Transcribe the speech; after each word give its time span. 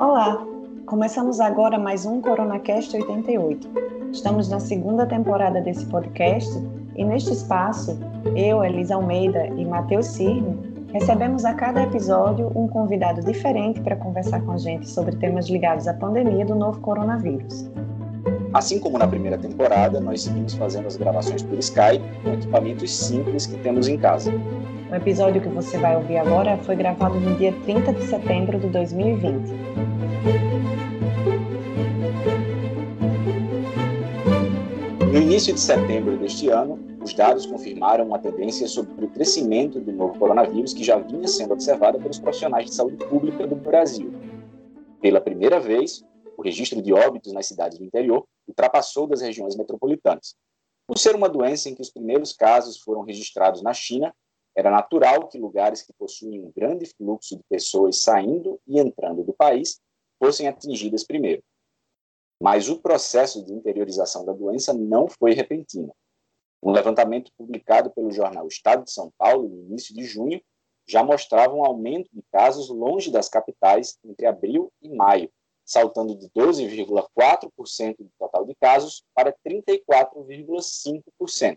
Olá, 0.00 0.42
começamos 0.86 1.40
agora 1.40 1.78
mais 1.78 2.06
um 2.06 2.22
CoronaCast 2.22 2.96
88. 2.96 3.68
Estamos 4.10 4.48
na 4.48 4.58
segunda 4.58 5.04
temporada 5.04 5.60
desse 5.60 5.84
podcast 5.84 6.50
e 6.96 7.04
neste 7.04 7.34
espaço, 7.34 8.00
eu, 8.34 8.64
Elisa 8.64 8.94
Almeida 8.94 9.48
e 9.48 9.64
Matheus 9.66 10.06
Cirne, 10.06 10.58
recebemos 10.90 11.44
a 11.44 11.52
cada 11.52 11.82
episódio 11.82 12.50
um 12.54 12.66
convidado 12.66 13.20
diferente 13.20 13.78
para 13.82 13.94
conversar 13.94 14.40
com 14.40 14.52
a 14.52 14.56
gente 14.56 14.88
sobre 14.88 15.14
temas 15.16 15.50
ligados 15.50 15.86
à 15.86 15.92
pandemia 15.92 16.46
do 16.46 16.54
novo 16.54 16.80
coronavírus. 16.80 17.70
Assim 18.54 18.80
como 18.80 18.96
na 18.96 19.06
primeira 19.06 19.36
temporada, 19.36 20.00
nós 20.00 20.22
seguimos 20.22 20.54
fazendo 20.54 20.86
as 20.86 20.96
gravações 20.96 21.42
por 21.42 21.58
Skype 21.58 22.02
com 22.24 22.32
equipamentos 22.32 22.90
simples 22.90 23.44
que 23.44 23.58
temos 23.58 23.86
em 23.86 23.98
casa. 23.98 24.32
O 24.90 24.94
episódio 24.96 25.40
que 25.40 25.48
você 25.48 25.78
vai 25.78 25.94
ouvir 25.94 26.16
agora 26.16 26.56
foi 26.56 26.74
gravado 26.74 27.20
no 27.20 27.36
dia 27.36 27.54
30 27.64 27.92
de 27.92 28.02
setembro 28.06 28.58
de 28.58 28.66
2020. 28.66 29.99
No 35.10 35.18
início 35.18 35.52
de 35.52 35.60
setembro 35.60 36.16
deste 36.18 36.48
ano, 36.48 36.78
os 37.02 37.12
dados 37.14 37.44
confirmaram 37.46 38.06
uma 38.06 38.18
tendência 38.18 38.68
sobre 38.68 39.04
o 39.04 39.10
crescimento 39.10 39.80
do 39.80 39.90
novo 39.90 40.18
coronavírus 40.18 40.72
que 40.72 40.84
já 40.84 40.98
vinha 40.98 41.26
sendo 41.26 41.52
observada 41.52 41.98
pelos 41.98 42.18
profissionais 42.18 42.66
de 42.66 42.74
saúde 42.74 42.96
pública 43.06 43.46
do 43.46 43.56
Brasil. 43.56 44.12
Pela 45.00 45.20
primeira 45.20 45.58
vez, 45.58 46.04
o 46.36 46.42
registro 46.42 46.80
de 46.80 46.92
óbitos 46.92 47.32
nas 47.32 47.46
cidades 47.46 47.78
do 47.78 47.84
interior 47.84 48.24
ultrapassou 48.46 49.06
das 49.06 49.20
regiões 49.20 49.56
metropolitanas. 49.56 50.36
Por 50.86 50.98
ser 50.98 51.14
uma 51.14 51.28
doença 51.28 51.68
em 51.68 51.74
que 51.74 51.82
os 51.82 51.90
primeiros 51.90 52.32
casos 52.32 52.78
foram 52.78 53.02
registrados 53.02 53.62
na 53.62 53.72
China, 53.72 54.14
era 54.56 54.70
natural 54.70 55.28
que 55.28 55.38
lugares 55.38 55.82
que 55.82 55.92
possuem 55.92 56.40
um 56.40 56.52
grande 56.54 56.86
fluxo 56.86 57.36
de 57.36 57.42
pessoas 57.48 58.00
saindo 58.00 58.60
e 58.66 58.78
entrando 58.78 59.24
do 59.24 59.32
país 59.32 59.80
fossem 60.20 60.46
atingidas 60.46 61.02
primeiro. 61.02 61.42
Mas 62.40 62.68
o 62.68 62.78
processo 62.78 63.44
de 63.44 63.52
interiorização 63.52 64.24
da 64.24 64.32
doença 64.32 64.72
não 64.72 65.08
foi 65.08 65.32
repentino. 65.32 65.92
Um 66.62 66.70
levantamento 66.72 67.32
publicado 67.36 67.90
pelo 67.90 68.12
jornal 68.12 68.46
Estado 68.46 68.84
de 68.84 68.92
São 68.92 69.10
Paulo 69.16 69.48
no 69.48 69.62
início 69.62 69.94
de 69.94 70.04
junho 70.04 70.40
já 70.86 71.02
mostrava 71.02 71.54
um 71.54 71.64
aumento 71.64 72.10
de 72.12 72.22
casos 72.30 72.68
longe 72.68 73.10
das 73.10 73.28
capitais 73.28 73.98
entre 74.04 74.26
abril 74.26 74.70
e 74.82 74.88
maio, 74.88 75.30
saltando 75.64 76.14
de 76.16 76.28
12,4% 76.30 77.96
do 77.98 78.10
total 78.18 78.44
de 78.44 78.56
casos 78.56 79.04
para 79.14 79.32
34,5%. 79.46 81.56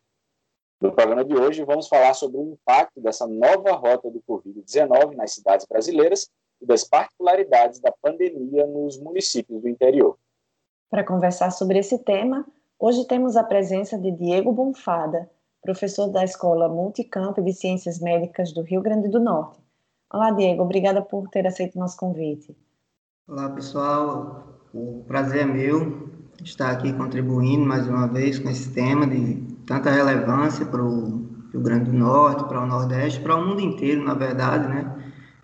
No 0.79 0.93
programa 0.93 1.25
de 1.25 1.35
hoje, 1.35 1.63
vamos 1.63 1.87
falar 1.87 2.13
sobre 2.13 2.37
o 2.37 2.51
impacto 2.51 3.01
dessa 3.01 3.25
nova 3.25 3.71
rota 3.71 4.11
do 4.11 4.21
Covid-19 4.21 5.15
nas 5.15 5.33
cidades 5.33 5.65
brasileiras 5.65 6.29
e 6.63 6.65
das 6.65 6.83
particularidades 6.85 7.79
da 7.79 7.91
pandemia 7.91 8.65
nos 8.65 8.99
municípios 8.99 9.61
do 9.61 9.67
interior. 9.67 10.17
Para 10.89 11.03
conversar 11.03 11.51
sobre 11.51 11.77
esse 11.77 11.99
tema, 11.99 12.45
hoje 12.79 13.05
temos 13.05 13.35
a 13.35 13.43
presença 13.43 13.97
de 13.97 14.11
Diego 14.11 14.51
Bonfada, 14.51 15.29
professor 15.61 16.07
da 16.07 16.23
Escola 16.23 16.69
Multicamp 16.69 17.37
de 17.37 17.53
Ciências 17.53 17.99
Médicas 17.99 18.53
do 18.53 18.61
Rio 18.61 18.81
Grande 18.81 19.09
do 19.09 19.19
Norte. 19.19 19.59
Olá, 20.11 20.31
Diego, 20.31 20.63
obrigada 20.63 21.01
por 21.01 21.27
ter 21.29 21.45
aceito 21.45 21.77
nosso 21.77 21.97
convite. 21.97 22.55
Olá, 23.27 23.49
pessoal. 23.49 24.59
O 24.73 25.03
prazer 25.07 25.41
é 25.41 25.45
meu 25.45 26.09
estar 26.43 26.71
aqui 26.71 26.93
contribuindo 26.93 27.65
mais 27.65 27.87
uma 27.87 28.07
vez 28.07 28.39
com 28.39 28.49
esse 28.49 28.73
tema 28.73 29.07
de 29.07 29.35
tanta 29.65 29.89
relevância 29.89 30.65
para 30.65 30.83
o 30.83 31.27
Rio 31.51 31.61
Grande 31.61 31.91
do 31.91 31.97
Norte, 31.97 32.43
para 32.45 32.61
o 32.61 32.67
Nordeste, 32.67 33.19
para 33.21 33.35
o 33.35 33.45
mundo 33.45 33.61
inteiro, 33.61 34.03
na 34.03 34.13
verdade, 34.13 34.67
né? 34.67 35.02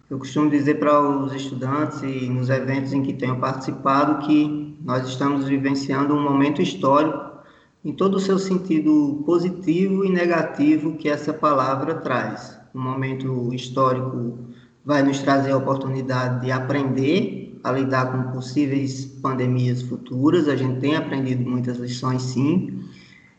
Eu 0.10 0.18
costumo 0.18 0.50
dizer 0.50 0.80
para 0.80 1.00
os 1.08 1.34
estudantes 1.36 2.02
e 2.02 2.28
nos 2.28 2.50
eventos 2.50 2.94
em 2.94 3.04
que 3.04 3.14
tenho 3.14 3.40
participado 3.40 4.26
que 4.26 4.76
nós 4.84 5.08
estamos 5.08 5.48
vivenciando 5.48 6.16
um 6.16 6.24
momento 6.24 6.64
histórico 6.64 7.38
em 7.86 7.94
todo 7.94 8.16
o 8.16 8.20
seu 8.20 8.40
sentido 8.40 9.22
positivo 9.24 10.04
e 10.04 10.10
negativo 10.10 10.96
que 10.96 11.08
essa 11.08 11.32
palavra 11.32 11.94
traz. 11.94 12.60
Um 12.74 12.82
momento 12.82 13.54
histórico 13.54 14.40
vai 14.84 15.04
nos 15.04 15.20
trazer 15.20 15.52
a 15.52 15.58
oportunidade 15.58 16.44
de 16.44 16.52
aprender 16.52 17.60
a 17.64 17.72
lidar 17.72 18.12
com 18.12 18.32
possíveis 18.32 19.06
pandemias 19.06 19.84
futuras. 19.84 20.48
A 20.48 20.56
gente 20.56 20.80
tem 20.80 20.96
aprendido 20.96 21.48
muitas 21.48 21.78
lições, 21.78 22.24
sim, 22.24 22.84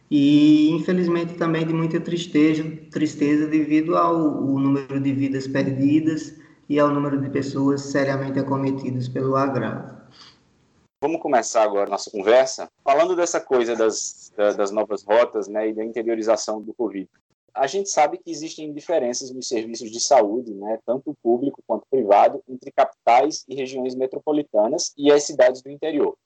e 0.09 0.71
infelizmente 0.71 1.35
também 1.35 1.67
de 1.67 1.75
muita 1.75 1.99
tristeza, 1.99 2.63
tristeza 2.93 3.49
devido 3.49 3.97
ao, 3.97 4.41
número 4.41 5.01
de 5.01 5.13
vidas 5.13 5.49
perdidas 5.49 6.39
e 6.71 6.81
ao 6.81 6.89
número 6.89 7.21
de 7.21 7.29
pessoas 7.29 7.83
seriamente 7.83 8.39
acometidas 8.39 9.09
pelo 9.09 9.37
agravo. 9.37 10.01
Vamos 11.03 11.21
começar 11.21 11.65
agora 11.65 11.91
nossa 11.91 12.11
conversa 12.11 12.71
falando 12.83 13.15
dessa 13.15 13.41
coisa 13.41 13.77
das, 13.77 14.33
das 14.37 14.71
novas 14.71 15.03
rotas 15.03 15.49
né, 15.49 15.69
e 15.69 15.75
da 15.75 15.85
interiorização 15.85 16.63
do 16.63 16.73
Covid 16.73 17.09
a 17.55 17.67
gente 17.67 17.91
sabe 17.91 18.19
que 18.19 18.31
existem 18.31 18.73
diferenças 18.73 19.31
nos 19.31 19.49
serviços 19.49 19.91
de 19.91 20.01
saúde, 20.01 20.55
né, 20.55 20.79
tanto 20.87 21.15
público 21.23 21.63
quanto 21.67 21.87
privado, 21.91 22.43
entre 22.49 22.71
capitais 22.73 23.45
e 23.49 23.55
regiões 23.55 23.95
metropolitanas 23.95 24.93
e 24.97 25.13
as 25.13 25.25
cidades 25.25 25.63
do 25.63 25.71
interior. 25.71 26.17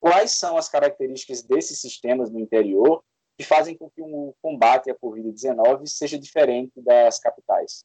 Quais 0.00 0.32
são 0.32 0.56
as 0.56 0.68
características 0.68 1.42
desses 1.42 1.80
sistemas 1.80 2.30
no 2.30 2.40
interior 2.40 3.02
que 3.38 3.44
fazem 3.44 3.76
com 3.76 3.88
que 3.90 4.02
o 4.02 4.34
combate 4.42 4.90
à 4.90 4.94
Covid-19 4.94 5.86
seja 5.86 6.18
diferente 6.18 6.72
das 6.76 7.18
capitais? 7.18 7.84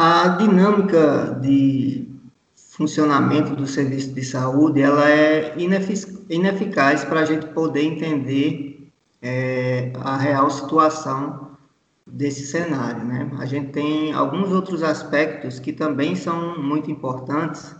A 0.00 0.28
dinâmica 0.28 1.36
de 1.42 2.08
funcionamento 2.54 3.56
do 3.56 3.66
serviço 3.66 4.12
de 4.12 4.24
saúde 4.24 4.80
ela 4.80 5.10
é 5.10 5.56
ineficaz 5.58 7.04
para 7.04 7.18
a 7.18 7.24
gente 7.24 7.46
poder 7.46 7.82
entender 7.82 8.92
é, 9.20 9.90
a 9.96 10.16
real 10.16 10.48
situação 10.50 11.48
desse 12.06 12.46
cenário, 12.46 13.04
né? 13.04 13.28
A 13.40 13.44
gente 13.44 13.72
tem 13.72 14.12
alguns 14.12 14.52
outros 14.52 14.84
aspectos 14.84 15.58
que 15.58 15.72
também 15.72 16.14
são 16.14 16.62
muito 16.62 16.88
importantes, 16.92 17.74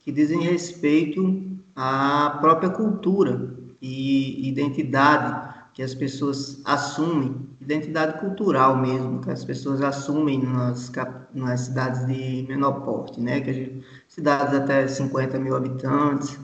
que 0.00 0.10
dizem 0.10 0.40
respeito 0.40 1.40
à 1.76 2.36
própria 2.40 2.70
cultura 2.70 3.48
e 3.80 4.48
identidade 4.48 5.49
que 5.74 5.82
as 5.82 5.94
pessoas 5.94 6.60
assumem, 6.64 7.48
identidade 7.60 8.18
cultural 8.20 8.76
mesmo, 8.76 9.20
que 9.20 9.30
as 9.30 9.44
pessoas 9.44 9.80
assumem 9.82 10.42
nas, 10.42 10.90
nas 11.32 11.60
cidades 11.60 12.06
de 12.06 12.44
menor 12.48 12.84
porte, 12.84 13.20
né? 13.20 13.40
Que 13.40 13.52
gente, 13.52 13.84
cidades 14.08 14.54
até 14.54 14.86
50 14.86 15.38
mil 15.38 15.56
habitantes, 15.56 16.38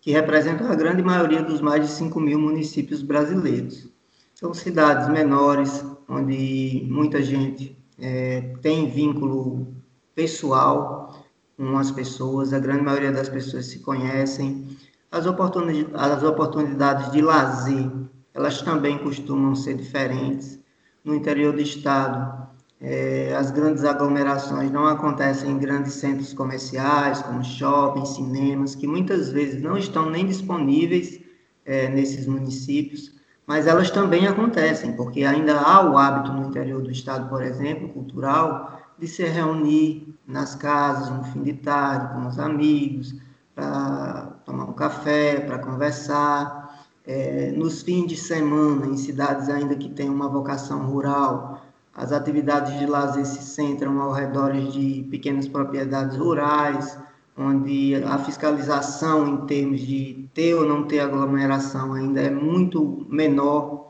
que 0.00 0.12
representam 0.12 0.70
a 0.70 0.74
grande 0.74 1.02
maioria 1.02 1.42
dos 1.42 1.60
mais 1.60 1.86
de 1.86 1.92
5 1.92 2.18
mil 2.20 2.38
municípios 2.38 3.02
brasileiros. 3.02 3.88
São 4.34 4.54
cidades 4.54 5.08
menores, 5.08 5.84
onde 6.08 6.86
muita 6.88 7.22
gente 7.22 7.76
é, 7.98 8.54
tem 8.62 8.88
vínculo 8.88 9.74
pessoal 10.14 11.26
com 11.56 11.76
as 11.76 11.90
pessoas, 11.90 12.54
a 12.54 12.58
grande 12.58 12.82
maioria 12.82 13.12
das 13.12 13.28
pessoas 13.28 13.66
se 13.66 13.80
conhecem. 13.80 14.66
As 15.10 15.26
oportunidades, 15.26 15.94
as 15.94 16.22
oportunidades 16.22 17.12
de 17.12 17.20
lazer, 17.20 17.90
elas 18.34 18.62
também 18.62 18.98
costumam 18.98 19.54
ser 19.54 19.74
diferentes. 19.74 20.58
No 21.04 21.14
interior 21.14 21.52
do 21.52 21.60
estado, 21.60 22.48
é, 22.80 23.34
as 23.36 23.50
grandes 23.50 23.84
aglomerações 23.84 24.70
não 24.70 24.86
acontecem 24.86 25.50
em 25.50 25.58
grandes 25.58 25.94
centros 25.94 26.32
comerciais, 26.32 27.22
como 27.22 27.44
shoppings, 27.44 28.10
cinemas, 28.10 28.74
que 28.74 28.86
muitas 28.86 29.30
vezes 29.30 29.62
não 29.62 29.76
estão 29.76 30.08
nem 30.08 30.26
disponíveis 30.26 31.20
é, 31.64 31.88
nesses 31.88 32.26
municípios 32.26 33.20
mas 33.50 33.66
elas 33.66 33.90
também 33.90 34.28
acontecem, 34.28 34.92
porque 34.92 35.24
ainda 35.24 35.58
há 35.58 35.84
o 35.90 35.98
hábito 35.98 36.32
no 36.32 36.46
interior 36.46 36.80
do 36.80 36.90
estado, 36.92 37.28
por 37.28 37.42
exemplo, 37.42 37.88
cultural, 37.88 38.80
de 38.96 39.08
se 39.08 39.24
reunir 39.24 40.16
nas 40.24 40.54
casas 40.54 41.10
no 41.10 41.24
fim 41.24 41.42
de 41.42 41.54
tarde 41.54 42.14
com 42.14 42.28
os 42.28 42.38
amigos, 42.38 43.12
para 43.52 44.38
tomar 44.46 44.66
um 44.66 44.72
café, 44.72 45.40
para 45.40 45.58
conversar. 45.58 46.59
É, 47.06 47.52
nos 47.52 47.82
fins 47.82 48.06
de 48.06 48.16
semana, 48.16 48.86
em 48.86 48.96
cidades 48.96 49.48
ainda 49.48 49.74
que 49.74 49.88
têm 49.88 50.08
uma 50.08 50.28
vocação 50.28 50.86
rural, 50.86 51.62
as 51.94 52.12
atividades 52.12 52.78
de 52.78 52.86
lazer 52.86 53.26
se 53.26 53.42
centram 53.42 54.00
ao 54.00 54.12
redor 54.12 54.52
de 54.52 55.06
pequenas 55.10 55.48
propriedades 55.48 56.16
rurais, 56.16 56.98
onde 57.36 57.94
a 58.04 58.18
fiscalização 58.18 59.26
em 59.26 59.46
termos 59.46 59.80
de 59.80 60.28
ter 60.34 60.54
ou 60.54 60.66
não 60.66 60.84
ter 60.84 61.00
aglomeração 61.00 61.94
ainda 61.94 62.20
é 62.20 62.30
muito 62.30 63.06
menor. 63.08 63.89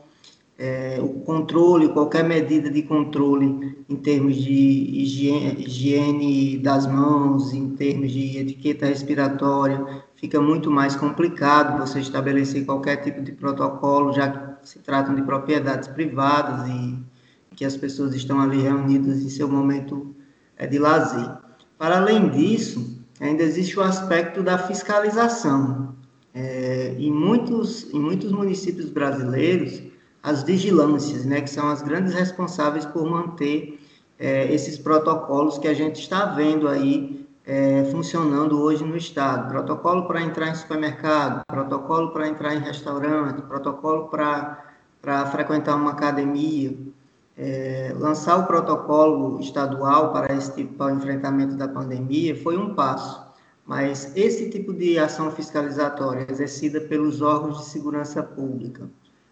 É, 0.62 0.98
o 1.00 1.08
controle, 1.20 1.88
qualquer 1.88 2.22
medida 2.22 2.70
de 2.70 2.82
controle 2.82 3.82
em 3.88 3.96
termos 3.96 4.36
de 4.36 4.52
higiene, 4.52 5.64
higiene 5.64 6.58
das 6.58 6.86
mãos, 6.86 7.54
em 7.54 7.70
termos 7.70 8.12
de 8.12 8.36
etiqueta 8.36 8.84
respiratória, 8.84 10.04
fica 10.16 10.38
muito 10.38 10.70
mais 10.70 10.94
complicado 10.94 11.78
você 11.78 12.00
estabelecer 12.00 12.66
qualquer 12.66 12.96
tipo 12.96 13.22
de 13.22 13.32
protocolo, 13.32 14.12
já 14.12 14.28
que 14.30 14.68
se 14.68 14.80
tratam 14.80 15.14
de 15.14 15.22
propriedades 15.22 15.88
privadas 15.88 16.68
e 16.68 16.98
que 17.56 17.64
as 17.64 17.78
pessoas 17.78 18.14
estão 18.14 18.38
ali 18.38 18.60
reunidas 18.60 19.22
em 19.22 19.30
seu 19.30 19.48
momento 19.48 20.14
é, 20.58 20.66
de 20.66 20.78
lazer. 20.78 21.38
Para 21.78 21.96
além 21.96 22.28
disso, 22.28 23.02
ainda 23.18 23.42
existe 23.42 23.78
o 23.78 23.82
aspecto 23.82 24.42
da 24.42 24.58
fiscalização. 24.58 25.94
É, 26.34 26.94
em, 26.98 27.10
muitos, 27.10 27.92
em 27.94 27.98
muitos 27.98 28.30
municípios 28.30 28.90
brasileiros, 28.90 29.89
as 30.22 30.42
vigilâncias, 30.42 31.24
né, 31.24 31.40
que 31.40 31.50
são 31.50 31.68
as 31.68 31.82
grandes 31.82 32.12
responsáveis 32.12 32.84
por 32.84 33.04
manter 33.08 33.80
é, 34.18 34.52
esses 34.52 34.76
protocolos 34.76 35.58
que 35.58 35.66
a 35.66 35.74
gente 35.74 36.00
está 36.00 36.26
vendo 36.26 36.68
aí 36.68 37.26
é, 37.46 37.84
funcionando 37.90 38.60
hoje 38.60 38.84
no 38.84 38.96
estado. 38.96 39.48
Protocolo 39.48 40.06
para 40.06 40.20
entrar 40.20 40.48
em 40.48 40.54
supermercado, 40.54 41.42
protocolo 41.46 42.10
para 42.10 42.28
entrar 42.28 42.54
em 42.54 42.60
restaurante, 42.60 43.40
protocolo 43.42 44.08
para 44.08 45.26
frequentar 45.32 45.76
uma 45.76 45.92
academia. 45.92 46.76
É, 47.36 47.94
lançar 47.98 48.36
o 48.36 48.46
protocolo 48.46 49.40
estadual 49.40 50.12
para 50.12 50.34
esse 50.34 50.54
tipo, 50.54 50.74
para 50.74 50.92
o 50.92 50.96
enfrentamento 50.96 51.56
da 51.56 51.66
pandemia 51.66 52.36
foi 52.36 52.58
um 52.58 52.74
passo, 52.74 53.24
mas 53.64 54.14
esse 54.14 54.50
tipo 54.50 54.74
de 54.74 54.98
ação 54.98 55.30
fiscalizatória 55.30 56.26
exercida 56.28 56.82
pelos 56.82 57.22
órgãos 57.22 57.56
de 57.60 57.64
segurança 57.64 58.22
pública 58.22 58.90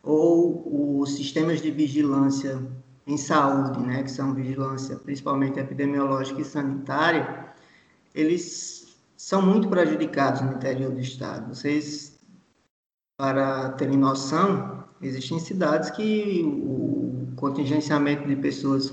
ou 0.09 1.03
os 1.03 1.17
sistemas 1.17 1.61
de 1.61 1.71
vigilância 1.71 2.67
em 3.07 3.19
saúde, 3.19 3.79
né, 3.81 4.03
que 4.03 4.11
são 4.11 4.35
vigilância 4.35 4.97
principalmente 4.97 5.61
epidemiológica 5.61 6.41
e 6.41 6.45
sanitária, 6.47 7.53
eles 8.15 8.97
são 9.19 9.43
muito 9.43 9.69
prejudicados 9.69 10.41
no 10.41 10.55
interior 10.55 10.93
do 10.93 11.01
estado. 11.01 11.55
Vocês, 11.55 12.19
para 13.19 13.73
terem 13.73 13.99
noção, 13.99 14.85
existem 15.03 15.39
cidades 15.39 15.91
que 15.91 16.43
o 16.43 17.29
contingenciamento 17.37 18.27
de 18.27 18.37
pessoas 18.37 18.91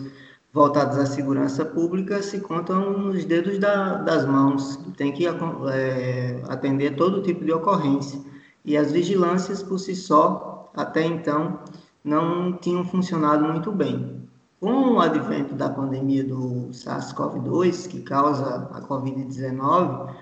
voltadas 0.52 0.98
à 0.98 1.06
segurança 1.06 1.64
pública 1.64 2.22
se 2.22 2.42
contam 2.42 2.92
nos 2.98 3.24
dedos 3.24 3.58
da, 3.58 4.00
das 4.00 4.26
mãos. 4.26 4.78
Tem 4.98 5.14
que 5.14 5.26
é, 5.26 6.42
atender 6.50 6.98
todo 6.98 7.22
tipo 7.22 7.46
de 7.46 7.54
ocorrência. 7.54 8.20
E 8.66 8.76
as 8.76 8.92
vigilâncias, 8.92 9.64
por 9.64 9.80
si 9.80 9.96
só, 9.96 10.55
até 10.76 11.04
então, 11.04 11.60
não 12.04 12.54
tinham 12.54 12.84
funcionado 12.86 13.46
muito 13.46 13.72
bem. 13.72 14.24
Com 14.60 14.94
o 14.94 15.00
advento 15.00 15.54
da 15.54 15.70
pandemia 15.70 16.24
do 16.24 16.70
SARS-CoV-2, 16.72 17.88
que 17.88 18.02
causa 18.02 18.70
a 18.72 18.82
Covid-19, 18.82 20.14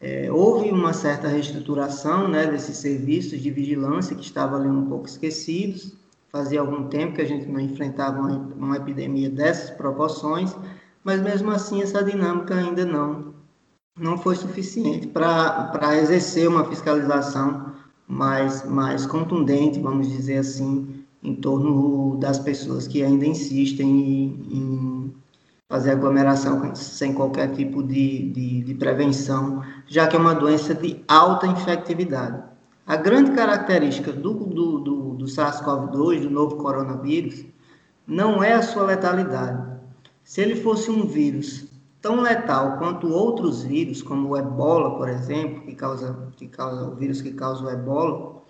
é, 0.00 0.30
houve 0.30 0.70
uma 0.70 0.92
certa 0.92 1.26
reestruturação 1.26 2.28
né, 2.28 2.46
desses 2.46 2.76
serviços 2.76 3.40
de 3.40 3.50
vigilância 3.50 4.14
que 4.14 4.22
estavam 4.22 4.60
ali 4.60 4.68
um 4.68 4.86
pouco 4.86 5.06
esquecidos. 5.06 5.96
Fazia 6.30 6.60
algum 6.60 6.88
tempo 6.88 7.14
que 7.14 7.22
a 7.22 7.26
gente 7.26 7.46
não 7.46 7.58
enfrentava 7.58 8.20
uma, 8.20 8.36
uma 8.54 8.76
epidemia 8.76 9.30
dessas 9.30 9.70
proporções, 9.70 10.54
mas 11.02 11.20
mesmo 11.20 11.50
assim 11.50 11.82
essa 11.82 12.04
dinâmica 12.04 12.54
ainda 12.54 12.84
não, 12.84 13.34
não 13.98 14.18
foi 14.18 14.36
suficiente 14.36 15.06
para 15.08 15.96
exercer 15.96 16.48
uma 16.48 16.64
fiscalização 16.64 17.72
mais, 18.08 18.64
mais 18.64 19.04
contundente, 19.04 19.78
vamos 19.78 20.08
dizer 20.08 20.38
assim, 20.38 21.04
em 21.22 21.34
torno 21.34 22.16
das 22.16 22.38
pessoas 22.38 22.88
que 22.88 23.02
ainda 23.02 23.26
insistem 23.26 23.88
em, 23.88 24.26
em 24.50 25.14
fazer 25.68 25.90
aglomeração 25.90 26.74
sem 26.74 27.12
qualquer 27.12 27.54
tipo 27.54 27.82
de, 27.82 28.30
de, 28.30 28.62
de, 28.62 28.74
prevenção, 28.74 29.62
já 29.86 30.06
que 30.06 30.16
é 30.16 30.18
uma 30.18 30.34
doença 30.34 30.74
de 30.74 31.04
alta 31.06 31.46
infectividade. 31.46 32.42
A 32.86 32.96
grande 32.96 33.32
característica 33.32 34.10
do, 34.10 34.32
do, 34.32 34.78
do, 34.78 35.14
do 35.14 35.24
SARS-CoV-2, 35.26 36.22
do 36.22 36.30
novo 36.30 36.56
coronavírus, 36.56 37.44
não 38.06 38.42
é 38.42 38.54
a 38.54 38.62
sua 38.62 38.84
letalidade. 38.84 39.62
Se 40.24 40.40
ele 40.40 40.56
fosse 40.56 40.90
um 40.90 41.06
vírus 41.06 41.66
tão 42.00 42.20
letal 42.20 42.78
quanto 42.78 43.08
outros 43.08 43.62
vírus, 43.62 44.02
como 44.02 44.28
o 44.28 44.36
ebola, 44.36 44.96
por 44.96 45.08
exemplo, 45.08 45.62
que 45.62 45.74
causa, 45.74 46.16
que 46.36 46.46
causa 46.48 46.84
o 46.84 46.94
vírus 46.94 47.20
que 47.20 47.32
causa 47.32 47.64
o 47.64 47.70
ebola, 47.70 48.42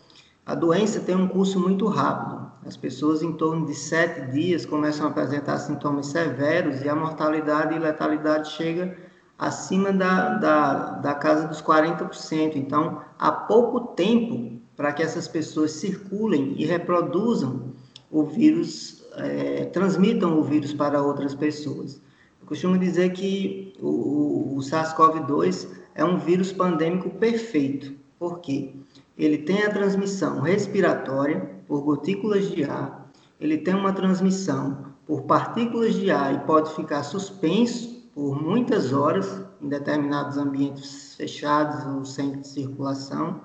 a 0.45 0.55
doença 0.55 1.01
tem 1.01 1.15
um 1.15 1.29
curso 1.29 1.61
muito 1.61 1.87
rápido. 1.87 2.51
As 2.67 2.77
pessoas, 2.77 3.23
em 3.23 3.33
torno 3.33 3.67
de 3.67 3.75
sete 3.75 4.31
dias, 4.31 4.65
começam 4.65 5.07
a 5.07 5.11
apresentar 5.11 5.59
sintomas 5.59 6.07
severos 6.07 6.83
e 6.83 6.89
a 6.89 6.95
mortalidade 6.95 7.75
e 7.75 7.79
letalidade 7.79 8.51
chega 8.53 8.97
acima 9.39 9.93
da, 9.93 10.35
da, 10.35 10.75
da 10.93 11.15
casa 11.15 11.47
dos 11.47 11.63
40%. 11.63 12.57
Então, 12.57 13.01
há 13.19 13.31
pouco 13.31 13.95
tempo 13.95 14.59
para 14.77 14.93
que 14.93 15.03
essas 15.03 15.29
pessoas 15.29 15.73
circulem 15.73 16.55
e 16.57 16.65
reproduzam 16.65 17.73
o 18.11 18.25
vírus, 18.25 19.07
é, 19.17 19.67
transmitam 19.67 20.39
o 20.39 20.43
vírus 20.43 20.73
para 20.73 21.03
outras 21.03 21.35
pessoas. 21.35 22.01
Costumo 22.49 22.79
dizer 22.79 23.13
que 23.13 23.75
o, 23.79 24.57
o 24.57 24.59
SARS-CoV-2 24.61 25.69
é 25.95 26.03
um 26.03 26.17
vírus 26.17 26.51
pandêmico 26.51 27.11
perfeito. 27.11 27.93
Por 28.19 28.41
quê? 28.41 28.75
Ele 29.19 29.37
tem 29.37 29.63
a 29.65 29.71
transmissão 29.71 30.41
respiratória, 30.41 31.59
por 31.67 31.83
gotículas 31.83 32.51
de 32.51 32.65
ar, 32.65 33.13
ele 33.39 33.59
tem 33.59 33.75
uma 33.75 33.93
transmissão 33.93 34.87
por 35.07 35.25
partículas 35.25 35.95
de 35.95 36.11
ar 36.11 36.35
e 36.35 36.39
pode 36.47 36.75
ficar 36.75 37.03
suspenso 37.03 38.09
por 38.15 38.43
muitas 38.43 38.95
horas 38.95 39.45
em 39.61 39.69
determinados 39.69 40.39
ambientes 40.39 41.15
fechados 41.17 41.85
ou 41.85 42.03
sem 42.07 42.43
circulação. 42.43 43.43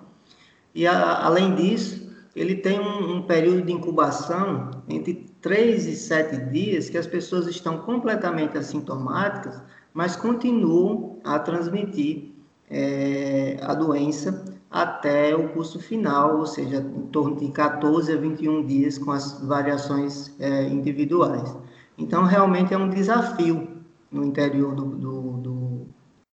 E 0.74 0.88
a, 0.88 1.26
além 1.26 1.54
disso, 1.56 2.10
ele 2.34 2.56
tem 2.56 2.80
um, 2.80 3.18
um, 3.18 3.22
período 3.22 3.64
de 3.64 3.74
incubação 3.74 4.72
entre 4.88 5.26
3 5.42 5.86
e 5.86 5.96
7 5.96 6.38
dias 6.52 6.90
que 6.90 6.98
as 6.98 7.08
pessoas 7.08 7.48
estão 7.48 7.80
completamente 7.80 8.58
assintomáticas, 8.58 9.62
mas 9.94 10.16
continuam 10.16 11.20
a 11.24 11.40
transmitir 11.40 12.34
é, 12.70 13.60
a 13.62 13.74
doença 13.74 14.44
até 14.70 15.36
o 15.36 15.50
curso 15.50 15.80
final, 15.80 16.40
ou 16.40 16.48
seja, 16.48 16.78
em 16.78 17.08
torno 17.08 17.36
de 17.36 17.50
14 17.50 18.12
a 18.12 18.18
21 18.18 18.66
dias 18.66 18.98
com 18.98 19.12
as 19.12 19.40
variações 19.42 20.34
é, 20.40 20.68
individuais. 20.68 21.56
Então, 21.96 22.24
realmente 22.24 22.74
é 22.74 22.78
um 22.78 22.90
desafio 22.90 23.68
no 24.12 24.24
interior 24.24 24.74
do, 24.74 24.86
do, 24.86 25.22
do, 25.38 25.88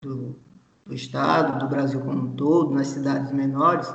do, 0.03 0.37
do 0.85 0.95
estado, 0.95 1.61
do 1.61 1.69
Brasil 1.69 2.01
como 2.01 2.23
um 2.23 2.33
todo, 2.33 2.75
nas 2.75 2.89
cidades 2.89 3.31
menores, 3.31 3.95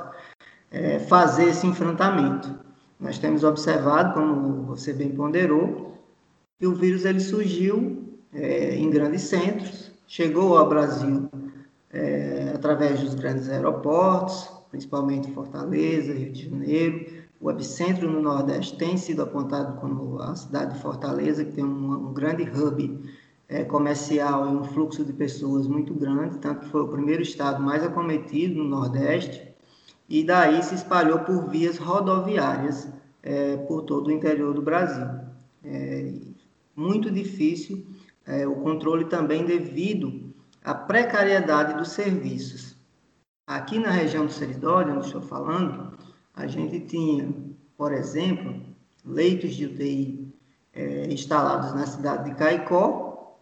é, 0.70 0.98
fazer 0.98 1.50
esse 1.50 1.66
enfrentamento. 1.66 2.69
Nós 3.00 3.18
temos 3.18 3.44
observado, 3.44 4.12
como 4.12 4.62
você 4.64 4.92
bem 4.92 5.10
ponderou, 5.10 5.94
que 6.58 6.66
o 6.66 6.74
vírus 6.74 7.06
ele 7.06 7.20
surgiu 7.20 8.18
é, 8.32 8.76
em 8.76 8.90
grandes 8.90 9.22
centros, 9.22 9.90
chegou 10.06 10.58
ao 10.58 10.68
Brasil 10.68 11.30
é, 11.90 12.52
através 12.54 13.00
dos 13.00 13.14
grandes 13.14 13.48
aeroportos, 13.48 14.50
principalmente 14.70 15.32
Fortaleza, 15.32 16.12
Rio 16.12 16.30
de 16.30 16.50
Janeiro. 16.50 17.24
O 17.40 17.50
epicentro 17.50 18.10
no 18.10 18.20
Nordeste 18.20 18.76
tem 18.76 18.98
sido 18.98 19.22
apontado 19.22 19.80
como 19.80 20.20
a 20.20 20.34
cidade 20.36 20.74
de 20.74 20.80
Fortaleza, 20.80 21.44
que 21.44 21.52
tem 21.52 21.64
um, 21.64 22.10
um 22.10 22.12
grande 22.12 22.42
hub 22.42 23.00
é, 23.48 23.64
comercial 23.64 24.46
e 24.46 24.56
um 24.56 24.62
fluxo 24.62 25.04
de 25.04 25.14
pessoas 25.14 25.66
muito 25.66 25.94
grande, 25.94 26.38
tanto 26.38 26.60
que 26.60 26.68
foi 26.68 26.82
o 26.82 26.88
primeiro 26.88 27.22
estado 27.22 27.62
mais 27.62 27.82
acometido 27.82 28.62
no 28.62 28.68
Nordeste, 28.68 29.49
e 30.10 30.24
daí 30.24 30.60
se 30.60 30.74
espalhou 30.74 31.20
por 31.20 31.48
vias 31.48 31.78
rodoviárias 31.78 32.88
é, 33.22 33.56
por 33.58 33.82
todo 33.82 34.08
o 34.08 34.12
interior 34.12 34.52
do 34.52 34.60
Brasil. 34.60 35.06
É 35.64 36.12
muito 36.74 37.10
difícil 37.12 37.86
é, 38.26 38.44
o 38.44 38.56
controle 38.56 39.04
também 39.04 39.44
devido 39.44 40.34
a 40.64 40.74
precariedade 40.74 41.74
dos 41.74 41.90
serviços. 41.90 42.76
Aqui 43.46 43.78
na 43.78 43.90
região 43.90 44.26
do 44.26 44.32
Seridório, 44.32 44.96
onde 44.96 45.06
estou 45.06 45.22
falando, 45.22 45.96
a 46.34 46.46
gente 46.48 46.80
tinha, 46.80 47.32
por 47.76 47.92
exemplo, 47.92 48.60
leitos 49.04 49.54
de 49.54 49.66
UTI 49.66 50.34
é, 50.72 51.06
instalados 51.12 51.72
na 51.72 51.86
cidade 51.86 52.30
de 52.30 52.36
Caicó, 52.36 53.38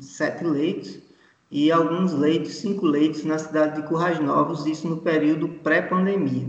sete 0.00 0.44
leitos, 0.44 1.00
e 1.50 1.70
alguns 1.70 2.12
leitos, 2.12 2.56
cinco 2.56 2.86
leitos 2.86 3.24
na 3.24 3.38
cidade 3.38 3.80
de 3.80 3.88
Currais 3.88 4.18
Novos, 4.18 4.66
isso 4.66 4.88
no 4.88 4.98
período 4.98 5.48
pré-pandemia. 5.48 6.46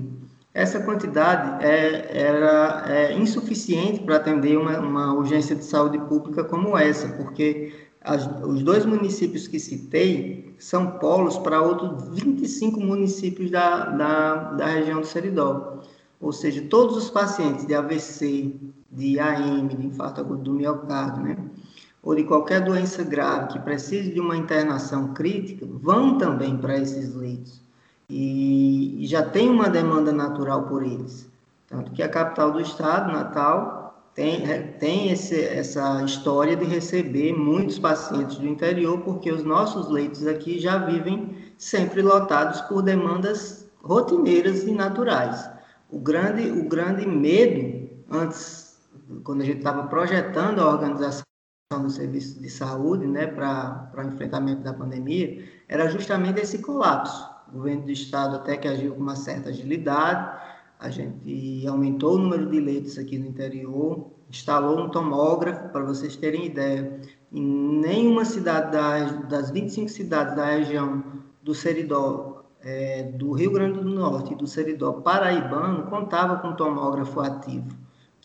Essa 0.54 0.80
quantidade 0.80 1.64
é, 1.64 2.18
era 2.18 2.84
é, 2.88 3.14
insuficiente 3.14 4.00
para 4.00 4.16
atender 4.16 4.58
uma, 4.58 4.80
uma 4.80 5.14
urgência 5.14 5.56
de 5.56 5.64
saúde 5.64 6.00
pública 6.00 6.44
como 6.44 6.76
essa, 6.76 7.10
porque 7.10 7.74
as, 8.02 8.26
os 8.42 8.64
dois 8.64 8.86
municípios 8.86 9.48
que 9.48 9.60
citei 9.60 10.56
são 10.58 10.98
polos 10.98 11.38
para 11.38 11.62
outros 11.62 12.10
25 12.24 12.80
municípios 12.80 13.52
da, 13.52 13.86
da, 13.86 14.36
da 14.54 14.66
região 14.66 15.02
do 15.02 15.06
Seridó. 15.06 15.84
Ou 16.20 16.32
seja, 16.32 16.64
todos 16.64 16.98
os 16.98 17.12
pacientes 17.12 17.68
de 17.68 17.76
AVC, 17.76 18.56
de 18.92 19.20
AM, 19.20 19.68
de 19.68 19.86
infarto 19.86 20.22
agudo 20.22 20.42
do 20.42 20.54
miocárdio, 20.54 21.24
né? 21.24 21.38
Ou 22.02 22.16
de 22.16 22.24
qualquer 22.24 22.62
doença 22.64 23.04
grave 23.04 23.54
que 23.54 23.60
precise 23.60 24.12
de 24.12 24.20
uma 24.20 24.38
internação 24.38 25.14
crítica, 25.14 25.66
vão 25.70 26.18
também 26.18 26.58
para 26.58 26.78
esses 26.78 27.14
leitos. 27.14 27.62
E, 28.10 29.02
já 29.08 29.24
tem 29.24 29.50
uma 29.50 29.70
demanda 29.70 30.12
natural 30.12 30.64
por 30.64 30.84
eles. 30.84 31.30
Tanto 31.68 31.92
que 31.92 32.02
a 32.02 32.08
capital 32.08 32.52
do 32.52 32.62
estado, 32.62 33.12
Natal, 33.12 34.10
tem, 34.14 34.42
tem 34.80 35.12
esse, 35.12 35.40
essa 35.40 36.02
história 36.04 36.56
de 36.56 36.66
receber 36.66 37.34
muitos 37.34 37.78
pacientes 37.78 38.38
do 38.38 38.48
interior, 38.48 39.00
porque 39.02 39.32
os 39.32 39.44
nossos 39.44 39.90
leitos 39.90 40.26
aqui 40.26 40.60
já 40.60 40.78
vivem 40.78 41.36
sempre 41.58 42.02
lotados 42.02 42.62
por 42.62 42.82
demandas 42.82 43.68
rotineiras 43.84 44.64
e 44.64 44.72
naturais. 44.72 45.50
O 45.92 46.00
grande, 46.00 46.50
o 46.50 46.68
grande 46.68 47.06
medo, 47.06 47.90
antes, 48.10 48.78
quando 49.24 49.42
a 49.42 49.46
gente 49.46 49.60
estava 49.60 49.84
projetando 49.88 50.60
a 50.60 50.70
organização 50.70 51.24
do 51.76 51.90
serviço 51.90 52.40
de 52.40 52.50
saúde 52.50 53.06
né, 53.06 53.28
para 53.28 54.06
enfrentamento 54.06 54.62
da 54.64 54.74
pandemia, 54.74 55.44
era 55.68 55.90
justamente 55.90 56.40
esse 56.40 56.60
colapso. 56.60 57.30
O 57.50 57.58
governo 57.58 57.84
do 57.84 57.92
estado 57.92 58.38
até 58.38 58.56
que 58.56 58.70
agiu 58.70 58.96
com 58.96 59.02
uma 59.02 59.18
certa 59.18 59.50
agilidade, 59.50 60.40
a 60.80 60.90
gente 60.90 61.68
aumentou 61.68 62.16
o 62.16 62.20
número 62.20 62.50
de 62.50 62.60
leitos 62.62 62.98
aqui 62.98 63.20
no 63.20 63.26
interior, 63.26 64.10
instalou 64.30 64.80
um 64.80 64.90
tomógrafo, 64.90 65.68
para 65.68 65.84
vocês 65.84 66.16
terem 66.16 66.46
ideia. 66.46 67.02
Em 67.34 67.44
nenhuma 67.82 68.24
cidade 68.24 68.72
das 69.28 69.52
25 69.52 69.90
cidades 69.90 70.38
da 70.38 70.46
região 70.46 71.04
do 71.44 71.54
Seridó, 71.54 72.46
é, 72.62 73.04
do 73.04 73.34
Rio 73.34 73.52
Grande 73.52 73.80
do 73.80 73.90
Norte 73.90 74.32
e 74.32 74.38
do 74.38 74.48
Seridó 74.48 74.94
paraibano, 74.94 75.84
contava 75.88 76.38
com 76.38 76.56
tomógrafo 76.56 77.20
ativo, 77.20 77.68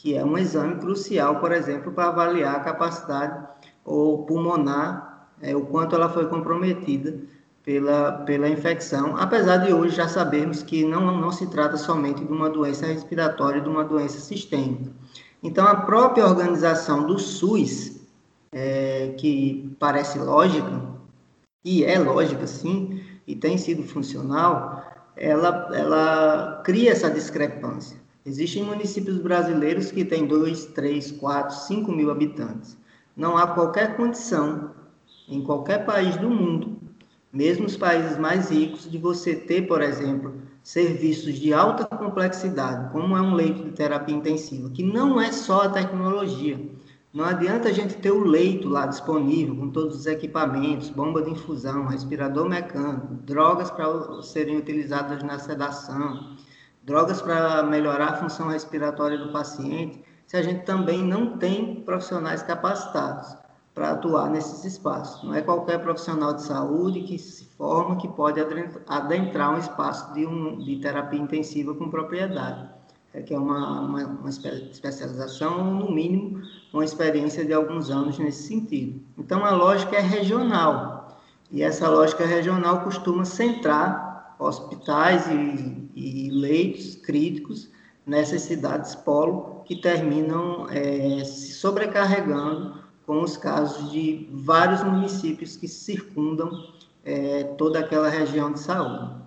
que 0.02 0.16
é 0.16 0.24
um 0.24 0.36
exame 0.36 0.80
crucial, 0.80 1.38
por 1.38 1.52
exemplo, 1.52 1.92
para 1.92 2.08
avaliar 2.08 2.56
a 2.56 2.60
capacidade 2.60 3.46
ou 3.84 4.26
pulmonar, 4.26 5.28
é, 5.40 5.54
o 5.54 5.64
quanto 5.66 5.94
ela 5.94 6.08
foi 6.08 6.26
comprometida 6.26 7.20
pela, 7.62 8.10
pela 8.26 8.48
infecção, 8.48 9.16
apesar 9.16 9.58
de 9.58 9.72
hoje 9.72 9.94
já 9.94 10.08
sabermos 10.08 10.60
que 10.60 10.84
não, 10.84 11.16
não 11.20 11.30
se 11.30 11.46
trata 11.46 11.76
somente 11.76 12.24
de 12.24 12.32
uma 12.32 12.50
doença 12.50 12.84
respiratória, 12.84 13.60
de 13.60 13.68
uma 13.68 13.84
doença 13.84 14.18
sistêmica. 14.18 14.90
Então, 15.40 15.64
a 15.68 15.76
própria 15.76 16.26
organização 16.26 17.06
do 17.06 17.16
SUS, 17.16 18.00
é, 18.50 19.14
que 19.16 19.72
parece 19.78 20.18
lógica, 20.18 20.82
e 21.64 21.84
é 21.84 21.96
lógica 21.96 22.48
sim, 22.48 23.00
e 23.24 23.36
tem 23.36 23.56
sido 23.56 23.84
funcional, 23.84 24.82
ela, 25.16 25.70
ela 25.72 26.60
cria 26.64 26.90
essa 26.90 27.08
discrepância. 27.08 28.01
Existem 28.24 28.62
municípios 28.62 29.18
brasileiros 29.18 29.90
que 29.90 30.04
têm 30.04 30.26
2, 30.26 30.66
3, 30.66 31.10
4, 31.12 31.56
5 31.56 31.90
mil 31.90 32.10
habitantes. 32.10 32.76
Não 33.16 33.36
há 33.36 33.48
qualquer 33.48 33.96
condição, 33.96 34.70
em 35.28 35.42
qualquer 35.42 35.84
país 35.84 36.16
do 36.16 36.30
mundo, 36.30 36.78
mesmo 37.32 37.66
os 37.66 37.76
países 37.76 38.16
mais 38.16 38.50
ricos, 38.50 38.88
de 38.88 38.96
você 38.96 39.34
ter, 39.34 39.66
por 39.66 39.82
exemplo, 39.82 40.34
serviços 40.62 41.34
de 41.34 41.52
alta 41.52 41.84
complexidade, 41.84 42.92
como 42.92 43.16
é 43.16 43.20
um 43.20 43.34
leito 43.34 43.64
de 43.64 43.72
terapia 43.72 44.14
intensiva, 44.14 44.70
que 44.70 44.84
não 44.84 45.20
é 45.20 45.32
só 45.32 45.62
a 45.62 45.70
tecnologia. 45.70 46.60
Não 47.12 47.24
adianta 47.24 47.68
a 47.68 47.72
gente 47.72 47.96
ter 47.96 48.10
o 48.10 48.24
leito 48.24 48.68
lá 48.68 48.86
disponível, 48.86 49.56
com 49.56 49.68
todos 49.68 49.96
os 49.96 50.06
equipamentos, 50.06 50.88
bomba 50.88 51.20
de 51.22 51.30
infusão, 51.30 51.86
respirador 51.86 52.48
mecânico, 52.48 53.14
drogas 53.24 53.70
para 53.70 54.22
serem 54.22 54.56
utilizadas 54.56 55.22
na 55.22 55.38
sedação, 55.38 56.31
drogas 56.82 57.22
para 57.22 57.62
melhorar 57.62 58.06
a 58.06 58.16
função 58.16 58.48
respiratória 58.48 59.18
do 59.18 59.32
paciente, 59.32 60.02
se 60.26 60.36
a 60.36 60.42
gente 60.42 60.64
também 60.64 61.02
não 61.02 61.38
tem 61.38 61.82
profissionais 61.82 62.42
capacitados 62.42 63.36
para 63.74 63.92
atuar 63.92 64.28
nesses 64.30 64.64
espaços. 64.64 65.22
Não 65.22 65.34
é 65.34 65.40
qualquer 65.40 65.78
profissional 65.78 66.34
de 66.34 66.42
saúde 66.42 67.02
que 67.02 67.18
se 67.18 67.44
forma 67.56 67.96
que 67.96 68.08
pode 68.08 68.40
adentrar 68.86 69.54
um 69.54 69.58
espaço 69.58 70.12
de, 70.12 70.26
um, 70.26 70.58
de 70.58 70.76
terapia 70.76 71.20
intensiva 71.20 71.74
com 71.74 71.88
propriedade. 71.88 72.68
É 73.14 73.20
que 73.20 73.34
é 73.34 73.38
uma, 73.38 73.80
uma, 73.80 74.04
uma 74.06 74.30
especialização, 74.30 75.58
ou 75.58 75.86
no 75.86 75.92
mínimo, 75.92 76.42
uma 76.72 76.84
experiência 76.84 77.44
de 77.44 77.52
alguns 77.52 77.90
anos 77.90 78.18
nesse 78.18 78.48
sentido. 78.48 79.02
Então, 79.18 79.44
a 79.44 79.50
lógica 79.50 79.96
é 79.96 80.00
regional. 80.00 81.18
E 81.50 81.62
essa 81.62 81.88
lógica 81.90 82.24
regional 82.24 82.80
costuma 82.80 83.26
centrar 83.26 84.11
hospitais 84.42 85.26
e, 85.26 85.90
e 85.94 86.30
leitos 86.30 86.96
críticos 86.96 87.70
nessas 88.06 88.42
cidades 88.42 88.94
polo 88.94 89.62
que 89.64 89.80
terminam 89.80 90.68
é, 90.70 91.24
se 91.24 91.52
sobrecarregando 91.52 92.82
com 93.06 93.22
os 93.22 93.36
casos 93.36 93.90
de 93.90 94.28
vários 94.32 94.82
municípios 94.82 95.56
que 95.56 95.68
circundam 95.68 96.50
é, 97.04 97.44
toda 97.56 97.80
aquela 97.80 98.08
região 98.08 98.52
de 98.52 98.60
saúde. 98.60 99.22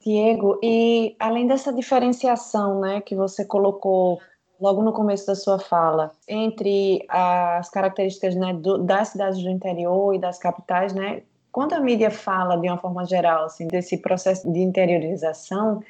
Diego, 0.00 0.58
e 0.62 1.16
além 1.18 1.46
dessa 1.46 1.72
diferenciação 1.72 2.80
né, 2.80 3.00
que 3.00 3.16
você 3.16 3.44
colocou 3.44 4.20
logo 4.60 4.82
no 4.82 4.92
começo 4.92 5.26
da 5.26 5.34
sua 5.34 5.58
fala, 5.58 6.12
entre 6.28 7.04
as 7.08 7.68
características 7.68 8.34
né, 8.34 8.54
do, 8.54 8.78
das 8.78 9.08
cidades 9.08 9.42
do 9.42 9.50
interior 9.50 10.14
e 10.14 10.18
das 10.18 10.38
capitais, 10.38 10.92
né, 10.92 11.22
quando 11.56 11.72
a 11.72 11.80
mídia 11.80 12.10
fala 12.10 12.54
de 12.58 12.68
uma 12.68 12.76
forma 12.76 13.06
geral 13.06 13.46
assim, 13.46 13.66
desse 13.66 13.96
processo 13.96 14.52
de 14.52 14.60
interiorização, 14.60 15.82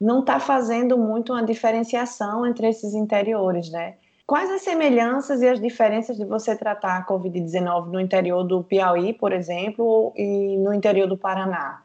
não 0.00 0.20
está 0.20 0.38
fazendo 0.38 0.96
muito 0.96 1.32
uma 1.32 1.44
diferenciação 1.44 2.46
entre 2.46 2.68
esses 2.68 2.94
interiores, 2.94 3.68
né? 3.68 3.94
Quais 4.24 4.48
as 4.48 4.62
semelhanças 4.62 5.42
e 5.42 5.48
as 5.48 5.60
diferenças 5.60 6.16
de 6.16 6.24
você 6.24 6.54
tratar 6.54 6.98
a 6.98 7.04
Covid-19 7.04 7.86
no 7.86 7.98
interior 7.98 8.44
do 8.44 8.62
Piauí, 8.62 9.12
por 9.12 9.32
exemplo, 9.32 10.12
e 10.16 10.56
no 10.58 10.72
interior 10.72 11.08
do 11.08 11.16
Paraná? 11.16 11.82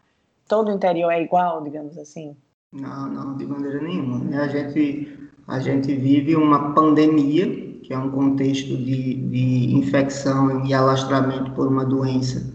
Todo 0.48 0.70
o 0.70 0.72
interior 0.72 1.10
é 1.10 1.24
igual, 1.24 1.64
digamos 1.64 1.98
assim? 1.98 2.38
Não, 2.72 3.10
não, 3.10 3.36
de 3.36 3.48
maneira 3.48 3.82
nenhuma. 3.82 4.44
A 4.44 4.48
gente, 4.48 5.12
a 5.48 5.60
gente 5.60 5.96
vive 5.96 6.36
uma 6.36 6.72
pandemia, 6.76 7.48
que 7.82 7.92
é 7.92 7.98
um 7.98 8.12
contexto 8.12 8.78
de, 8.78 9.16
de 9.16 9.76
infecção 9.76 10.64
e 10.68 10.72
alastramento 10.72 11.50
por 11.54 11.68
uma 11.68 11.84
doença 11.84 12.54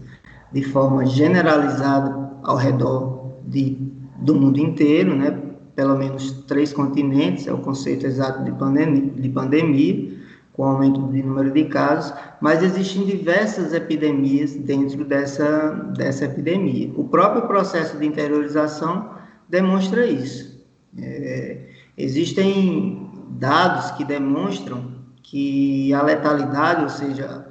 de 0.51 0.63
forma 0.63 1.05
generalizada 1.05 2.31
ao 2.43 2.57
redor 2.57 3.33
de, 3.45 3.77
do 4.17 4.35
mundo 4.35 4.59
inteiro, 4.59 5.15
né? 5.15 5.37
pelo 5.75 5.97
menos 5.97 6.31
três 6.47 6.73
continentes, 6.73 7.47
é 7.47 7.53
o 7.53 7.59
conceito 7.59 8.05
exato 8.05 8.43
de 8.43 8.51
pandemia, 8.51 9.11
de 9.15 9.29
pandemia, 9.29 10.19
com 10.51 10.65
aumento 10.65 11.01
de 11.07 11.23
número 11.23 11.51
de 11.51 11.63
casos, 11.65 12.13
mas 12.41 12.61
existem 12.61 13.05
diversas 13.05 13.73
epidemias 13.73 14.55
dentro 14.55 15.05
dessa, 15.05 15.69
dessa 15.95 16.25
epidemia. 16.25 16.91
O 16.97 17.05
próprio 17.05 17.43
processo 17.43 17.97
de 17.97 18.05
interiorização 18.05 19.09
demonstra 19.47 20.05
isso. 20.05 20.67
É, 20.97 21.61
existem 21.97 23.09
dados 23.29 23.91
que 23.91 24.03
demonstram 24.03 24.83
que 25.23 25.93
a 25.93 26.01
letalidade, 26.01 26.83
ou 26.83 26.89
seja, 26.89 27.47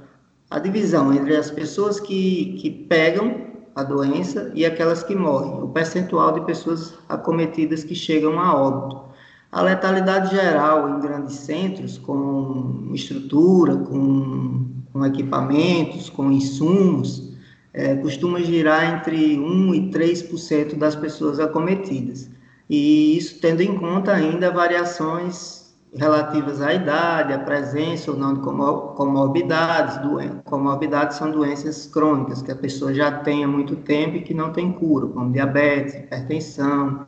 a 0.51 0.59
divisão 0.59 1.13
entre 1.13 1.37
as 1.37 1.51
pessoas 1.51 2.01
que, 2.01 2.57
que 2.61 2.71
pegam 2.71 3.49
a 3.75 3.83
doença 3.83 4.51
e 4.55 4.65
aquelas 4.65 5.03
que 5.03 5.15
morrem, 5.15 5.63
o 5.63 5.69
percentual 5.69 6.33
de 6.33 6.47
pessoas 6.47 6.95
acometidas 7.09 7.85
que 7.85 7.95
chegam 7.95 8.41
a 8.41 8.55
óbito. 8.55 9.09
A 9.53 9.63
letalidade 9.63 10.35
geral 10.35 10.91
em 10.91 11.01
grandes 11.01 11.37
centros, 11.37 11.97
com 11.97 12.91
estrutura, 12.93 13.77
com, 13.77 14.67
com 14.93 15.07
equipamentos, 15.07 16.11
com 16.11 16.31
insumos, 16.31 17.33
é, 17.73 17.95
costuma 17.97 18.41
girar 18.41 18.97
entre 18.97 19.39
1 19.39 19.75
e 19.75 19.91
3% 19.91 20.77
das 20.77 20.97
pessoas 20.97 21.39
acometidas. 21.39 22.29
E 22.69 23.17
isso 23.17 23.41
tendo 23.41 23.63
em 23.63 23.79
conta 23.79 24.13
ainda 24.13 24.51
variações 24.51 25.58
relativas 25.95 26.61
à 26.61 26.75
idade, 26.75 27.33
à 27.33 27.39
presença 27.39 28.11
ou 28.11 28.17
não 28.17 28.35
de 28.35 28.41
comorbidades. 28.41 29.99
Comorbidades 30.45 31.17
são 31.17 31.31
doenças 31.31 31.87
crônicas 31.87 32.43
que 32.43 32.53
a 32.53 32.57
pessoa 32.57 32.93
já 32.93 33.11
tem 33.11 33.45
há 33.45 33.49
muito 33.49 33.77
tempo 33.77 34.17
e 34.17 34.23
que 34.23 34.35
não 34.35 34.53
tem 34.53 34.73
cura, 34.73 35.07
como 35.07 35.33
diabetes, 35.33 35.95
hipertensão, 35.95 37.07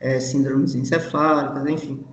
é, 0.00 0.20
síndromes 0.20 0.74
encefálicas, 0.74 1.66
enfim. 1.66 2.04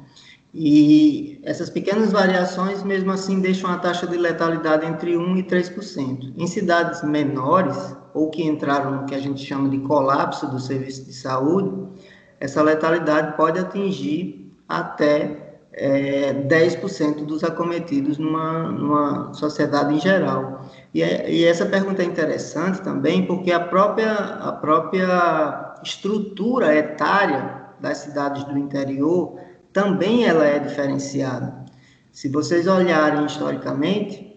E 0.53 1.41
essas 1.43 1.69
pequenas 1.69 2.13
variações, 2.13 2.81
mesmo 2.81 3.11
assim, 3.11 3.41
deixam 3.41 3.69
a 3.69 3.77
taxa 3.77 4.07
de 4.07 4.17
letalidade 4.17 4.85
entre 4.85 5.13
1% 5.13 5.37
e 5.37 5.43
3%. 5.43 6.33
Em 6.37 6.47
cidades 6.47 7.03
menores, 7.03 7.95
ou 8.13 8.29
que 8.29 8.41
entraram 8.41 8.91
no 8.91 9.05
que 9.05 9.13
a 9.13 9.19
gente 9.19 9.45
chama 9.45 9.67
de 9.67 9.79
colapso 9.79 10.47
do 10.47 10.57
serviço 10.57 11.03
de 11.03 11.11
saúde, 11.11 11.99
essa 12.39 12.61
letalidade 12.63 13.35
pode 13.35 13.59
atingir 13.59 14.49
até 14.67 15.44
é, 15.77 16.33
10% 16.33 17.25
dos 17.25 17.43
acometidos 17.43 18.17
numa, 18.17 18.71
numa 18.71 19.33
sociedade 19.33 19.93
em 19.93 19.99
geral. 19.99 20.65
E, 20.93 21.03
é, 21.03 21.29
e, 21.29 21.43
essa 21.43 21.65
pergunta 21.65 22.01
é 22.01 22.05
interessante 22.05 22.81
também 22.81 23.25
porque 23.25 23.51
a 23.51 23.59
própria, 23.59 24.13
a 24.13 24.53
própria 24.53 25.75
estrutura 25.83 26.73
etária 26.73 27.63
das 27.81 27.99
cidades 27.99 28.45
do 28.45 28.57
interior 28.57 29.37
também 29.73 30.25
ela 30.25 30.45
é 30.45 30.57
diferenciada. 30.59 31.65
Se 32.11 32.29
vocês 32.29 32.65
olharem 32.65 33.25
historicamente, 33.25 34.33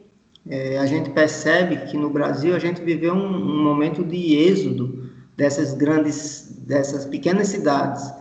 é, 0.48 0.78
a 0.78 0.86
gente 0.86 1.10
percebe 1.10 1.76
que 1.86 1.96
no 1.96 2.10
Brasil 2.10 2.56
a 2.56 2.58
gente 2.58 2.82
viveu 2.82 3.14
um, 3.14 3.26
um 3.26 3.62
momento 3.62 4.02
de 4.02 4.36
êxodo 4.36 5.08
dessas 5.36 5.74
grandes, 5.74 6.56
dessas 6.66 7.04
pequenas 7.04 7.46
cidades 7.46 8.17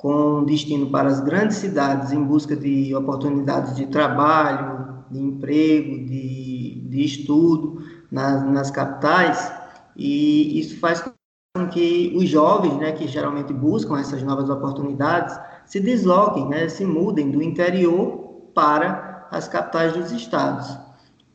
com 0.00 0.44
destino 0.44 0.86
para 0.90 1.10
as 1.10 1.20
grandes 1.20 1.58
cidades 1.58 2.10
em 2.10 2.24
busca 2.24 2.56
de 2.56 2.94
oportunidades 2.94 3.76
de 3.76 3.86
trabalho, 3.86 5.04
de 5.10 5.20
emprego, 5.20 6.06
de, 6.06 6.86
de 6.88 7.04
estudo 7.04 7.84
nas, 8.10 8.42
nas 8.44 8.70
capitais, 8.70 9.52
e 9.94 10.58
isso 10.58 10.80
faz 10.80 11.02
com 11.02 11.66
que 11.68 12.14
os 12.16 12.26
jovens, 12.30 12.78
né, 12.78 12.92
que 12.92 13.06
geralmente 13.06 13.52
buscam 13.52 13.98
essas 13.98 14.22
novas 14.22 14.48
oportunidades, 14.48 15.38
se 15.66 15.78
desloquem, 15.78 16.48
né, 16.48 16.66
se 16.70 16.86
mudem 16.86 17.30
do 17.30 17.42
interior 17.42 18.50
para 18.54 19.28
as 19.30 19.48
capitais 19.48 19.92
dos 19.92 20.12
estados. 20.12 20.78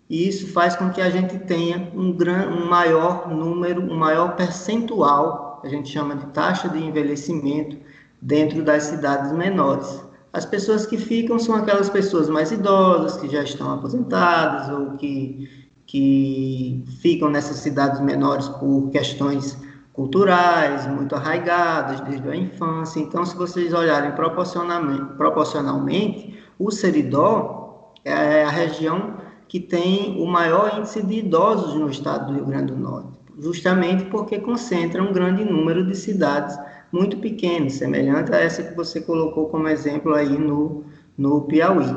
E 0.10 0.28
isso 0.28 0.52
faz 0.52 0.76
com 0.76 0.90
que 0.90 1.02
a 1.02 1.12
gente 1.12 1.38
tenha 1.38 1.92
um, 1.94 2.12
gran, 2.12 2.48
um 2.48 2.68
maior 2.68 3.30
número, 3.30 3.84
um 3.84 3.96
maior 3.96 4.36
percentual, 4.36 5.62
a 5.64 5.68
gente 5.68 5.90
chama 5.90 6.16
de 6.16 6.26
taxa 6.28 6.68
de 6.68 6.84
envelhecimento, 6.84 7.78
dentro 8.26 8.64
das 8.64 8.84
cidades 8.84 9.32
menores. 9.32 10.04
As 10.34 10.46
pessoas 10.46 10.86
que 10.86 10.98
ficam 10.98 11.38
são 11.38 11.56
aquelas 11.56 11.90
pessoas 11.90 12.28
mais 12.28 12.52
idosas, 12.52 13.18
que 13.18 13.30
já 13.30 13.44
estão 13.44 13.72
aposentadas 13.72 14.68
ou 14.70 14.98
que, 14.98 15.48
que 15.86 16.84
ficam 17.02 17.30
nessas 17.30 17.58
cidades 17.58 18.02
menores 18.02 18.50
por 18.50 18.90
questões 18.90 19.58
culturais, 19.94 20.88
muito 20.88 21.16
arraigadas 21.16 22.02
desde 22.02 22.28
a 22.28 22.36
infância. 22.36 23.00
Então, 23.00 23.24
se 23.26 23.38
vocês 23.38 23.74
olharem 23.74 24.12
proporcionalmente, 24.12 25.14
proporcionalmente 25.16 26.38
o 26.58 26.72
Seridó 26.72 27.94
é 28.04 28.44
a 28.44 28.50
região 28.50 29.18
que 29.48 29.60
tem 29.60 30.20
o 30.20 30.26
maior 30.26 30.80
índice 30.80 31.02
de 31.06 31.20
idosos 31.20 31.76
no 31.76 31.90
estado 31.90 32.28
do 32.28 32.34
Rio 32.34 32.46
Grande 32.46 32.74
do 32.74 32.80
Norte, 32.80 33.20
justamente 33.40 34.06
porque 34.06 34.40
concentra 34.40 35.02
um 35.02 35.14
grande 35.14 35.46
número 35.46 35.86
de 35.86 35.96
cidades 35.96 36.58
muito 36.96 37.18
pequenas, 37.18 37.74
semelhante 37.74 38.34
a 38.34 38.40
essa 38.40 38.64
que 38.64 38.74
você 38.74 39.02
colocou 39.02 39.50
como 39.50 39.68
exemplo 39.68 40.16
aí 40.16 40.38
no, 40.38 40.86
no 41.18 41.42
Piauí. 41.42 41.94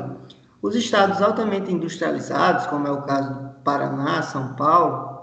Os 0.61 0.75
estados 0.75 1.21
altamente 1.21 1.71
industrializados, 1.71 2.67
como 2.67 2.85
é 2.85 2.91
o 2.91 3.01
caso 3.03 3.33
do 3.33 3.49
Paraná, 3.63 4.21
São 4.21 4.55
Paulo, 4.55 5.17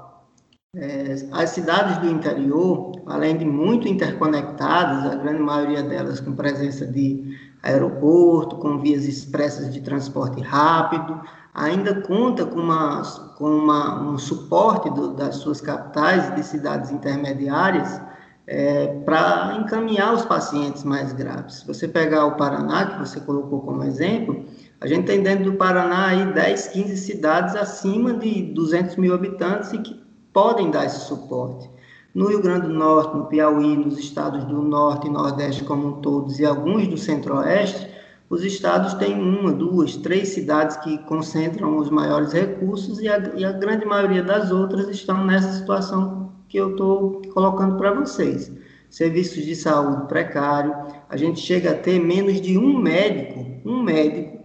é, 0.75 1.17
as 1.33 1.51
cidades 1.51 1.99
do 1.99 2.09
interior, 2.09 2.93
além 3.07 3.37
de 3.37 3.45
muito 3.45 3.87
interconectadas, 3.87 5.13
a 5.13 5.17
grande 5.17 5.43
maioria 5.43 5.83
delas 5.83 6.21
com 6.21 6.33
presença 6.33 6.87
de 6.87 7.37
aeroporto, 7.63 8.57
com 8.57 8.79
vias 8.79 9.05
expressas 9.05 9.73
de 9.73 9.83
transporte 9.83 10.41
rápido, 10.41 11.21
ainda 11.53 12.01
conta 12.01 12.47
com, 12.47 12.61
uma, 12.61 13.03
com 13.37 13.51
uma, 13.51 14.03
um 14.03 14.17
suporte 14.17 14.89
do, 14.91 15.13
das 15.13 15.37
suas 15.37 15.61
capitais 15.61 16.35
de 16.35 16.43
cidades 16.43 16.91
intermediárias 16.91 18.01
é, 18.47 18.87
para 19.05 19.59
encaminhar 19.61 20.15
os 20.15 20.25
pacientes 20.25 20.85
mais 20.85 21.13
graves. 21.13 21.57
Se 21.57 21.67
você 21.67 21.89
pegar 21.89 22.27
o 22.27 22.37
Paraná, 22.37 22.87
que 22.87 22.99
você 23.01 23.21
colocou 23.21 23.61
como 23.61 23.83
exemplo, 23.83 24.45
a 24.81 24.87
gente 24.87 25.07
tem 25.07 25.23
dentro 25.23 25.51
do 25.51 25.55
Paraná 25.55 26.09
aí 26.09 26.33
10, 26.33 26.69
15 26.69 26.97
cidades 26.97 27.57
acima 27.57 28.15
de 28.15 28.43
200 28.53 28.97
mil 28.97 29.15
habitantes 29.15 29.73
e 29.73 29.79
que 29.79 30.01
podem 30.33 30.71
dar 30.71 30.85
esse 30.85 31.01
suporte. 31.01 31.69
No 32.15 32.29
Rio 32.29 32.41
Grande 32.41 32.69
do 32.69 32.73
Norte, 32.73 33.17
no 33.17 33.27
Piauí, 33.27 33.77
nos 33.77 33.99
estados 33.99 34.45
do 34.45 34.63
Norte 34.63 35.07
e 35.07 35.11
Nordeste 35.11 35.65
como 35.65 36.01
todos 36.01 36.39
e 36.39 36.47
alguns 36.47 36.87
do 36.89 36.97
Centro-Oeste, 36.97 37.95
os 38.29 38.43
estados 38.43 38.95
têm 38.95 39.21
uma, 39.21 39.53
duas, 39.53 39.97
três 39.97 40.31
cidades 40.31 40.77
que 40.79 40.99
concentram 41.05 41.77
os 41.77 41.91
maiores 41.91 42.33
recursos 42.33 43.01
e 43.01 43.09
a, 43.09 43.19
e 43.37 43.45
a 43.45 43.53
grande 43.53 43.85
maioria 43.85 44.23
das 44.23 44.51
outras 44.51 44.89
estão 44.89 45.25
nessa 45.25 45.53
situação 45.53 46.26
que 46.57 46.61
eu 46.61 46.71
estou 46.71 47.21
colocando 47.35 47.77
para 47.77 47.93
vocês. 47.93 48.51
Serviços 48.89 49.45
de 49.45 49.55
saúde 49.55 50.09
precário, 50.09 50.75
a 51.07 51.15
gente 51.15 51.39
chega 51.39 51.73
a 51.73 51.75
ter 51.75 51.99
menos 51.99 52.41
de 52.41 52.57
um 52.57 52.79
médico, 52.79 53.45
um 53.63 53.83
médico 53.83 54.39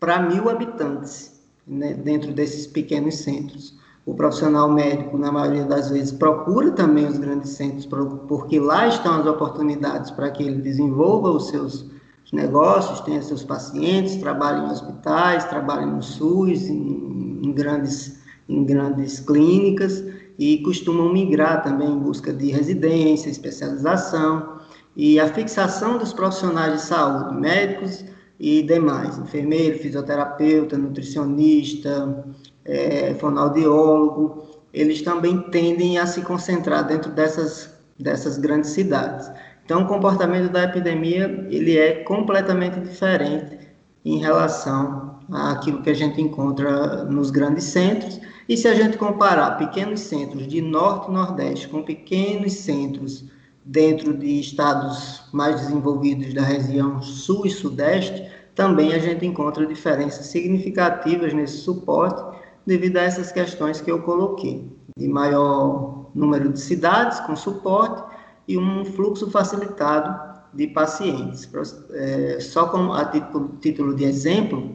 para 0.00 0.20
mil 0.20 0.50
habitantes 0.50 1.40
né, 1.64 1.94
dentro 1.94 2.32
desses 2.32 2.66
pequenos 2.66 3.18
centros. 3.18 3.78
O 4.04 4.12
profissional 4.12 4.68
médico, 4.68 5.16
na 5.16 5.30
maioria 5.30 5.64
das 5.64 5.88
vezes, 5.88 6.10
procura 6.10 6.72
também 6.72 7.06
os 7.06 7.16
grandes 7.16 7.50
centros, 7.50 7.86
porque 8.26 8.58
lá 8.58 8.88
estão 8.88 9.20
as 9.20 9.26
oportunidades 9.26 10.10
para 10.10 10.32
que 10.32 10.42
ele 10.42 10.60
desenvolva 10.60 11.30
os 11.30 11.46
seus 11.46 11.86
negócios, 12.32 12.98
tenha 13.02 13.22
seus 13.22 13.44
pacientes, 13.44 14.16
trabalhe 14.16 14.66
em 14.66 14.70
hospitais, 14.72 15.44
trabalhe 15.44 15.86
no 15.86 16.02
SUS, 16.02 16.66
em, 16.66 17.40
em, 17.40 17.52
grandes, 17.52 18.18
em 18.48 18.64
grandes 18.64 19.20
clínicas, 19.20 20.02
e 20.42 20.58
costumam 20.58 21.12
migrar 21.12 21.62
também 21.62 21.88
em 21.88 21.98
busca 22.00 22.32
de 22.32 22.50
residência, 22.50 23.30
especialização, 23.30 24.58
e 24.96 25.20
a 25.20 25.32
fixação 25.32 25.98
dos 25.98 26.12
profissionais 26.12 26.72
de 26.74 26.80
saúde, 26.80 27.40
médicos 27.40 28.04
e 28.40 28.60
demais, 28.64 29.16
enfermeiro, 29.18 29.78
fisioterapeuta, 29.78 30.76
nutricionista, 30.76 32.24
é, 32.64 33.14
fonoaudiólogo, 33.20 34.42
eles 34.74 35.00
também 35.02 35.38
tendem 35.52 35.96
a 35.98 36.06
se 36.06 36.22
concentrar 36.22 36.88
dentro 36.88 37.12
dessas, 37.12 37.72
dessas 37.96 38.36
grandes 38.36 38.70
cidades. 38.70 39.30
Então, 39.64 39.84
o 39.84 39.86
comportamento 39.86 40.50
da 40.50 40.64
epidemia 40.64 41.46
ele 41.50 41.78
é 41.78 42.02
completamente 42.02 42.80
diferente 42.80 43.58
em 44.04 44.18
relação 44.18 45.20
àquilo 45.30 45.82
que 45.82 45.90
a 45.90 45.94
gente 45.94 46.20
encontra 46.20 47.04
nos 47.04 47.30
grandes 47.30 47.62
centros. 47.64 48.20
E 48.48 48.56
se 48.56 48.66
a 48.66 48.74
gente 48.74 48.98
comparar 48.98 49.56
pequenos 49.56 50.00
centros 50.00 50.46
de 50.46 50.60
norte 50.60 51.08
e 51.08 51.14
nordeste 51.14 51.68
com 51.68 51.82
pequenos 51.82 52.52
centros 52.54 53.24
dentro 53.64 54.16
de 54.16 54.40
estados 54.40 55.22
mais 55.32 55.60
desenvolvidos 55.60 56.34
da 56.34 56.42
região 56.42 57.00
sul 57.00 57.46
e 57.46 57.50
sudeste, 57.50 58.28
também 58.54 58.92
a 58.92 58.98
gente 58.98 59.24
encontra 59.24 59.66
diferenças 59.66 60.26
significativas 60.26 61.32
nesse 61.32 61.58
suporte 61.58 62.22
devido 62.66 62.96
a 62.96 63.02
essas 63.02 63.32
questões 63.32 63.80
que 63.80 63.90
eu 63.90 64.02
coloquei, 64.02 64.70
de 64.96 65.08
maior 65.08 66.10
número 66.14 66.52
de 66.52 66.60
cidades 66.60 67.20
com 67.20 67.34
suporte 67.34 68.02
e 68.46 68.58
um 68.58 68.84
fluxo 68.84 69.30
facilitado 69.30 70.32
de 70.52 70.66
pacientes. 70.68 71.48
É, 71.92 72.38
só 72.40 72.66
como 72.66 72.92
a 72.92 73.04
título, 73.06 73.56
título 73.60 73.94
de 73.94 74.04
exemplo, 74.04 74.74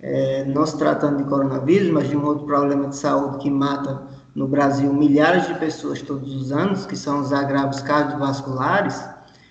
é, 0.00 0.44
não 0.44 0.64
se 0.64 0.78
tratando 0.78 1.18
de 1.18 1.24
coronavírus, 1.24 1.90
mas 1.90 2.08
de 2.08 2.16
um 2.16 2.24
outro 2.24 2.46
problema 2.46 2.88
de 2.88 2.96
saúde 2.96 3.38
que 3.38 3.50
mata 3.50 4.06
no 4.34 4.46
Brasil 4.46 4.92
milhares 4.92 5.46
de 5.46 5.54
pessoas 5.54 6.02
todos 6.02 6.34
os 6.34 6.52
anos, 6.52 6.86
que 6.86 6.96
são 6.96 7.20
os 7.20 7.32
agravos 7.32 7.80
cardiovasculares, 7.80 9.02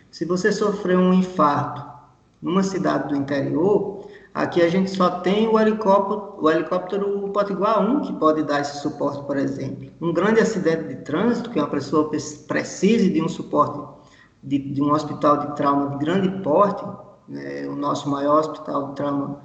se 0.10 0.26
você 0.26 0.52
sofrer 0.52 0.98
um 0.98 1.14
infarto 1.14 1.86
numa 2.42 2.64
cidade 2.64 3.10
do 3.10 3.16
interior, 3.16 4.08
Aqui 4.38 4.62
a 4.62 4.70
gente 4.70 4.92
só 4.92 5.10
tem 5.22 5.48
o 5.48 5.60
helicóptero, 5.60 6.36
o 6.40 6.48
helicóptero 6.48 7.28
Potiguar 7.30 7.82
1 7.82 8.02
que 8.02 8.14
pode 8.14 8.44
dar 8.44 8.62
esse 8.62 8.84
suporte, 8.84 9.26
por 9.26 9.36
exemplo. 9.36 9.90
Um 10.00 10.14
grande 10.14 10.40
acidente 10.40 10.90
de 10.90 10.96
trânsito, 10.98 11.50
que 11.50 11.58
uma 11.58 11.68
pessoa 11.68 12.12
precise 12.48 13.10
de 13.10 13.20
um 13.20 13.28
suporte 13.28 13.80
de, 14.44 14.60
de 14.60 14.80
um 14.80 14.92
hospital 14.92 15.38
de 15.40 15.56
trauma 15.56 15.90
de 15.90 16.06
grande 16.06 16.30
porte, 16.44 16.86
né, 17.28 17.68
o 17.68 17.76
nosso 17.76 18.08
maior 18.12 18.42
hospital 18.42 18.90
de 18.90 18.96
trauma 18.98 19.42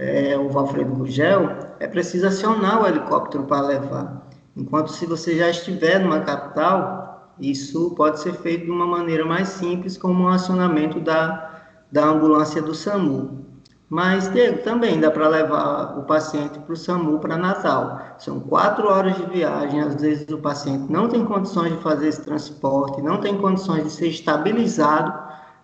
é 0.00 0.38
o 0.38 0.48
Valfredo 0.48 0.94
Gurgel, 0.94 1.50
é 1.78 1.86
preciso 1.86 2.26
acionar 2.26 2.82
o 2.82 2.86
helicóptero 2.86 3.44
para 3.44 3.66
levar. 3.66 4.26
Enquanto 4.56 4.88
se 4.88 5.04
você 5.04 5.36
já 5.36 5.50
estiver 5.50 5.98
numa 6.00 6.20
capital, 6.20 7.34
isso 7.38 7.90
pode 7.94 8.18
ser 8.18 8.32
feito 8.32 8.64
de 8.64 8.70
uma 8.70 8.86
maneira 8.86 9.26
mais 9.26 9.48
simples, 9.48 9.98
como 9.98 10.24
um 10.24 10.28
acionamento 10.28 10.98
da, 11.00 11.60
da 11.92 12.06
ambulância 12.06 12.62
do 12.62 12.74
SAMU. 12.74 13.44
Mas, 13.90 14.32
Diego, 14.32 14.62
também 14.62 14.98
dá 14.98 15.10
para 15.10 15.28
levar 15.28 15.98
o 15.98 16.04
paciente 16.04 16.58
para 16.60 16.72
o 16.72 16.76
SAMU 16.76 17.18
para 17.18 17.36
Natal. 17.36 18.00
São 18.18 18.40
quatro 18.40 18.88
horas 18.88 19.16
de 19.16 19.26
viagem, 19.26 19.82
às 19.82 20.00
vezes 20.00 20.26
o 20.30 20.38
paciente 20.38 20.90
não 20.90 21.08
tem 21.08 21.26
condições 21.26 21.72
de 21.72 21.82
fazer 21.82 22.08
esse 22.08 22.22
transporte, 22.22 23.02
não 23.02 23.20
tem 23.20 23.36
condições 23.36 23.84
de 23.84 23.90
ser 23.90 24.06
estabilizado 24.08 25.12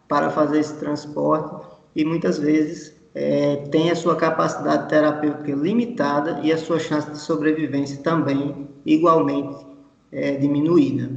para 0.06 0.28
fazer 0.28 0.58
esse 0.58 0.74
transporte 0.74 1.66
e 1.94 2.04
muitas 2.04 2.38
vezes 2.38 2.95
é, 3.18 3.56
tem 3.70 3.90
a 3.90 3.96
sua 3.96 4.14
capacidade 4.14 4.90
terapêutica 4.90 5.50
limitada 5.52 6.38
e 6.42 6.52
a 6.52 6.58
sua 6.58 6.78
chance 6.78 7.10
de 7.10 7.18
sobrevivência 7.18 8.02
também 8.02 8.68
igualmente 8.84 9.64
é, 10.12 10.36
diminuída. 10.36 11.10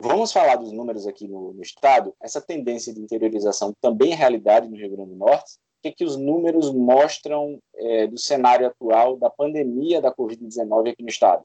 Vamos 0.00 0.32
falar 0.32 0.54
dos 0.54 0.70
números 0.70 1.08
aqui 1.08 1.26
no, 1.26 1.52
no, 1.52 1.60
estado. 1.60 2.14
Essa 2.22 2.40
tendência 2.40 2.94
de 2.94 3.00
interiorização 3.00 3.72
também 3.80 4.12
é 4.12 4.14
realidade 4.14 4.68
no 4.68 4.76
Rio 4.76 4.90
Grande 4.90 5.10
do 5.10 5.16
Norte. 5.16 5.54
O 5.54 5.82
que, 5.82 5.88
é 5.88 5.92
que 5.92 6.04
os 6.04 6.16
números 6.16 6.72
mostram 6.72 7.58
é, 7.74 8.06
do 8.06 8.18
cenário 8.18 8.68
atual 8.68 9.16
da 9.16 9.28
pandemia 9.28 10.00
da 10.00 10.14
Covid-19 10.14 10.92
aqui 10.92 11.02
no 11.02 11.08
estado? 11.08 11.42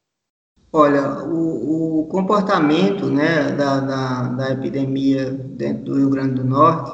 Olha, 0.71 1.23
o, 1.23 2.01
o 2.01 2.07
comportamento 2.07 3.07
né, 3.07 3.53
da, 3.53 3.79
da, 3.79 4.23
da, 4.33 4.51
epidemia 4.51 5.31
dentro 5.31 5.85
do 5.85 5.95
Rio 5.95 6.09
Grande 6.11 6.35
do 6.35 6.45
Norte, 6.45 6.91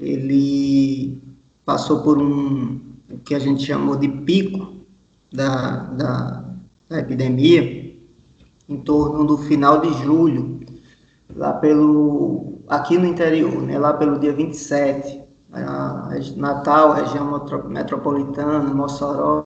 ele 0.00 1.22
passou 1.64 2.02
por 2.02 2.18
um, 2.18 2.80
o 3.10 3.18
que 3.18 3.34
a 3.34 3.38
gente 3.38 3.64
chamou 3.64 3.96
de 3.96 4.08
pico 4.08 4.74
da, 5.32 5.84
da, 5.84 6.44
da 6.88 6.98
epidemia, 6.98 7.84
em 8.68 8.76
torno 8.78 9.24
do 9.24 9.38
final 9.38 9.80
de 9.80 9.92
julho 10.02 10.60
lá 11.34 11.52
pelo 11.54 12.58
aqui 12.68 12.96
no 12.96 13.06
interior, 13.06 13.62
né, 13.62 13.78
lá 13.78 13.92
pelo 13.92 14.18
dia 14.18 14.32
27, 14.32 15.22
a, 15.52 16.08
Natal, 16.36 16.92
região 16.92 17.44
metropolitana, 17.68 18.60
Mossoró, 18.60 19.44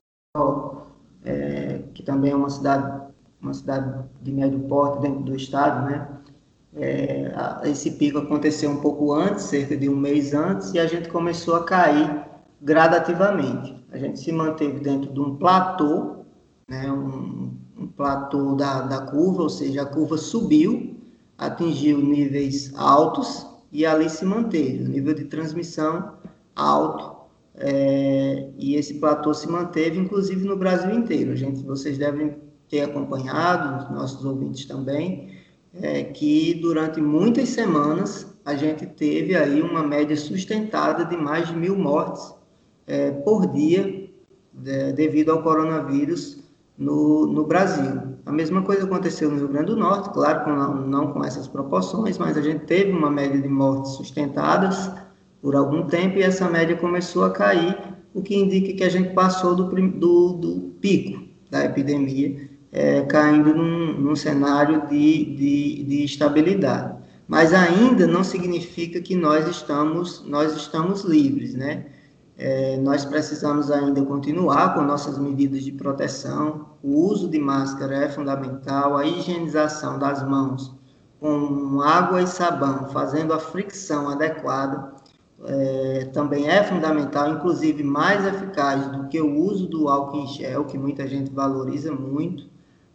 é, 1.23 1.83
que 1.93 2.03
também 2.03 2.31
é 2.31 2.35
uma 2.35 2.49
cidade, 2.49 3.01
uma 3.41 3.53
cidade 3.53 4.03
de 4.21 4.31
médio 4.31 4.59
porte 4.61 5.01
dentro 5.01 5.23
do 5.23 5.35
estado, 5.35 5.89
né? 5.89 6.07
É, 6.75 7.31
esse 7.65 7.91
pico 7.91 8.19
aconteceu 8.19 8.69
um 8.69 8.77
pouco 8.77 9.13
antes, 9.13 9.45
cerca 9.45 9.75
de 9.75 9.89
um 9.89 9.95
mês 9.95 10.33
antes, 10.33 10.73
e 10.73 10.79
a 10.79 10.85
gente 10.85 11.09
começou 11.09 11.55
a 11.55 11.63
cair 11.63 12.25
gradativamente. 12.61 13.75
A 13.91 13.97
gente 13.97 14.19
se 14.19 14.31
manteve 14.31 14.79
dentro 14.79 15.11
de 15.11 15.19
um 15.19 15.35
platô, 15.35 16.17
né, 16.67 16.91
um, 16.91 17.51
um 17.77 17.87
platô 17.87 18.53
da, 18.55 18.81
da 18.81 19.01
curva, 19.01 19.43
ou 19.43 19.49
seja, 19.49 19.81
a 19.81 19.85
curva 19.85 20.17
subiu, 20.17 20.95
atingiu 21.37 21.97
níveis 21.97 22.71
altos 22.75 23.47
e 23.71 23.85
ali 23.85 24.09
se 24.09 24.25
manteve, 24.25 24.83
o 24.83 24.89
nível 24.89 25.13
de 25.13 25.25
transmissão 25.25 26.13
alto, 26.55 27.19
é, 27.55 28.49
e 28.57 28.75
esse 28.75 28.95
platô 28.95 29.33
se 29.33 29.47
manteve, 29.49 29.99
inclusive 29.99 30.45
no 30.45 30.55
Brasil 30.55 30.91
inteiro. 30.91 31.35
Gente, 31.35 31.63
vocês 31.63 31.97
devem 31.97 32.37
ter 32.69 32.81
acompanhado, 32.81 33.83
os 33.83 33.91
nossos 33.91 34.23
ouvintes 34.23 34.65
também, 34.65 35.38
é, 35.73 36.03
que 36.03 36.55
durante 36.55 36.99
muitas 36.99 37.49
semanas 37.49 38.27
a 38.45 38.55
gente 38.55 38.85
teve 38.85 39.35
aí 39.35 39.61
uma 39.61 39.83
média 39.83 40.15
sustentada 40.15 41.05
de 41.05 41.15
mais 41.15 41.47
de 41.47 41.55
mil 41.55 41.77
mortes 41.77 42.33
é, 42.87 43.11
por 43.11 43.47
dia 43.53 44.09
é, 44.65 44.91
devido 44.91 45.31
ao 45.31 45.43
coronavírus 45.43 46.43
no, 46.77 47.27
no 47.27 47.45
Brasil. 47.45 48.17
A 48.25 48.31
mesma 48.31 48.61
coisa 48.61 48.85
aconteceu 48.85 49.29
no 49.29 49.37
Rio 49.37 49.47
Grande 49.49 49.67
do 49.67 49.77
Norte, 49.77 50.09
claro, 50.09 50.43
com, 50.43 50.51
não, 50.51 50.87
não 50.87 51.13
com 51.13 51.23
essas 51.23 51.47
proporções, 51.47 52.17
mas 52.17 52.37
a 52.37 52.41
gente 52.41 52.65
teve 52.65 52.91
uma 52.91 53.09
média 53.09 53.39
de 53.39 53.47
mortes 53.47 53.91
sustentadas 53.91 54.89
por 55.41 55.55
algum 55.55 55.85
tempo 55.87 56.17
e 56.17 56.23
essa 56.23 56.49
média 56.49 56.75
começou 56.75 57.23
a 57.23 57.31
cair, 57.31 57.77
o 58.13 58.21
que 58.21 58.35
indica 58.35 58.73
que 58.73 58.83
a 58.83 58.89
gente 58.89 59.13
passou 59.13 59.55
do, 59.55 59.63
do, 59.65 60.33
do 60.33 60.59
pico 60.81 61.23
da 61.49 61.65
epidemia, 61.65 62.48
é, 62.71 63.01
caindo 63.03 63.53
num, 63.53 63.93
num 63.93 64.15
cenário 64.15 64.87
de, 64.87 65.25
de, 65.35 65.83
de 65.83 66.03
estabilidade. 66.03 66.97
Mas 67.27 67.53
ainda 67.53 68.07
não 68.07 68.23
significa 68.23 68.99
que 68.99 69.15
nós 69.15 69.47
estamos, 69.47 70.23
nós 70.25 70.55
estamos 70.55 71.03
livres, 71.03 71.53
né? 71.53 71.85
É, 72.37 72.77
nós 72.77 73.03
precisamos 73.05 73.69
ainda 73.69 74.01
continuar 74.03 74.73
com 74.73 74.81
nossas 74.81 75.17
medidas 75.19 75.63
de 75.63 75.71
proteção. 75.71 76.67
O 76.81 77.07
uso 77.07 77.27
de 77.27 77.37
máscara 77.37 78.05
é 78.05 78.09
fundamental, 78.09 78.97
a 78.97 79.05
higienização 79.05 79.99
das 79.99 80.27
mãos 80.27 80.79
com 81.19 81.81
água 81.81 82.21
e 82.21 82.27
sabão, 82.27 82.87
fazendo 82.89 83.33
a 83.33 83.39
fricção 83.39 84.09
adequada, 84.09 84.93
é, 85.45 86.09
também 86.13 86.47
é 86.47 86.63
fundamental, 86.63 87.29
inclusive 87.31 87.83
mais 87.83 88.25
eficaz 88.25 88.87
do 88.87 89.07
que 89.07 89.19
o 89.21 89.37
uso 89.41 89.67
do 89.67 89.87
álcool 89.89 90.19
em 90.19 90.27
gel, 90.27 90.65
que 90.65 90.77
muita 90.77 91.07
gente 91.07 91.31
valoriza 91.31 91.91
muito, 91.91 92.45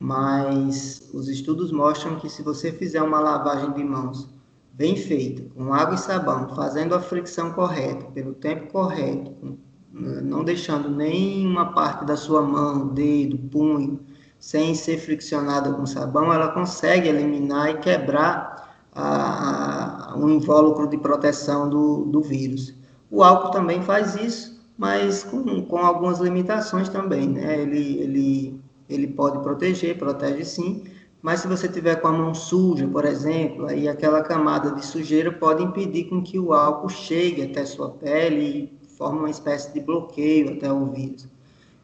mas 0.05 1.11
os 1.15 1.29
estudos 1.29 1.73
mostram 1.73 2.17
que 2.17 2.29
se 2.29 2.43
você 2.43 2.71
fizer 2.71 3.01
uma 3.01 3.21
lavagem 3.21 3.73
de 3.73 3.83
mãos 3.83 4.29
bem 4.71 4.97
feita, 4.97 5.43
com 5.55 5.73
água 5.73 5.95
e 5.95 5.99
sabão, 5.99 6.55
fazendo 6.55 6.95
a 6.95 7.01
fricção 7.01 7.55
correta, 7.55 8.05
pelo 8.13 8.35
tempo 8.35 8.71
correto, 8.71 9.59
não 9.91 10.45
deixando 10.45 10.91
nenhuma 10.91 11.73
parte 11.73 12.05
da 12.05 12.19
sua 12.19 12.43
mão, 12.43 12.89
dedo, 12.89 13.39
punho, 13.49 13.99
sem 14.39 14.75
ser 14.75 14.99
friccionada 14.99 15.73
com 15.73 15.87
sabão, 15.87 16.31
ela 16.31 16.49
consegue 16.49 17.09
eliminar 17.09 17.71
e 17.71 17.79
quebrar 17.79 18.77
a, 18.93 20.11
a, 20.13 20.19
um 20.19 20.29
invólucro 20.29 20.87
de 20.87 20.99
proteção 20.99 21.71
do, 21.71 22.05
do 22.05 22.21
vírus. 22.21 22.75
O 23.11 23.23
álcool 23.23 23.53
também 23.53 23.81
faz 23.81 24.17
isso, 24.17 24.63
mas 24.77 25.25
com, 25.25 25.65
com 25.65 25.79
algumas 25.79 26.19
limitações 26.19 26.91
também, 26.91 27.27
né? 27.27 27.63
Ele, 27.63 27.99
ele, 28.01 28.64
ele 28.89 29.07
pode 29.07 29.39
proteger, 29.41 29.99
protege 29.99 30.45
sim, 30.45 30.85
mas 31.23 31.41
se 31.41 31.49
você 31.49 31.67
tiver 31.69 31.97
com 31.97 32.09
a 32.09 32.13
mão 32.13 32.35
suja, 32.35 32.87
por 32.87 33.05
exemplo, 33.05 33.67
aí 33.67 33.89
aquela 33.89 34.23
camada 34.23 34.73
de 34.73 34.85
sujeira 34.85 35.33
pode 35.33 35.63
impedir 35.63 36.05
com 36.05 36.23
que 36.23 36.39
o 36.39 36.53
álcool 36.53 36.91
chegue 36.91 37.43
até 37.43 37.65
sua 37.65 37.91
pele 37.91 38.71
e 38.83 38.87
forme 38.89 39.21
uma 39.21 39.31
espécie 39.31 39.73
de 39.73 39.81
bloqueio 39.81 40.53
até 40.53 40.71
o 40.71 40.87
vírus. 40.87 41.27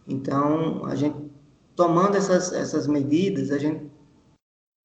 Então, 0.07 0.85
a 0.85 0.95
gente 0.95 1.17
tomando 1.75 2.17
essas, 2.17 2.53
essas 2.53 2.87
medidas, 2.87 3.51
a 3.51 3.57
gente 3.57 3.91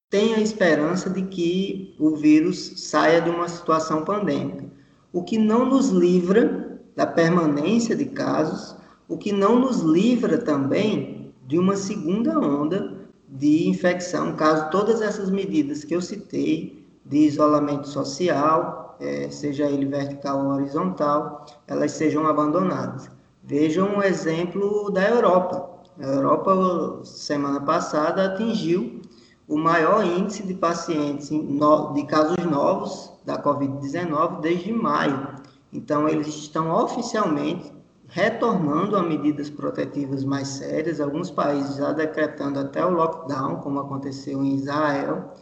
tem 0.10 0.34
a 0.34 0.40
esperança 0.40 1.10
de 1.10 1.24
que 1.24 1.94
o 2.00 2.16
vírus 2.16 2.74
saia 2.78 3.22
de 3.22 3.30
uma 3.30 3.50
situação 3.50 4.06
pandêmica, 4.06 4.66
o 5.12 5.22
que 5.22 5.38
não 5.38 5.66
nos 5.66 5.90
livra 5.90 6.80
da 6.96 7.06
permanência 7.06 7.94
de 7.94 8.06
casos, 8.06 8.78
o 9.10 9.18
que 9.18 9.34
não 9.34 9.60
nos 9.60 9.82
livra 9.82 10.38
também 10.38 11.15
de 11.46 11.60
uma 11.60 11.76
segunda 11.76 12.38
onda 12.40 13.06
de 13.28 13.68
infecção, 13.68 14.36
caso 14.36 14.70
todas 14.70 15.02
essas 15.02 15.30
medidas 15.30 15.84
que 15.84 15.96
eu 15.96 16.02
citei, 16.02 16.86
de 17.06 17.18
isolamento 17.18 17.88
social, 17.88 18.98
é, 19.00 19.30
seja 19.30 19.66
ele 19.66 19.86
vertical 19.86 20.44
ou 20.44 20.54
horizontal, 20.54 21.46
elas 21.68 21.92
sejam 21.92 22.26
abandonadas. 22.26 23.10
Vejam 23.44 23.98
um 23.98 24.02
exemplo 24.02 24.90
da 24.90 25.08
Europa. 25.08 25.70
A 26.00 26.06
Europa, 26.08 27.02
semana 27.04 27.62
passada, 27.62 28.26
atingiu 28.26 29.02
o 29.48 29.58
maior 29.58 30.04
índice 30.04 30.44
de 30.44 30.56
pacientes 30.56 31.30
de 31.30 32.06
casos 32.08 32.44
novos 32.46 33.12
da 33.24 33.42
Covid-19 33.42 34.40
desde 34.42 34.74
maio. 34.74 35.28
Então, 35.72 36.10
eles 36.10 36.28
estão 36.28 36.72
oficialmente 36.72 37.72
retornando 38.16 38.96
a 38.96 39.04
medidas 39.04 39.50
protetivas 39.50 40.24
mais 40.24 40.48
sérias, 40.48 41.02
alguns 41.02 41.30
países 41.30 41.76
já 41.76 41.92
decretando 41.92 42.58
até 42.58 42.84
o 42.86 42.92
lockdown, 42.92 43.58
como 43.58 43.78
aconteceu 43.78 44.42
em 44.42 44.56
Israel, 44.56 45.34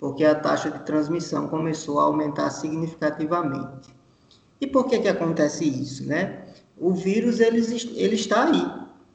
porque 0.00 0.24
a 0.24 0.34
taxa 0.34 0.68
de 0.68 0.80
transmissão 0.80 1.46
começou 1.46 2.00
a 2.00 2.02
aumentar 2.02 2.50
significativamente. 2.50 3.94
E 4.60 4.66
por 4.66 4.88
que 4.88 4.98
que 4.98 5.08
acontece 5.08 5.68
isso, 5.68 6.04
né? 6.04 6.46
O 6.76 6.92
vírus 6.92 7.38
ele, 7.38 7.60
ele 7.94 8.16
está 8.16 8.46
aí, 8.46 8.72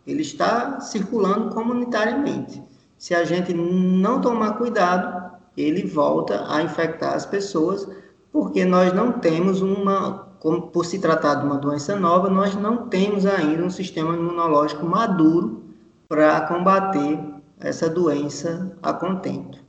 ele 0.07 0.21
está 0.21 0.79
circulando 0.79 1.53
comunitariamente. 1.53 2.63
Se 2.97 3.13
a 3.13 3.25
gente 3.25 3.53
não 3.53 4.21
tomar 4.21 4.53
cuidado, 4.53 5.37
ele 5.57 5.85
volta 5.85 6.45
a 6.47 6.63
infectar 6.63 7.13
as 7.13 7.25
pessoas, 7.25 7.85
porque 8.31 8.63
nós 8.63 8.93
não 8.93 9.11
temos 9.11 9.61
uma 9.61 10.30
como 10.41 10.63
por 10.63 10.85
se 10.85 10.99
tratar 10.99 11.35
de 11.35 11.45
uma 11.45 11.57
doença 11.57 11.95
nova, 11.95 12.27
nós 12.27 12.55
não 12.55 12.89
temos 12.89 13.27
ainda 13.27 13.63
um 13.63 13.69
sistema 13.69 14.15
imunológico 14.15 14.83
maduro 14.85 15.63
para 16.09 16.41
combater 16.47 17.19
essa 17.59 17.87
doença 17.87 18.75
a 18.81 18.91
contento. 18.91 19.63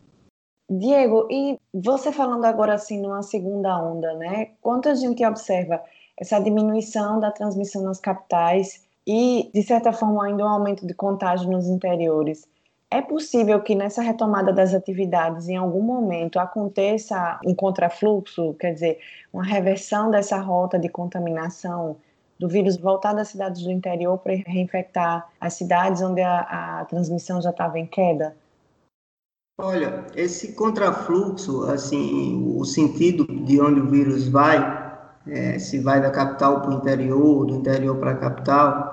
Diego, 0.71 1.29
e 1.31 1.59
você 1.75 2.11
falando 2.11 2.47
agora 2.47 2.73
assim 2.73 3.03
numa 3.03 3.23
segunda 3.23 3.79
onda, 3.79 4.15
né? 4.15 4.53
Quanto 4.63 4.89
a 4.89 4.95
gente 4.95 5.23
observa 5.25 5.79
essa 6.19 6.41
diminuição 6.41 7.21
da 7.21 7.31
transmissão 7.31 7.83
nas 7.83 8.01
capitais 8.01 8.83
e, 9.07 9.51
de 9.53 9.63
certa 9.63 9.93
forma, 9.93 10.25
ainda 10.25 10.43
um 10.43 10.49
aumento 10.49 10.87
de 10.87 10.95
contágio 10.95 11.51
nos 11.51 11.67
interiores. 11.67 12.49
É 12.93 13.01
possível 13.01 13.59
que 13.63 13.75
nessa 13.75 14.03
retomada 14.03 14.53
das 14.53 14.75
atividades, 14.75 15.49
em 15.49 15.57
algum 15.57 15.81
momento, 15.81 16.39
aconteça 16.39 17.41
um 17.43 17.55
contrafluxo, 17.55 18.53
quer 18.61 18.75
dizer, 18.75 18.99
uma 19.33 19.43
reversão 19.43 20.11
dessa 20.11 20.37
rota 20.37 20.79
de 20.79 20.91
contaminação 20.91 21.97
do 22.39 22.47
vírus 22.47 22.77
voltar 22.77 23.15
das 23.15 23.29
cidades 23.29 23.63
do 23.63 23.71
interior 23.71 24.19
para 24.19 24.35
reinfectar 24.35 25.27
as 25.41 25.55
cidades 25.55 26.03
onde 26.03 26.21
a, 26.21 26.81
a 26.81 26.85
transmissão 26.85 27.41
já 27.41 27.49
estava 27.49 27.79
em 27.79 27.87
queda? 27.87 28.37
Olha, 29.59 30.05
esse 30.15 30.53
contrafluxo, 30.53 31.65
assim, 31.71 32.55
o 32.59 32.63
sentido 32.67 33.25
de 33.25 33.59
onde 33.59 33.81
o 33.81 33.89
vírus 33.89 34.29
vai, 34.29 34.59
é, 35.27 35.59
se 35.59 35.79
vai 35.79 36.03
da 36.03 36.11
capital 36.11 36.61
para 36.61 36.73
o 36.73 36.75
interior, 36.75 37.47
do 37.47 37.55
interior 37.55 37.97
para 37.97 38.11
a 38.11 38.17
capital, 38.19 38.92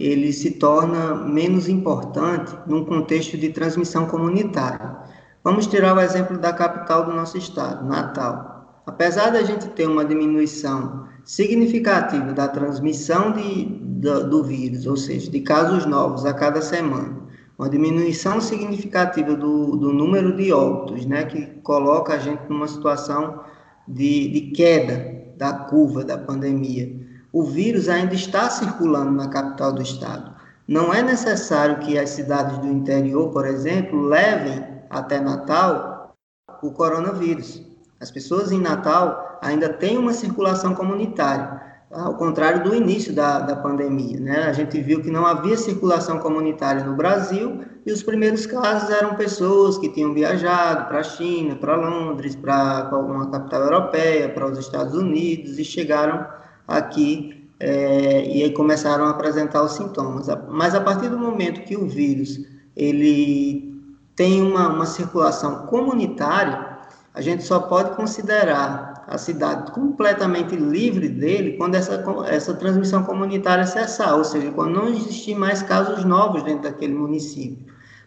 ele 0.00 0.32
se 0.32 0.52
torna 0.52 1.14
menos 1.14 1.68
importante 1.68 2.56
num 2.66 2.86
contexto 2.86 3.36
de 3.36 3.50
transmissão 3.50 4.06
comunitária. 4.06 4.96
Vamos 5.44 5.66
tirar 5.66 5.94
o 5.94 6.00
exemplo 6.00 6.38
da 6.38 6.54
capital 6.54 7.04
do 7.04 7.12
nosso 7.12 7.36
estado, 7.36 7.86
Natal. 7.86 8.82
Apesar 8.86 9.28
da 9.28 9.42
gente 9.42 9.68
ter 9.68 9.86
uma 9.86 10.04
diminuição 10.04 11.06
significativa 11.22 12.32
da 12.32 12.48
transmissão 12.48 13.32
de, 13.32 13.66
do, 13.66 14.28
do 14.28 14.42
vírus, 14.42 14.86
ou 14.86 14.96
seja, 14.96 15.30
de 15.30 15.40
casos 15.40 15.84
novos 15.84 16.24
a 16.24 16.32
cada 16.32 16.62
semana, 16.62 17.20
uma 17.58 17.68
diminuição 17.68 18.40
significativa 18.40 19.36
do, 19.36 19.76
do 19.76 19.92
número 19.92 20.34
de 20.34 20.50
óbitos, 20.50 21.04
né, 21.04 21.24
que 21.24 21.44
coloca 21.62 22.14
a 22.14 22.18
gente 22.18 22.42
numa 22.48 22.66
situação 22.66 23.40
de, 23.86 24.30
de 24.30 24.40
queda 24.52 25.20
da 25.36 25.52
curva 25.52 26.02
da 26.02 26.16
pandemia 26.16 26.99
o 27.32 27.44
vírus 27.44 27.88
ainda 27.88 28.14
está 28.14 28.50
circulando 28.50 29.12
na 29.12 29.28
capital 29.28 29.72
do 29.72 29.82
estado. 29.82 30.34
Não 30.66 30.92
é 30.92 31.02
necessário 31.02 31.78
que 31.78 31.98
as 31.98 32.10
cidades 32.10 32.58
do 32.58 32.66
interior, 32.66 33.30
por 33.30 33.46
exemplo, 33.46 34.02
levem 34.02 34.64
até 34.88 35.20
Natal 35.20 36.14
o 36.62 36.70
coronavírus. 36.70 37.62
As 38.00 38.10
pessoas 38.10 38.52
em 38.52 38.60
Natal 38.60 39.38
ainda 39.42 39.68
têm 39.68 39.98
uma 39.98 40.12
circulação 40.12 40.74
comunitária, 40.74 41.60
ao 41.90 42.14
contrário 42.14 42.62
do 42.62 42.74
início 42.74 43.12
da, 43.12 43.40
da 43.40 43.56
pandemia. 43.56 44.20
Né? 44.20 44.44
A 44.44 44.52
gente 44.52 44.80
viu 44.80 45.02
que 45.02 45.10
não 45.10 45.26
havia 45.26 45.56
circulação 45.56 46.18
comunitária 46.18 46.84
no 46.84 46.94
Brasil 46.94 47.64
e 47.84 47.92
os 47.92 48.02
primeiros 48.02 48.46
casos 48.46 48.90
eram 48.90 49.16
pessoas 49.16 49.76
que 49.76 49.88
tinham 49.88 50.14
viajado 50.14 50.86
para 50.86 51.00
a 51.00 51.04
China, 51.04 51.56
para 51.56 51.76
Londres, 51.76 52.36
para 52.36 52.88
alguma 52.90 53.30
capital 53.30 53.62
europeia, 53.62 54.28
para 54.28 54.46
os 54.46 54.58
Estados 54.58 54.94
Unidos 54.94 55.58
e 55.58 55.64
chegaram 55.64 56.26
aqui 56.70 57.48
é, 57.58 58.24
e 58.26 58.42
aí 58.44 58.52
começaram 58.52 59.04
a 59.04 59.10
apresentar 59.10 59.62
os 59.62 59.72
sintomas. 59.72 60.28
Mas 60.48 60.74
a 60.74 60.80
partir 60.80 61.08
do 61.08 61.18
momento 61.18 61.62
que 61.62 61.76
o 61.76 61.86
vírus 61.86 62.40
ele 62.74 63.70
tem 64.16 64.40
uma, 64.40 64.68
uma 64.68 64.86
circulação 64.86 65.66
comunitária, 65.66 66.78
a 67.12 67.20
gente 67.20 67.42
só 67.42 67.60
pode 67.60 67.94
considerar 67.96 69.04
a 69.06 69.18
cidade 69.18 69.72
completamente 69.72 70.54
livre 70.54 71.08
dele 71.08 71.56
quando 71.56 71.74
essa, 71.74 72.02
essa 72.28 72.54
transmissão 72.54 73.02
comunitária 73.02 73.66
cessar, 73.66 74.16
ou 74.16 74.24
seja, 74.24 74.52
quando 74.52 74.74
não 74.74 74.88
existir 74.88 75.34
mais 75.34 75.62
casos 75.62 76.04
novos 76.04 76.44
dentro 76.44 76.62
daquele 76.62 76.94
município. 76.94 77.66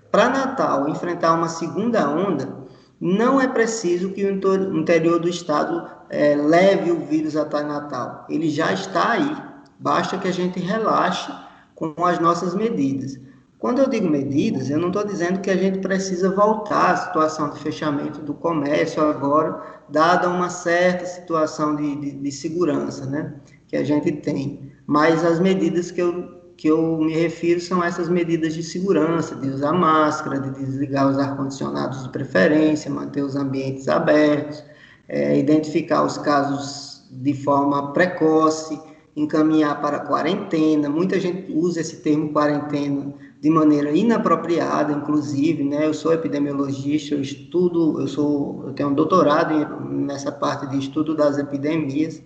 Para 0.10 0.30
Natal 0.30 0.88
enfrentar 0.88 1.34
uma 1.34 1.49
segunda 1.49 2.10
onda, 2.10 2.62
não 3.06 3.42
é 3.42 3.50
preciso 3.50 4.12
que 4.12 4.24
o 4.24 4.32
interior 4.78 5.20
do 5.20 5.28
estado 5.28 5.89
é, 6.10 6.38
leve 6.38 6.89
o 6.89 7.02
vírus 7.02 7.36
até 7.36 7.62
Natal. 7.62 8.26
Ele 8.30 8.50
já 8.50 8.72
está 8.72 9.12
aí, 9.12 9.36
basta 9.78 10.18
que 10.18 10.26
a 10.26 10.32
gente 10.32 10.58
relaxe 10.58 11.30
com 11.76 11.94
as 12.06 12.18
nossas 12.20 12.56
medidas. 12.56 13.20
Quando 13.60 13.80
eu 13.80 13.89
digo 13.89 14.10
medidas, 14.10 14.70
eu 14.70 14.80
não 14.80 14.88
estou 14.88 15.06
dizendo 15.06 15.42
que 15.42 15.50
a 15.50 15.58
gente 15.58 15.80
precisa 15.80 16.34
voltar 16.34 16.92
à 16.92 16.96
situação 16.96 17.50
de 17.50 17.60
fechamento 17.60 18.22
do 18.22 18.34
comércio 18.34 19.04
agora, 19.04 19.62
dada 19.89 20.30
uma 20.30 20.50
certa 20.50 21.06
situação 21.06 21.76
de, 21.76 21.98
de, 21.98 22.12
de 22.12 22.32
segurança 22.32 23.06
né, 23.06 23.34
que 23.68 23.76
a 23.76 23.84
gente 23.84 24.13
tem. 24.13 24.72
Mas 24.88 25.26
as 25.26 25.42
medidas 25.42 25.92
que 25.92 26.02
eu, 26.02 26.42
que 26.58 26.68
eu 26.68 26.98
me 26.98 27.13
refiro 27.13 27.60
são 27.60 27.84
essas 27.84 28.10
medidas 28.10 28.54
de 28.54 28.63
segurança, 28.63 29.36
de 29.36 29.50
usar 29.50 29.74
máscara, 29.74 30.39
de 30.39 30.52
desligar 30.52 31.10
os 31.10 31.18
ar-condicionados 31.18 32.04
de 32.04 32.10
preferência, 32.10 32.92
manter 32.92 33.24
os 33.24 33.36
ambientes 33.36 33.88
abertos, 33.88 34.63
é, 35.08 35.38
identificar 35.38 36.04
os 36.04 36.18
casos 36.18 37.08
de 37.12 37.34
forma 37.34 37.94
precoce, 37.94 38.80
encaminhar 39.16 39.82
para 39.82 40.00
quarentena. 40.00 40.89
Muita 40.89 41.20
gente 41.20 41.52
usa 41.52 41.82
esse 41.82 41.98
termo 41.98 42.32
quarentena 42.32 43.13
de 43.42 43.50
maneira 43.50 43.92
inapropriada, 43.92 44.94
inclusive, 44.94 45.63
né? 45.63 45.86
Eu 45.86 45.94
sou 45.94 46.13
epidemiologista, 46.13 47.13
eu 47.13 47.22
estudo, 47.22 48.00
eu 48.00 48.08
sou, 48.08 48.63
eu 48.68 48.74
tenho 48.74 48.89
um 48.89 48.94
doutorado 48.94 49.54
nessa 49.89 50.32
parte 50.32 50.68
de 50.68 50.80
estudo 50.80 51.13
das 51.16 51.38
epidemias 51.38 52.22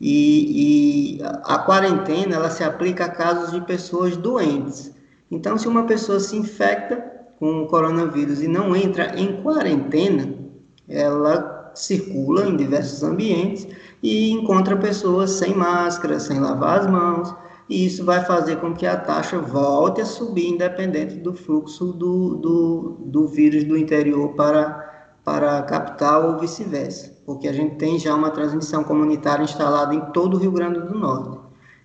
e, 0.00 1.18
e 1.18 1.22
a 1.22 1.58
quarentena 1.58 2.36
ela 2.36 2.50
se 2.50 2.62
aplica 2.62 3.06
a 3.06 3.08
casos 3.08 3.52
de 3.52 3.60
pessoas 3.62 4.16
doentes. 4.16 4.92
Então, 5.30 5.58
se 5.58 5.66
uma 5.66 5.84
pessoa 5.84 6.20
se 6.20 6.36
infecta 6.36 6.96
com 7.38 7.62
o 7.62 7.66
coronavírus 7.66 8.42
e 8.42 8.48
não 8.48 8.74
entra 8.74 9.18
em 9.18 9.42
quarentena, 9.42 10.34
ela 10.88 11.72
circula 11.74 12.46
em 12.46 12.56
diversos 12.56 13.02
ambientes 13.02 13.66
e 14.02 14.30
encontra 14.30 14.76
pessoas 14.76 15.30
sem 15.30 15.54
máscara, 15.54 16.20
sem 16.20 16.38
lavar 16.38 16.80
as 16.80 16.86
mãos 16.86 17.34
e 17.68 17.84
isso 17.84 18.04
vai 18.04 18.24
fazer 18.24 18.60
com 18.60 18.72
que 18.74 18.86
a 18.86 18.96
taxa 18.96 19.38
volte 19.38 20.00
a 20.00 20.04
subir, 20.04 20.48
independente 20.48 21.16
do 21.16 21.34
fluxo 21.34 21.92
do, 21.92 22.36
do, 22.36 22.96
do 23.06 23.26
vírus 23.26 23.64
do 23.64 23.76
interior 23.76 24.34
para, 24.34 25.18
para 25.24 25.58
a 25.58 25.62
capital 25.62 26.30
ou 26.30 26.38
vice-versa, 26.38 27.15
porque 27.26 27.48
a 27.48 27.52
gente 27.52 27.74
tem 27.74 27.98
já 27.98 28.14
uma 28.14 28.30
transmissão 28.30 28.84
comunitária 28.84 29.42
instalada 29.42 29.92
em 29.92 30.00
todo 30.12 30.34
o 30.34 30.38
Rio 30.38 30.52
Grande 30.52 30.80
do 30.80 30.96
Norte. 30.96 31.38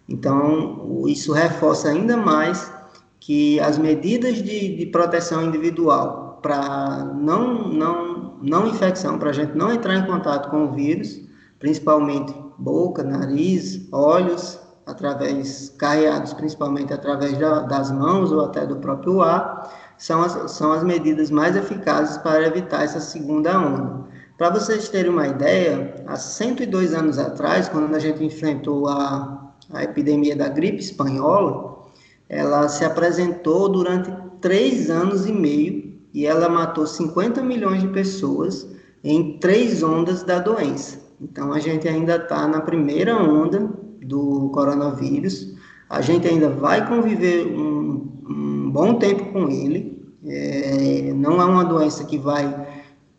Então, 0.07 1.03
isso 1.07 1.33
reforça 1.33 1.89
ainda 1.89 2.15
mais 2.15 2.71
que 3.19 3.59
as 3.59 3.77
medidas 3.77 4.37
de, 4.37 4.77
de 4.77 4.85
proteção 4.85 5.43
individual 5.43 6.39
para 6.41 7.05
não, 7.15 7.67
não, 7.69 8.33
não 8.41 8.67
infecção, 8.67 9.17
para 9.17 9.31
a 9.31 9.33
gente 9.33 9.55
não 9.57 9.71
entrar 9.71 9.95
em 9.95 10.05
contato 10.05 10.49
com 10.49 10.65
o 10.65 10.71
vírus, 10.71 11.19
principalmente 11.59 12.33
boca, 12.57 13.03
nariz, 13.03 13.87
olhos, 13.91 14.59
através, 14.85 15.69
carreados 15.77 16.33
principalmente 16.33 16.93
através 16.93 17.37
da, 17.37 17.61
das 17.61 17.91
mãos 17.91 18.31
ou 18.31 18.45
até 18.45 18.65
do 18.65 18.77
próprio 18.77 19.21
ar, 19.21 19.71
são 19.97 20.21
as, 20.21 20.51
são 20.51 20.71
as 20.71 20.83
medidas 20.83 21.29
mais 21.29 21.55
eficazes 21.55 22.17
para 22.17 22.45
evitar 22.45 22.83
essa 22.83 22.99
segunda 22.99 23.59
onda. 23.59 24.01
Para 24.41 24.57
vocês 24.57 24.89
terem 24.89 25.11
uma 25.11 25.27
ideia, 25.27 25.93
há 26.07 26.15
102 26.15 26.95
anos 26.95 27.19
atrás, 27.19 27.69
quando 27.69 27.93
a 27.93 27.99
gente 27.99 28.23
enfrentou 28.23 28.87
a, 28.87 29.53
a 29.71 29.83
epidemia 29.83 30.35
da 30.35 30.49
gripe 30.49 30.79
espanhola, 30.79 31.77
ela 32.27 32.67
se 32.67 32.83
apresentou 32.83 33.69
durante 33.69 34.11
três 34.41 34.89
anos 34.89 35.27
e 35.27 35.31
meio 35.31 35.93
e 36.11 36.25
ela 36.25 36.49
matou 36.49 36.87
50 36.87 37.43
milhões 37.43 37.81
de 37.81 37.89
pessoas 37.89 38.67
em 39.03 39.37
três 39.37 39.83
ondas 39.83 40.23
da 40.23 40.39
doença. 40.39 40.99
Então 41.21 41.53
a 41.53 41.59
gente 41.59 41.87
ainda 41.87 42.15
está 42.15 42.47
na 42.47 42.61
primeira 42.61 43.15
onda 43.15 43.71
do 44.01 44.49
coronavírus. 44.55 45.53
A 45.87 46.01
gente 46.01 46.27
ainda 46.27 46.49
vai 46.49 46.87
conviver 46.89 47.45
um, 47.45 48.07
um 48.27 48.71
bom 48.71 48.95
tempo 48.95 49.23
com 49.33 49.47
ele. 49.49 50.01
É, 50.25 51.13
não 51.15 51.39
é 51.39 51.45
uma 51.45 51.63
doença 51.63 52.03
que 52.05 52.17
vai 52.17 52.70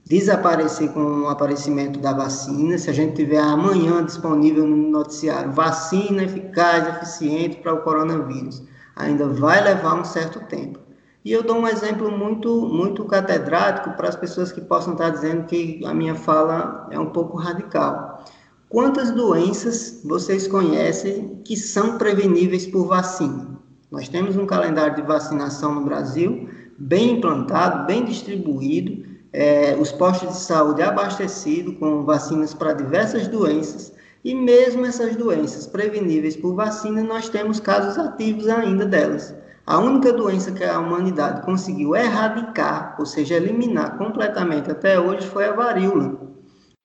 desaparecer 0.05 0.91
com 0.93 1.23
o 1.23 1.29
aparecimento 1.29 1.99
da 2.01 2.13
vacina. 2.13 2.77
Se 2.79 2.91
a 2.91 2.93
gente 2.93 3.17
tiver 3.17 3.41
amanhã 3.41 4.05
disponível 4.05 4.67
no 4.67 4.91
noticiário 4.91 5.53
vacina 5.53 6.25
eficaz, 6.25 6.89
eficiente 6.97 7.57
para 7.59 7.75
o 7.75 7.83
coronavírus, 7.83 8.63
ainda 8.97 9.27
vai 9.27 9.63
levar 9.63 9.95
um 9.95 10.05
certo 10.05 10.41
tempo. 10.47 10.79
E 11.25 11.31
eu 11.31 11.43
dou 11.43 11.57
um 11.57 11.69
exemplo 11.69 12.11
muito, 12.11 12.63
muito 12.63 13.05
catedrático 13.05 13.97
para 13.97 14.09
as 14.09 14.17
pessoas 14.17 14.51
que 14.51 14.61
possam 14.61 14.95
estar 14.95 15.11
dizendo 15.11 15.45
que 15.45 15.81
a 15.87 15.95
minha 15.95 16.17
fala 16.17 16.89
é 16.91 16.99
um 16.99 17.11
pouco 17.11 17.37
radical. 17.37 18.25
Quantas 18.69 19.13
doenças 19.13 20.01
vocês 20.05 20.49
conhecem 20.49 21.41
que 21.45 21.57
são 21.57 21.97
preveníveis 21.97 22.67
por 22.67 22.89
vacina? 22.89 23.53
Nós 23.91 24.09
temos 24.09 24.37
um 24.37 24.47
calendário 24.47 24.97
de 24.97 25.03
vacinação 25.03 25.75
no 25.75 25.85
Brasil 25.85 26.49
bem 26.79 27.19
implantado, 27.19 27.87
bem 27.87 28.05
distribuído, 28.05 29.12
é, 29.33 29.77
os 29.79 29.91
postos 29.91 30.29
de 30.29 30.41
saúde 30.41 30.83
abastecidos 30.83 31.77
com 31.79 32.05
vacinas 32.05 32.53
para 32.53 32.75
diversas 32.75 33.29
doenças, 33.29 33.93
e 34.25 34.35
mesmo 34.35 34.87
essas 34.87 35.17
doenças 35.17 35.67
preveníveis 35.67 36.37
por 36.37 36.55
vacina, 36.55 37.03
nós 37.03 37.29
temos 37.29 37.59
casos 37.59 37.99
ativos 37.99 38.49
ainda 38.49 38.85
delas. 38.85 39.35
A 39.67 39.79
única 39.79 40.13
doença 40.13 40.53
que 40.53 40.65
a 40.65 40.79
humanidade 40.79 41.43
conseguiu 41.43 41.97
erradicar, 41.97 42.97
ou 42.99 43.07
seja, 43.07 43.35
eliminar 43.35 43.97
completamente 43.97 44.71
até 44.71 44.99
hoje, 44.99 45.27
foi 45.27 45.45
a 45.47 45.53
varíola. 45.53 46.21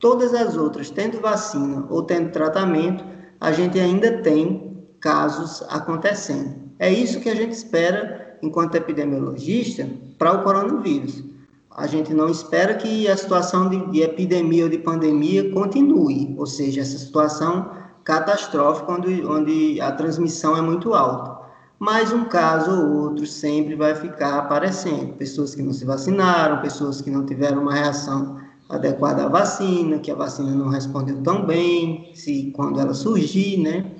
Todas 0.00 0.32
as 0.32 0.56
outras, 0.56 0.90
tendo 0.90 1.20
vacina 1.20 1.84
ou 1.90 2.02
tendo 2.04 2.30
tratamento, 2.30 3.04
a 3.40 3.52
gente 3.52 3.78
ainda 3.78 4.22
tem 4.22 4.86
casos 5.00 5.62
acontecendo. 5.68 6.54
É 6.78 6.90
isso 6.90 7.20
que 7.20 7.28
a 7.28 7.34
gente 7.34 7.52
espera, 7.52 8.38
enquanto 8.42 8.76
epidemiologista, 8.76 9.88
para 10.16 10.32
o 10.32 10.42
coronavírus. 10.42 11.24
A 11.70 11.86
gente 11.86 12.12
não 12.12 12.28
espera 12.28 12.74
que 12.74 13.06
a 13.08 13.16
situação 13.16 13.68
de, 13.68 13.86
de 13.90 14.02
epidemia 14.02 14.64
ou 14.64 14.70
de 14.70 14.78
pandemia 14.78 15.52
continue, 15.52 16.34
ou 16.36 16.46
seja, 16.46 16.80
essa 16.80 16.98
situação 16.98 17.70
catastrófica 18.04 18.92
onde, 18.92 19.24
onde 19.24 19.80
a 19.80 19.92
transmissão 19.92 20.56
é 20.56 20.62
muito 20.62 20.94
alta. 20.94 21.38
Mas 21.78 22.12
um 22.12 22.24
caso 22.24 22.70
ou 22.70 23.02
outro 23.02 23.26
sempre 23.26 23.76
vai 23.76 23.94
ficar 23.94 24.38
aparecendo. 24.38 25.12
Pessoas 25.14 25.54
que 25.54 25.62
não 25.62 25.72
se 25.72 25.84
vacinaram, 25.84 26.60
pessoas 26.60 27.00
que 27.00 27.10
não 27.10 27.24
tiveram 27.24 27.62
uma 27.62 27.74
reação 27.74 28.40
adequada 28.68 29.24
à 29.24 29.28
vacina, 29.28 29.98
que 29.98 30.10
a 30.10 30.14
vacina 30.14 30.50
não 30.50 30.68
respondeu 30.68 31.22
tão 31.22 31.46
bem, 31.46 32.10
se 32.14 32.50
quando 32.56 32.80
ela 32.80 32.94
surgir, 32.94 33.58
né? 33.58 33.92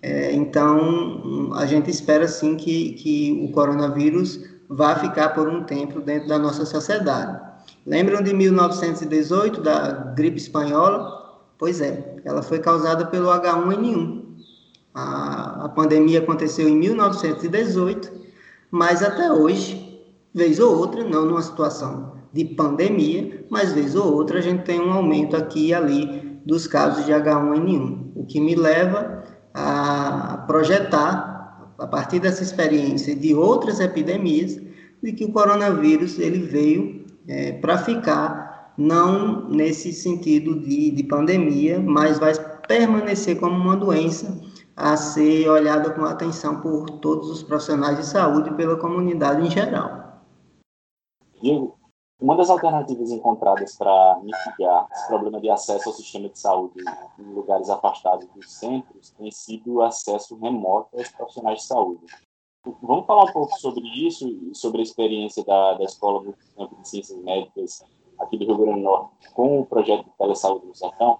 É, 0.00 0.32
então, 0.32 1.52
a 1.54 1.66
gente 1.66 1.90
espera 1.90 2.26
sim 2.28 2.56
que, 2.56 2.92
que 2.92 3.44
o 3.44 3.52
coronavírus 3.52 4.40
vá 4.68 4.96
ficar 4.96 5.30
por 5.30 5.48
um 5.48 5.64
tempo 5.64 6.00
dentro 6.00 6.28
da 6.28 6.38
nossa 6.38 6.64
sociedade. 6.64 7.40
Lembram 7.84 8.22
de 8.22 8.34
1918, 8.34 9.60
da 9.60 10.12
gripe 10.14 10.38
espanhola? 10.38 11.40
Pois 11.58 11.80
é, 11.80 12.16
ela 12.24 12.42
foi 12.42 12.58
causada 12.58 13.06
pelo 13.06 13.28
H1N1. 13.28 14.24
A, 14.94 15.64
a 15.64 15.68
pandemia 15.68 16.20
aconteceu 16.20 16.68
em 16.68 16.76
1918, 16.76 18.12
mas 18.70 19.02
até 19.02 19.30
hoje, 19.32 20.02
vez 20.34 20.58
ou 20.58 20.76
outra, 20.76 21.04
não 21.04 21.26
numa 21.26 21.42
situação 21.42 22.16
de 22.32 22.44
pandemia, 22.44 23.46
mas 23.48 23.72
vez 23.72 23.94
ou 23.94 24.12
outra 24.12 24.38
a 24.38 24.42
gente 24.42 24.64
tem 24.64 24.80
um 24.80 24.92
aumento 24.92 25.36
aqui 25.36 25.68
e 25.68 25.74
ali 25.74 26.40
dos 26.44 26.66
casos 26.66 27.04
de 27.06 27.12
H1N1, 27.12 28.12
o 28.14 28.24
que 28.26 28.40
me 28.40 28.54
leva 28.54 29.24
a 29.54 30.44
projetar, 30.46 31.35
a 31.78 31.86
partir 31.86 32.20
dessa 32.20 32.42
experiência 32.42 33.14
de 33.14 33.34
outras 33.34 33.80
epidemias, 33.80 34.60
de 35.02 35.12
que 35.12 35.24
o 35.24 35.32
coronavírus 35.32 36.18
ele 36.18 36.38
veio 36.38 37.04
é, 37.28 37.52
para 37.52 37.78
ficar 37.78 38.74
não 38.76 39.48
nesse 39.48 39.92
sentido 39.92 40.60
de, 40.60 40.90
de 40.90 41.02
pandemia, 41.04 41.78
mas 41.78 42.18
vai 42.18 42.32
permanecer 42.66 43.38
como 43.38 43.54
uma 43.54 43.76
doença 43.76 44.40
a 44.76 44.96
ser 44.96 45.48
olhada 45.48 45.90
com 45.90 46.04
atenção 46.04 46.60
por 46.60 46.90
todos 47.00 47.30
os 47.30 47.42
profissionais 47.42 47.98
de 47.98 48.06
saúde 48.06 48.50
e 48.50 48.54
pela 48.54 48.76
comunidade 48.76 49.46
em 49.46 49.50
geral. 49.50 50.22
Uma 52.20 52.34
das 52.34 52.48
alternativas 52.48 53.10
encontradas 53.10 53.76
para 53.76 54.20
mitigar 54.22 54.88
esse 54.90 55.06
problema 55.06 55.40
de 55.40 55.50
acesso 55.50 55.88
ao 55.88 55.94
sistema 55.94 56.28
de 56.28 56.38
saúde 56.38 56.82
em 57.18 57.34
lugares 57.34 57.68
afastados 57.68 58.26
dos 58.34 58.50
centros 58.50 59.10
tem 59.10 59.30
sido 59.30 59.74
o 59.74 59.82
acesso 59.82 60.36
remoto 60.36 60.96
aos 60.96 61.08
profissionais 61.10 61.60
de 61.60 61.66
saúde. 61.66 62.06
Vamos 62.82 63.06
falar 63.06 63.24
um 63.24 63.32
pouco 63.32 63.56
sobre 63.60 63.86
isso 63.86 64.26
e 64.26 64.54
sobre 64.54 64.80
a 64.80 64.82
experiência 64.82 65.44
da, 65.44 65.74
da 65.74 65.84
Escola 65.84 66.22
Multicampo 66.22 66.80
de 66.80 66.88
Ciências 66.88 67.22
Médicas 67.22 67.84
aqui 68.18 68.38
do 68.38 68.46
Rio 68.46 68.56
Grande 68.56 68.80
do 68.80 68.84
Norte 68.84 69.30
com 69.34 69.60
o 69.60 69.66
projeto 69.66 70.04
de 70.04 70.10
telesaúde 70.16 70.66
no 70.66 70.74
Sertão? 70.74 71.18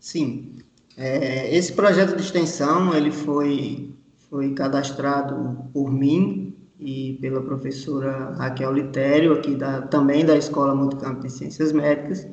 Sim. 0.00 0.58
É, 0.96 1.54
esse 1.54 1.72
projeto 1.74 2.16
de 2.16 2.22
extensão 2.22 2.94
ele 2.94 3.10
foi, 3.10 3.94
foi 4.28 4.54
cadastrado 4.54 5.70
por 5.72 5.90
mim 5.90 6.51
e 6.84 7.18
pela 7.20 7.40
professora 7.40 8.34
Raquel 8.36 8.72
Litério, 8.72 9.32
aqui 9.34 9.54
da, 9.54 9.82
também 9.82 10.24
da 10.24 10.36
Escola 10.36 10.74
Multicampo 10.74 11.22
de 11.22 11.32
Ciências 11.32 11.72
Médicas, 11.72 12.26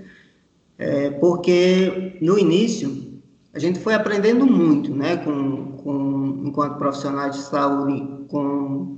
é, 0.77 1.11
porque 1.11 2.17
no 2.21 2.37
início 2.37 3.09
a 3.53 3.59
gente 3.59 3.79
foi 3.79 3.93
aprendendo 3.93 4.45
muito, 4.45 4.93
né, 4.93 5.17
com, 5.17 5.73
com, 5.77 6.41
enquanto 6.45 6.77
profissionais 6.77 7.35
de 7.35 7.41
saúde 7.41 8.25
com, 8.27 8.97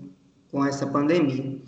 com 0.52 0.66
essa 0.66 0.86
pandemia. 0.88 1.60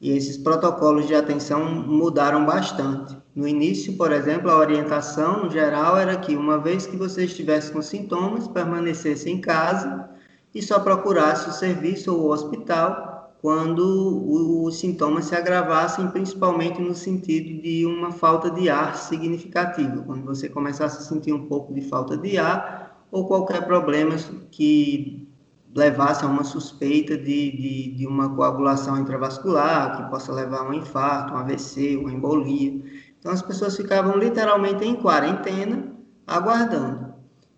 E 0.00 0.10
esses 0.10 0.36
protocolos 0.36 1.06
de 1.06 1.14
atenção 1.14 1.64
mudaram 1.86 2.44
bastante. 2.44 3.16
No 3.34 3.46
início, 3.46 3.96
por 3.96 4.12
exemplo, 4.12 4.50
a 4.50 4.58
orientação 4.58 5.48
geral 5.48 5.96
era 5.96 6.16
que 6.16 6.36
uma 6.36 6.58
vez 6.58 6.86
que 6.86 6.96
você 6.96 7.24
estivesse 7.24 7.70
com 7.70 7.80
sintomas, 7.80 8.48
permanecesse 8.48 9.30
em 9.30 9.40
casa 9.40 10.08
e 10.54 10.60
só 10.60 10.80
procurasse 10.80 11.48
o 11.48 11.52
serviço 11.52 12.12
ou 12.12 12.22
o 12.22 12.32
hospital 12.32 13.11
quando 13.42 14.62
os 14.64 14.78
sintomas 14.78 15.24
se 15.24 15.34
agravassem, 15.34 16.06
principalmente 16.12 16.80
no 16.80 16.94
sentido 16.94 17.60
de 17.60 17.84
uma 17.84 18.12
falta 18.12 18.48
de 18.48 18.70
ar 18.70 18.96
significativa, 18.96 20.00
quando 20.02 20.24
você 20.24 20.48
começasse 20.48 20.98
a 20.98 21.00
sentir 21.00 21.32
um 21.32 21.48
pouco 21.48 21.74
de 21.74 21.80
falta 21.80 22.16
de 22.16 22.38
ar 22.38 23.04
ou 23.10 23.26
qualquer 23.26 23.66
problema 23.66 24.14
que 24.52 25.28
levasse 25.74 26.24
a 26.24 26.28
uma 26.28 26.44
suspeita 26.44 27.16
de, 27.18 27.50
de, 27.50 27.96
de 27.96 28.06
uma 28.06 28.32
coagulação 28.32 28.96
intravascular, 28.96 29.96
que 29.96 30.10
possa 30.10 30.32
levar 30.32 30.60
a 30.60 30.68
um 30.68 30.74
infarto, 30.74 31.32
um 31.32 31.38
AVC, 31.38 31.96
uma 31.96 32.12
embolia. 32.12 32.80
Então, 33.18 33.32
as 33.32 33.42
pessoas 33.42 33.76
ficavam 33.76 34.16
literalmente 34.18 34.84
em 34.84 34.94
quarentena, 34.94 35.92
aguardando. 36.28 37.01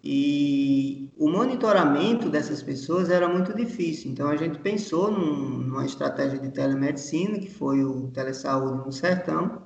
E 0.06 1.10
o 1.18 1.30
monitoramento 1.30 2.28
dessas 2.28 2.62
pessoas 2.62 3.08
era 3.08 3.26
muito 3.26 3.54
difícil. 3.54 4.10
Então, 4.10 4.28
a 4.28 4.36
gente 4.36 4.58
pensou 4.58 5.10
num, 5.10 5.60
numa 5.60 5.86
estratégia 5.86 6.38
de 6.38 6.50
telemedicina, 6.50 7.38
que 7.38 7.50
foi 7.50 7.82
o 7.82 8.08
Telesaúde 8.08 8.84
no 8.84 8.92
Sertão, 8.92 9.62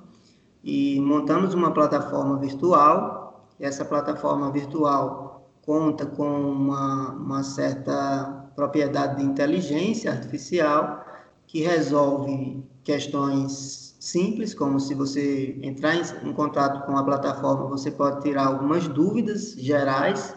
e 0.63 1.01
montamos 1.01 1.55
uma 1.55 1.73
plataforma 1.73 2.39
virtual. 2.39 3.49
E 3.59 3.65
essa 3.65 3.85
plataforma 3.85 4.53
virtual 4.53 5.51
conta 5.63 6.07
com 6.07 6.29
uma, 6.29 7.11
uma 7.15 7.43
certa 7.43 8.49
propriedade 8.55 9.17
de 9.17 9.25
inteligência 9.25 10.13
artificial 10.13 11.05
que 11.49 11.63
resolve 11.63 12.63
questões 12.85 13.88
simples, 13.99 14.55
como 14.55 14.79
se 14.79 14.95
você 14.95 15.59
entrar 15.63 15.97
em, 15.97 16.29
em 16.29 16.33
contato 16.33 16.87
com 16.87 16.97
a 16.97 17.03
plataforma, 17.03 17.67
você 17.67 17.91
pode 17.91 18.23
tirar 18.23 18.47
algumas 18.47 18.87
dúvidas 18.87 19.55
gerais 19.59 20.37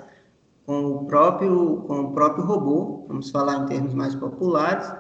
com 0.65 0.85
o 0.85 1.05
próprio 1.05 1.77
com 1.87 2.01
o 2.01 2.13
próprio 2.13 2.45
robô, 2.45 3.05
vamos 3.07 3.29
falar 3.29 3.63
em 3.63 3.65
termos 3.65 3.93
mais 3.93 4.15
populares, 4.15 4.91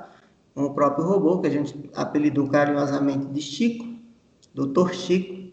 com 0.53 0.65
o 0.65 0.73
próprio 0.73 1.05
robô 1.05 1.39
que 1.39 1.47
a 1.47 1.51
gente 1.51 1.89
apelidou 1.95 2.47
carinhosamente 2.47 3.25
de 3.27 3.41
Chico, 3.41 3.87
Dr. 4.53 4.91
Chico, 4.93 5.51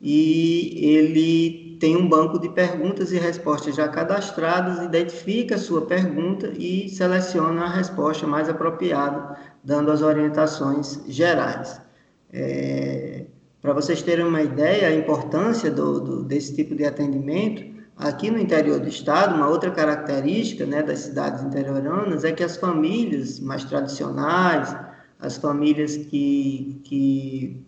e 0.00 0.78
ele 0.80 1.76
tem 1.80 1.96
um 1.96 2.08
banco 2.08 2.38
de 2.38 2.48
perguntas 2.48 3.12
e 3.12 3.18
respostas 3.18 3.74
já 3.74 3.88
cadastradas, 3.88 4.84
identifica 4.84 5.56
a 5.56 5.58
sua 5.58 5.82
pergunta 5.86 6.52
e 6.56 6.88
seleciona 6.88 7.64
a 7.64 7.68
resposta 7.68 8.26
mais 8.26 8.48
apropriada, 8.48 9.36
dando 9.62 9.90
as 9.90 10.02
orientações 10.02 11.00
gerais. 11.08 11.87
É, 12.32 13.26
Para 13.60 13.72
vocês 13.72 14.02
terem 14.02 14.24
uma 14.24 14.42
ideia, 14.42 14.88
a 14.88 14.94
importância 14.94 15.70
do, 15.70 16.00
do, 16.00 16.24
desse 16.24 16.54
tipo 16.54 16.74
de 16.74 16.84
atendimento, 16.84 17.64
aqui 17.96 18.30
no 18.30 18.38
interior 18.38 18.78
do 18.78 18.88
estado, 18.88 19.34
uma 19.34 19.48
outra 19.48 19.70
característica 19.70 20.64
né, 20.64 20.82
das 20.82 21.00
cidades 21.00 21.42
interioranas 21.42 22.24
é 22.24 22.32
que 22.32 22.44
as 22.44 22.56
famílias 22.56 23.40
mais 23.40 23.64
tradicionais, 23.64 24.76
as 25.18 25.36
famílias 25.36 25.96
que, 25.96 26.80
que 26.84 27.66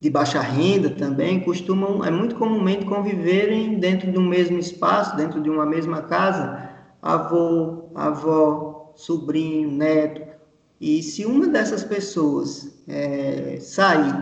de 0.00 0.08
baixa 0.08 0.40
renda 0.40 0.90
também 0.90 1.40
costumam, 1.40 2.04
é 2.04 2.10
muito 2.10 2.36
comumente 2.36 2.86
conviverem 2.86 3.78
dentro 3.78 4.10
de 4.10 4.18
um 4.18 4.26
mesmo 4.26 4.58
espaço, 4.58 5.16
dentro 5.16 5.42
de 5.42 5.50
uma 5.50 5.66
mesma 5.66 6.02
casa, 6.02 6.70
avô, 7.02 7.90
avó, 7.94 8.92
sobrinho, 8.94 9.70
neto, 9.70 10.29
e 10.80 11.02
se 11.02 11.26
uma 11.26 11.46
dessas 11.46 11.84
pessoas 11.84 12.82
é, 12.88 13.58
sair 13.60 14.14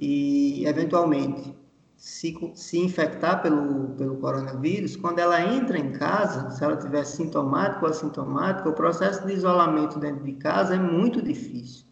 e, 0.00 0.64
eventualmente, 0.66 1.54
se, 1.96 2.34
se 2.54 2.78
infectar 2.78 3.42
pelo, 3.42 3.90
pelo 3.90 4.16
coronavírus, 4.16 4.96
quando 4.96 5.18
ela 5.18 5.40
entra 5.42 5.76
em 5.76 5.92
casa, 5.92 6.50
se 6.50 6.64
ela 6.64 6.76
tiver 6.76 7.04
sintomática 7.04 7.84
ou 7.84 7.90
assintomática, 7.90 8.68
o 8.68 8.72
processo 8.72 9.26
de 9.26 9.34
isolamento 9.34 9.98
dentro 9.98 10.24
de 10.24 10.32
casa 10.32 10.76
é 10.76 10.78
muito 10.78 11.20
difícil. 11.20 11.84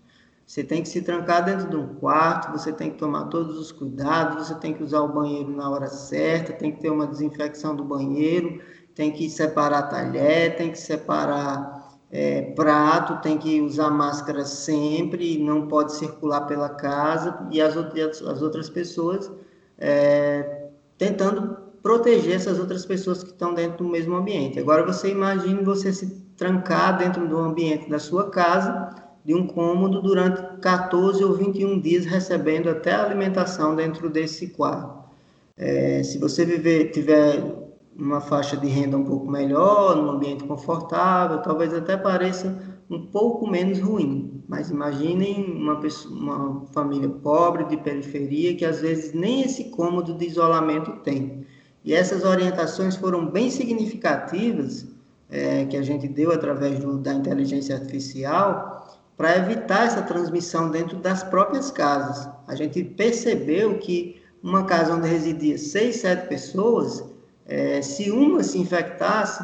Você 0.46 0.62
tem 0.62 0.80
que 0.80 0.88
se 0.88 1.02
trancar 1.02 1.44
dentro 1.44 1.68
de 1.68 1.76
um 1.76 1.96
quarto, 1.96 2.52
você 2.52 2.72
tem 2.72 2.92
que 2.92 2.98
tomar 2.98 3.24
todos 3.24 3.58
os 3.58 3.72
cuidados, 3.72 4.46
você 4.46 4.54
tem 4.54 4.72
que 4.72 4.82
usar 4.82 5.00
o 5.00 5.12
banheiro 5.12 5.50
na 5.50 5.68
hora 5.68 5.88
certa, 5.88 6.52
tem 6.52 6.72
que 6.72 6.80
ter 6.80 6.88
uma 6.88 7.06
desinfecção 7.06 7.74
do 7.74 7.84
banheiro, 7.84 8.62
tem 8.94 9.10
que 9.10 9.28
separar 9.28 9.82
talher, 9.88 10.56
tem 10.56 10.70
que 10.70 10.78
separar 10.78 11.75
é, 12.10 12.42
prato, 12.42 13.20
tem 13.20 13.36
que 13.36 13.60
usar 13.60 13.90
máscara 13.90 14.44
sempre, 14.44 15.38
não 15.38 15.66
pode 15.66 15.94
circular 15.94 16.42
pela 16.42 16.68
casa, 16.68 17.46
e 17.50 17.60
as 17.60 17.76
outras, 17.76 18.22
as 18.22 18.42
outras 18.42 18.70
pessoas 18.70 19.30
é, 19.78 20.68
tentando 20.96 21.56
proteger 21.82 22.34
essas 22.34 22.58
outras 22.58 22.84
pessoas 22.84 23.22
que 23.22 23.30
estão 23.30 23.54
dentro 23.54 23.84
do 23.84 23.90
mesmo 23.90 24.16
ambiente. 24.16 24.58
Agora 24.58 24.84
você 24.84 25.10
imagine 25.10 25.62
você 25.62 25.92
se 25.92 26.06
trancar 26.36 26.98
dentro 26.98 27.28
do 27.28 27.38
ambiente 27.38 27.88
da 27.88 27.98
sua 27.98 28.30
casa, 28.30 28.90
de 29.24 29.34
um 29.34 29.46
cômodo, 29.46 30.00
durante 30.02 30.60
14 30.60 31.22
ou 31.24 31.34
21 31.34 31.80
dias, 31.80 32.04
recebendo 32.04 32.68
até 32.68 32.94
alimentação 32.94 33.74
dentro 33.74 34.08
desse 34.08 34.48
quarto. 34.48 35.04
É, 35.56 36.02
se 36.02 36.18
você 36.18 36.44
viver, 36.44 36.90
tiver 36.90 37.65
uma 37.98 38.20
faixa 38.20 38.56
de 38.56 38.66
renda 38.66 38.96
um 38.96 39.04
pouco 39.04 39.30
melhor, 39.30 39.96
num 39.96 40.10
ambiente 40.10 40.44
confortável, 40.44 41.40
talvez 41.42 41.72
até 41.72 41.96
pareça 41.96 42.56
um 42.90 43.06
pouco 43.06 43.46
menos 43.46 43.80
ruim. 43.80 44.42
Mas 44.48 44.70
imaginem 44.70 45.44
uma, 45.44 45.80
pessoa, 45.80 46.14
uma 46.14 46.66
família 46.72 47.08
pobre 47.08 47.64
de 47.64 47.76
periferia 47.78 48.54
que 48.54 48.64
às 48.64 48.80
vezes 48.80 49.12
nem 49.12 49.42
esse 49.42 49.64
cômodo 49.70 50.14
de 50.14 50.26
isolamento 50.26 50.92
tem. 51.02 51.46
E 51.84 51.94
essas 51.94 52.24
orientações 52.24 52.96
foram 52.96 53.26
bem 53.30 53.50
significativas 53.50 54.86
é, 55.30 55.64
que 55.64 55.76
a 55.76 55.82
gente 55.82 56.06
deu 56.06 56.32
através 56.32 56.78
do, 56.78 56.98
da 56.98 57.14
inteligência 57.14 57.74
artificial 57.76 58.86
para 59.16 59.36
evitar 59.38 59.86
essa 59.86 60.02
transmissão 60.02 60.70
dentro 60.70 60.98
das 60.98 61.22
próprias 61.24 61.70
casas. 61.70 62.28
A 62.46 62.54
gente 62.54 62.84
percebeu 62.84 63.78
que 63.78 64.20
uma 64.42 64.64
casa 64.64 64.94
onde 64.94 65.08
residia 65.08 65.56
seis, 65.56 65.96
sete 65.96 66.28
pessoas 66.28 67.02
é, 67.48 67.80
se 67.80 68.10
uma 68.10 68.42
se 68.42 68.58
infectasse, 68.58 69.42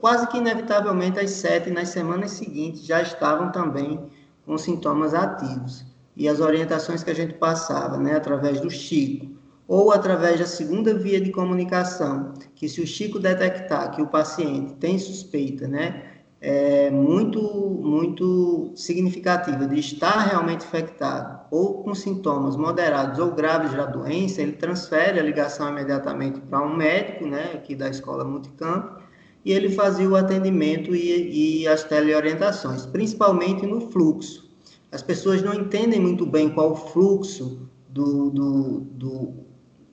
quase 0.00 0.28
que 0.28 0.38
inevitavelmente 0.38 1.18
as 1.18 1.30
sete 1.30 1.70
nas 1.70 1.88
semanas 1.88 2.32
seguintes 2.32 2.84
já 2.84 3.02
estavam 3.02 3.50
também 3.50 4.00
com 4.46 4.56
sintomas 4.56 5.12
ativos. 5.12 5.84
E 6.16 6.28
as 6.28 6.40
orientações 6.40 7.02
que 7.02 7.10
a 7.10 7.14
gente 7.14 7.34
passava, 7.34 7.96
né, 7.98 8.14
através 8.14 8.60
do 8.60 8.70
Chico, 8.70 9.26
ou 9.66 9.90
através 9.90 10.38
da 10.38 10.46
segunda 10.46 10.94
via 10.94 11.20
de 11.20 11.32
comunicação, 11.32 12.34
que 12.54 12.68
se 12.68 12.80
o 12.80 12.86
Chico 12.86 13.18
detectar 13.18 13.90
que 13.90 14.02
o 14.02 14.06
paciente 14.06 14.74
tem 14.74 14.98
suspeita, 14.98 15.66
né, 15.66 16.11
é, 16.44 16.90
muito, 16.90 17.40
muito 17.40 18.72
significativa 18.74 19.64
de 19.64 19.78
estar 19.78 20.18
realmente 20.18 20.66
infectado 20.66 21.40
ou 21.52 21.84
com 21.84 21.94
sintomas 21.94 22.56
moderados 22.56 23.20
ou 23.20 23.30
graves 23.30 23.72
da 23.72 23.86
doença, 23.86 24.42
ele 24.42 24.52
transfere 24.52 25.20
a 25.20 25.22
ligação 25.22 25.68
imediatamente 25.70 26.40
para 26.40 26.60
um 26.60 26.76
médico, 26.76 27.26
né, 27.26 27.52
aqui 27.54 27.76
da 27.76 27.88
escola 27.88 28.24
Multicampo, 28.24 29.00
e 29.44 29.52
ele 29.52 29.70
fazia 29.70 30.08
o 30.08 30.16
atendimento 30.16 30.96
e, 30.96 31.60
e 31.60 31.68
as 31.68 31.84
teleorientações, 31.84 32.86
principalmente 32.86 33.64
no 33.64 33.80
fluxo. 33.92 34.50
As 34.90 35.00
pessoas 35.02 35.42
não 35.42 35.54
entendem 35.54 36.00
muito 36.00 36.26
bem 36.26 36.50
qual 36.50 36.72
o 36.72 36.76
fluxo 36.76 37.68
do, 37.88 38.30
do, 38.30 38.80
do, 38.80 39.34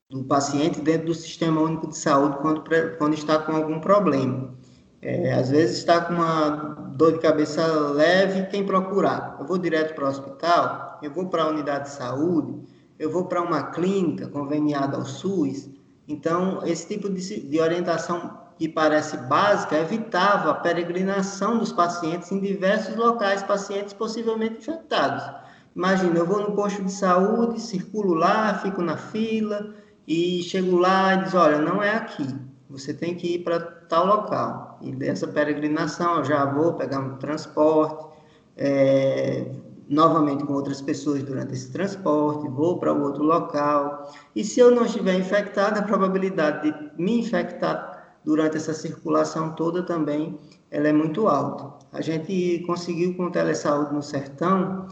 do 0.09 0.23
paciente 0.23 0.81
dentro 0.81 1.07
do 1.07 1.13
Sistema 1.13 1.61
Único 1.61 1.87
de 1.87 1.97
Saúde 1.97 2.37
quando, 2.41 2.63
quando 2.97 3.13
está 3.13 3.37
com 3.37 3.51
algum 3.51 3.79
problema. 3.79 4.57
É, 5.01 5.33
às 5.33 5.49
vezes 5.49 5.77
está 5.77 6.01
com 6.01 6.13
uma 6.13 6.49
dor 6.95 7.13
de 7.13 7.19
cabeça 7.19 7.65
leve, 7.91 8.47
quem 8.47 8.65
procurar? 8.65 9.37
Eu 9.39 9.45
vou 9.45 9.57
direto 9.57 9.95
para 9.95 10.05
o 10.05 10.09
hospital, 10.09 10.99
eu 11.01 11.11
vou 11.11 11.27
para 11.27 11.43
a 11.43 11.47
unidade 11.47 11.85
de 11.85 11.95
saúde, 11.95 12.59
eu 12.97 13.09
vou 13.09 13.25
para 13.25 13.41
uma 13.41 13.71
clínica 13.71 14.27
conveniada 14.27 14.97
ao 14.97 15.05
SUS. 15.05 15.69
Então, 16.05 16.61
esse 16.65 16.87
tipo 16.87 17.09
de, 17.09 17.39
de 17.39 17.59
orientação 17.61 18.37
que 18.57 18.67
parece 18.67 19.15
básica 19.15 19.77
evitava 19.77 20.51
a 20.51 20.55
peregrinação 20.55 21.59
dos 21.59 21.71
pacientes 21.71 22.29
em 22.29 22.41
diversos 22.41 22.95
locais, 22.97 23.41
pacientes 23.41 23.93
possivelmente 23.93 24.57
infectados. 24.57 25.23
Imagina, 25.73 26.17
eu 26.17 26.25
vou 26.25 26.41
no 26.41 26.53
posto 26.53 26.83
de 26.83 26.91
saúde, 26.91 27.61
circulo 27.61 28.15
lá, 28.15 28.55
fico 28.55 28.81
na 28.81 28.97
fila 28.97 29.73
e 30.05 30.43
chego 30.43 30.77
lá 30.77 31.13
e 31.13 31.23
diz, 31.23 31.33
olha, 31.35 31.59
não 31.59 31.81
é 31.81 31.95
aqui, 31.95 32.27
você 32.69 32.93
tem 32.93 33.15
que 33.15 33.35
ir 33.35 33.43
para 33.45 33.61
tal 33.61 34.05
local. 34.05 34.68
E 34.81 34.91
dessa 34.91 35.27
peregrinação 35.27 36.17
eu 36.17 36.25
já 36.25 36.45
vou 36.45 36.73
pegar 36.73 36.99
um 36.99 37.17
transporte, 37.17 38.05
é, 38.57 39.51
novamente 39.87 40.43
com 40.45 40.53
outras 40.53 40.81
pessoas 40.81 41.23
durante 41.23 41.53
esse 41.53 41.71
transporte, 41.71 42.47
vou 42.47 42.77
para 42.77 42.93
outro 42.93 43.23
local. 43.23 44.11
E 44.35 44.43
se 44.43 44.59
eu 44.59 44.71
não 44.71 44.85
estiver 44.85 45.15
infectado, 45.15 45.79
a 45.79 45.83
probabilidade 45.83 46.71
de 46.71 47.01
me 47.01 47.19
infectar 47.19 48.17
durante 48.23 48.57
essa 48.57 48.73
circulação 48.73 49.55
toda 49.55 49.81
também 49.83 50.37
ela 50.69 50.87
é 50.87 50.93
muito 50.93 51.27
alta. 51.27 51.73
A 51.91 52.01
gente 52.01 52.63
conseguiu 52.67 53.15
com 53.15 53.25
o 53.25 53.31
Telesaúde 53.31 53.93
no 53.93 54.03
Sertão, 54.03 54.87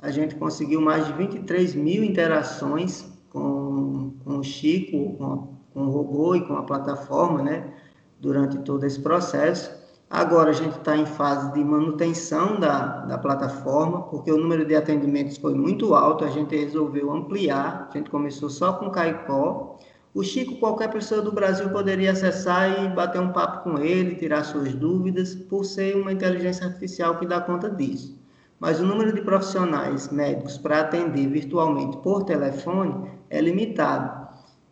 a 0.00 0.10
gente 0.10 0.34
conseguiu 0.36 0.80
mais 0.80 1.06
de 1.06 1.12
23 1.12 1.74
mil 1.74 2.02
interações 2.02 3.04
com, 3.30 4.14
com 4.24 4.38
o 4.38 4.42
Chico, 4.42 5.16
com, 5.18 5.48
com 5.74 5.86
o 5.86 5.90
robô 5.90 6.34
e 6.34 6.46
com 6.46 6.54
a 6.54 6.62
plataforma, 6.62 7.42
né? 7.42 7.74
Durante 8.20 8.58
todo 8.58 8.84
esse 8.84 9.00
processo. 9.00 9.70
Agora 10.10 10.50
a 10.50 10.54
gente 10.54 10.78
está 10.78 10.96
em 10.96 11.04
fase 11.04 11.52
de 11.52 11.62
manutenção 11.62 12.58
da, 12.58 13.04
da 13.04 13.18
plataforma, 13.18 14.02
porque 14.04 14.32
o 14.32 14.38
número 14.38 14.64
de 14.64 14.74
atendimentos 14.74 15.36
foi 15.36 15.54
muito 15.54 15.94
alto, 15.94 16.24
a 16.24 16.30
gente 16.30 16.56
resolveu 16.56 17.12
ampliar, 17.12 17.88
a 17.90 17.96
gente 17.96 18.08
começou 18.08 18.48
só 18.48 18.72
com 18.72 18.90
Caicó. 18.90 19.76
O 20.14 20.22
Chico, 20.22 20.56
qualquer 20.56 20.90
pessoa 20.90 21.20
do 21.20 21.30
Brasil 21.30 21.68
poderia 21.68 22.12
acessar 22.12 22.82
e 22.82 22.88
bater 22.88 23.20
um 23.20 23.32
papo 23.32 23.64
com 23.64 23.78
ele, 23.78 24.14
tirar 24.14 24.44
suas 24.44 24.72
dúvidas, 24.72 25.34
por 25.34 25.64
ser 25.64 25.94
uma 25.94 26.10
inteligência 26.10 26.66
artificial 26.66 27.18
que 27.18 27.26
dá 27.26 27.42
conta 27.42 27.68
disso. 27.68 28.18
Mas 28.58 28.80
o 28.80 28.86
número 28.86 29.12
de 29.12 29.20
profissionais 29.20 30.08
médicos 30.10 30.56
para 30.56 30.80
atender 30.80 31.28
virtualmente 31.28 31.98
por 31.98 32.24
telefone 32.24 33.10
é 33.28 33.42
limitado. 33.42 34.17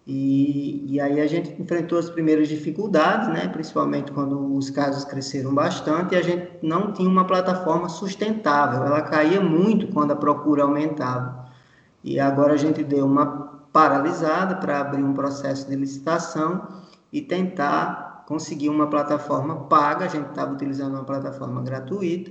E, 0.07 0.95
e 0.95 1.01
aí 1.01 1.21
a 1.21 1.27
gente 1.27 1.61
enfrentou 1.61 1.99
as 1.99 2.09
primeiras 2.09 2.49
dificuldades, 2.49 3.29
né, 3.29 3.49
principalmente 3.49 4.13
quando 4.13 4.55
os 4.55 4.71
casos 4.71 5.05
cresceram 5.05 5.53
bastante 5.53 6.15
e 6.15 6.19
a 6.19 6.23
gente 6.23 6.49
não 6.63 6.93
tinha 6.93 7.09
uma 7.09 7.25
plataforma 7.25 7.89
sustentável, 7.89 8.85
ela 8.85 9.03
caía 9.03 9.41
muito 9.41 9.89
quando 9.89 10.13
a 10.13 10.17
procura 10.17 10.63
aumentava. 10.63 11.47
E 12.05 12.21
agora 12.21 12.55
a 12.55 12.57
gente 12.57 12.85
deu 12.85 13.05
uma 13.05 13.27
paralisada 13.73 14.57
para 14.57 14.81
abrir 14.81 15.03
um 15.03 15.13
processo 15.13 15.69
de 15.69 15.75
licitação 15.75 16.69
e 17.13 17.21
tentar 17.21 18.25
conseguir 18.29 18.69
uma 18.69 18.89
plataforma 18.89 19.65
paga, 19.65 20.05
a 20.05 20.09
gente 20.09 20.29
estava 20.29 20.53
utilizando 20.53 20.95
uma 20.95 21.05
plataforma 21.05 21.63
gratuita, 21.63 22.31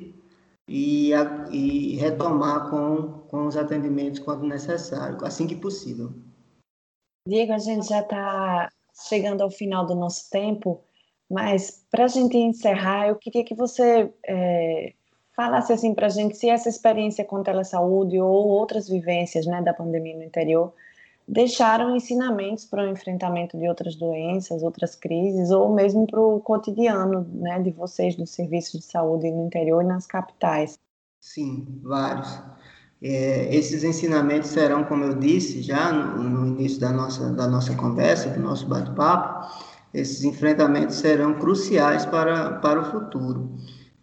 e, 0.67 1.13
a, 1.13 1.45
e 1.51 1.95
retomar 1.97 2.69
com, 2.69 3.23
com 3.27 3.47
os 3.47 3.55
atendimentos 3.55 4.19
quando 4.19 4.47
necessário, 4.47 5.17
assim 5.23 5.45
que 5.45 5.55
possível. 5.55 6.13
Diego, 7.27 7.53
a 7.53 7.57
gente 7.57 7.87
já 7.87 8.01
está 8.01 8.69
chegando 9.09 9.41
ao 9.41 9.49
final 9.49 9.85
do 9.85 9.95
nosso 9.95 10.29
tempo, 10.29 10.81
mas 11.29 11.85
para 11.89 12.05
a 12.05 12.07
gente 12.07 12.37
encerrar, 12.37 13.07
eu 13.07 13.15
queria 13.15 13.43
que 13.43 13.55
você 13.55 14.13
é, 14.25 14.93
falasse 15.35 15.73
assim 15.73 15.93
para 15.93 16.07
a 16.07 16.09
gente 16.09 16.37
se 16.37 16.49
essa 16.49 16.69
experiência 16.69 17.25
com 17.25 17.43
telesaúde 17.43 18.19
ou 18.19 18.47
outras 18.47 18.87
vivências 18.87 19.45
né, 19.45 19.61
da 19.61 19.73
pandemia 19.73 20.15
no 20.15 20.23
interior 20.23 20.73
deixaram 21.27 21.95
ensinamentos 21.95 22.65
para 22.65 22.83
o 22.83 22.91
enfrentamento 22.91 23.57
de 23.57 23.67
outras 23.67 23.95
doenças, 23.95 24.61
outras 24.61 24.95
crises, 24.95 25.49
ou 25.49 25.73
mesmo 25.73 26.05
para 26.05 26.21
o 26.21 26.39
cotidiano 26.39 27.27
né, 27.33 27.59
de 27.59 27.71
vocês 27.71 28.15
do 28.15 28.27
serviço 28.27 28.77
de 28.77 28.85
saúde 28.85 29.31
no 29.31 29.47
interior 29.47 29.81
e 29.81 29.87
nas 29.87 30.05
capitais. 30.05 30.77
Sim, 31.19 31.65
vários. 31.81 32.39
É, 33.01 33.53
esses 33.55 33.83
ensinamentos 33.83 34.49
serão, 34.49 34.83
como 34.83 35.03
eu 35.03 35.15
disse 35.15 35.61
já 35.61 35.91
no, 35.91 36.23
no, 36.23 36.47
início 36.47 36.79
da 36.79 36.91
nossa, 36.91 37.31
da 37.31 37.47
nossa 37.47 37.75
conversa, 37.75 38.29
do 38.29 38.39
nosso 38.39 38.67
bate-papo, 38.67 39.47
esses 39.93 40.23
enfrentamentos 40.23 40.95
serão 40.95 41.35
cruciais 41.35 42.05
para, 42.05 42.53
para 42.59 42.81
o 42.81 42.85
futuro. 42.85 43.51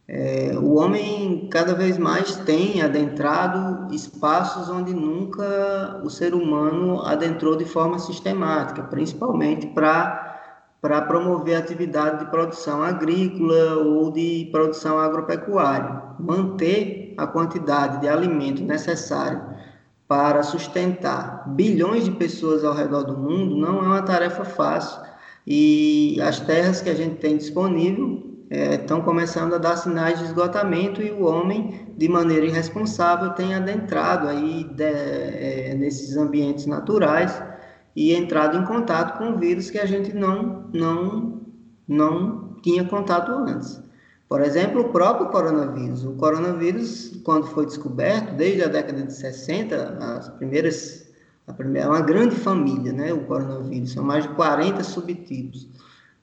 É, 0.06 0.52
o 0.58 0.74
homem 0.74 1.48
cada 1.50 1.74
vez 1.74 1.96
mais 1.96 2.36
tem 2.36 2.82
adentrado 2.82 3.94
espaços 3.94 4.68
onde 4.68 4.92
nunca 4.92 6.00
o 6.04 6.10
ser 6.10 6.34
humano 6.34 7.00
adentrou 7.02 7.56
de 7.56 7.64
forma 7.64 7.98
sistemática, 7.98 8.82
principalmente 8.84 9.66
para 9.68 10.30
para 10.82 11.00
promover 11.02 11.54
atividade 11.54 12.24
de 12.24 12.30
produção 12.32 12.82
agrícola 12.82 13.76
ou 13.76 14.10
de 14.10 14.48
produção 14.50 14.98
agropecuária, 14.98 16.02
manter 16.18 17.01
a 17.16 17.26
quantidade 17.26 18.00
de 18.00 18.08
alimento 18.08 18.62
necessário 18.62 19.42
para 20.06 20.42
sustentar 20.42 21.44
bilhões 21.48 22.04
de 22.04 22.10
pessoas 22.10 22.64
ao 22.64 22.74
redor 22.74 23.04
do 23.04 23.16
mundo 23.16 23.56
não 23.56 23.78
é 23.78 23.82
uma 23.82 24.02
tarefa 24.02 24.44
fácil 24.44 25.00
e 25.46 26.20
as 26.20 26.40
terras 26.40 26.80
que 26.80 26.90
a 26.90 26.94
gente 26.94 27.16
tem 27.16 27.36
disponível 27.36 28.32
estão 28.50 28.98
é, 28.98 29.02
começando 29.02 29.54
a 29.54 29.58
dar 29.58 29.76
sinais 29.76 30.18
de 30.18 30.26
esgotamento 30.26 31.00
e 31.00 31.10
o 31.10 31.24
homem, 31.24 31.86
de 31.96 32.08
maneira 32.08 32.44
irresponsável, 32.44 33.30
tem 33.30 33.54
adentrado 33.54 34.28
aí 34.28 34.64
de, 34.64 34.84
é, 34.84 35.74
nesses 35.74 36.16
ambientes 36.16 36.66
naturais 36.66 37.42
e 37.96 38.14
entrado 38.14 38.58
em 38.58 38.64
contato 38.64 39.16
com 39.16 39.38
vírus 39.38 39.70
que 39.70 39.78
a 39.78 39.86
gente 39.86 40.14
não, 40.14 40.68
não, 40.72 41.40
não 41.88 42.56
tinha 42.62 42.84
contato 42.84 43.32
antes. 43.32 43.82
Por 44.32 44.40
exemplo, 44.40 44.80
o 44.80 44.88
próprio 44.88 45.28
coronavírus. 45.28 46.06
O 46.06 46.12
coronavírus, 46.12 47.20
quando 47.22 47.48
foi 47.48 47.66
descoberto, 47.66 48.34
desde 48.34 48.62
a 48.64 48.66
década 48.66 49.02
de 49.02 49.12
60, 49.12 49.98
as 50.00 50.30
primeiras, 50.30 51.06
a 51.46 51.52
primeira, 51.52 51.86
é 51.86 51.90
uma 51.90 52.00
grande 52.00 52.34
família, 52.36 52.94
né, 52.94 53.12
o 53.12 53.26
coronavírus, 53.26 53.92
são 53.92 54.02
mais 54.02 54.26
de 54.26 54.30
40 54.30 54.82
subtipos. 54.84 55.68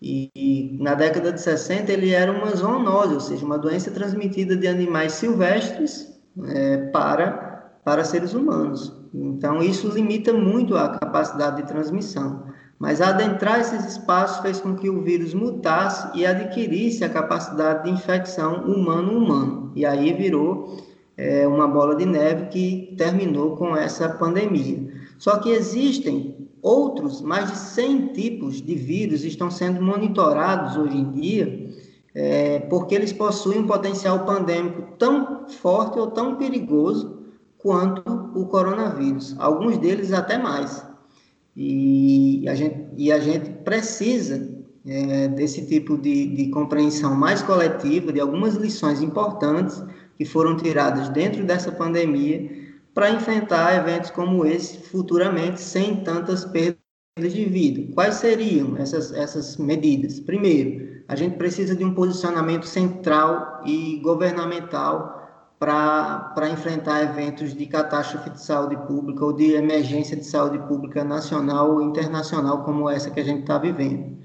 E, 0.01 0.32
e, 0.36 0.76
na 0.82 0.95
década 0.95 1.32
de 1.32 1.39
60 1.39 1.91
ele 1.91 2.10
era 2.10 2.32
uma 2.32 2.49
zoonose, 2.55 3.14
ou 3.14 3.20
seja, 3.20 3.45
uma 3.45 3.60
doença 3.60 3.91
transmitida 3.91 4.55
de 4.55 4.68
animais 4.68 5.12
silvestres 5.12 6.20
é, 6.47 6.78
para, 6.88 7.70
para 7.86 8.03
seres 8.03 8.34
humanos. 8.34 8.91
Então, 9.14 9.62
isso 9.62 9.88
limita 9.88 10.34
muito 10.34 10.76
a 10.76 10.97
capacidade 10.97 11.57
de 11.57 11.68
transmissão. 11.68 12.43
Mas 12.80 13.01
adentrar 13.01 13.59
esses 13.59 13.86
espaços 13.86 14.39
fez 14.41 14.61
com 14.61 14.73
que 14.73 14.89
o 14.89 15.01
vírus 15.01 15.34
mutasse 15.34 16.17
e 16.17 16.25
adquirisse 16.25 17.03
a 17.03 17.09
capacidade 17.09 17.84
de 17.84 17.89
infecção 17.89 18.63
humano-humano. 18.63 19.73
E 19.75 19.86
aí 19.86 20.13
virou 20.13 20.77
é, 21.17 21.45
uma 21.45 21.67
bola 21.67 21.93
de 21.93 22.05
neve 22.05 22.45
que 22.45 22.95
terminou 22.97 23.57
com 23.57 23.75
essa 23.75 24.07
pandemia. 24.07 24.93
Só 25.17 25.38
que 25.39 25.49
existem 25.49 26.47
outros, 26.61 27.21
mais 27.21 27.51
de 27.51 27.57
100 27.57 28.07
tipos 28.13 28.61
de 28.61 28.75
vírus 28.75 29.25
estão 29.25 29.51
sendo 29.51 29.82
monitorados 29.82 30.77
hoje 30.77 30.97
em 30.97 31.11
dia, 31.11 31.69
é, 32.15 32.59
porque 32.61 32.95
eles 32.95 33.11
possuem 33.11 33.59
um 33.59 33.67
potencial 33.67 34.25
pandêmico 34.25 34.93
tão 34.97 35.49
forte 35.49 35.99
ou 35.99 36.07
tão 36.07 36.36
perigoso 36.36 37.19
quanto 37.57 38.09
o 38.34 38.45
coronavírus, 38.45 39.36
alguns 39.38 39.77
deles 39.77 40.13
até 40.13 40.38
mais. 40.38 40.89
E 41.56 42.47
a 42.47 42.56
gente, 42.56 42.78
e 42.95 43.12
a 43.12 43.20
gente 43.20 43.50
precisa 43.64 44.50
é, 44.86 45.28
desse 45.30 45.66
tipo 45.66 45.97
de, 45.97 46.28
de 46.36 46.50
compreensão 46.50 47.14
mais 47.16 47.41
coletiva, 47.41 48.14
de 48.14 48.20
algumas 48.20 48.56
lições 48.56 49.02
importantes 49.02 49.84
que 50.18 50.26
foram 50.26 50.56
tiradas 50.58 51.10
dentro 51.10 51.43
dessa 51.43 51.72
pandemia 51.72 52.50
para 52.93 53.12
enfrentar 53.12 53.76
eventos 53.76 54.12
como 54.12 54.45
esse 54.45 54.78
futuramente 54.89 55.62
sem 55.62 56.04
tantas 56.04 56.45
perdas 56.45 56.78
de 57.18 57.45
vida. 57.45 57.93
Quais 57.93 58.16
seriam 58.16 58.78
essas, 58.78 59.12
essas 59.14 59.58
medidas? 59.58 60.20
Primeiro, 60.20 61.04
a 61.08 61.16
gente 61.16 61.38
precisa 61.38 61.76
de 61.76 61.84
um 61.84 61.93
posicionamento 61.93 62.66
central 62.66 63.62
e 63.66 64.00
governamental 64.04 65.18
para 65.60 66.49
enfrentar 66.49 67.03
eventos 67.03 67.53
de 67.53 67.66
catástrofe 67.66 68.30
de 68.30 68.41
saúde 68.41 68.78
pública 68.88 69.26
ou 69.26 69.34
de 69.34 69.51
emergência 69.51 70.16
de 70.16 70.26
saúde 70.26 70.57
pública 70.60 71.03
nacional 71.03 71.74
ou 71.74 71.82
internacional 71.82 72.64
como 72.64 72.89
essa 72.89 73.12
que 73.12 73.20
a 73.20 73.26
gente 73.26 73.41
está 73.41 73.57
vivendo. 73.57 74.18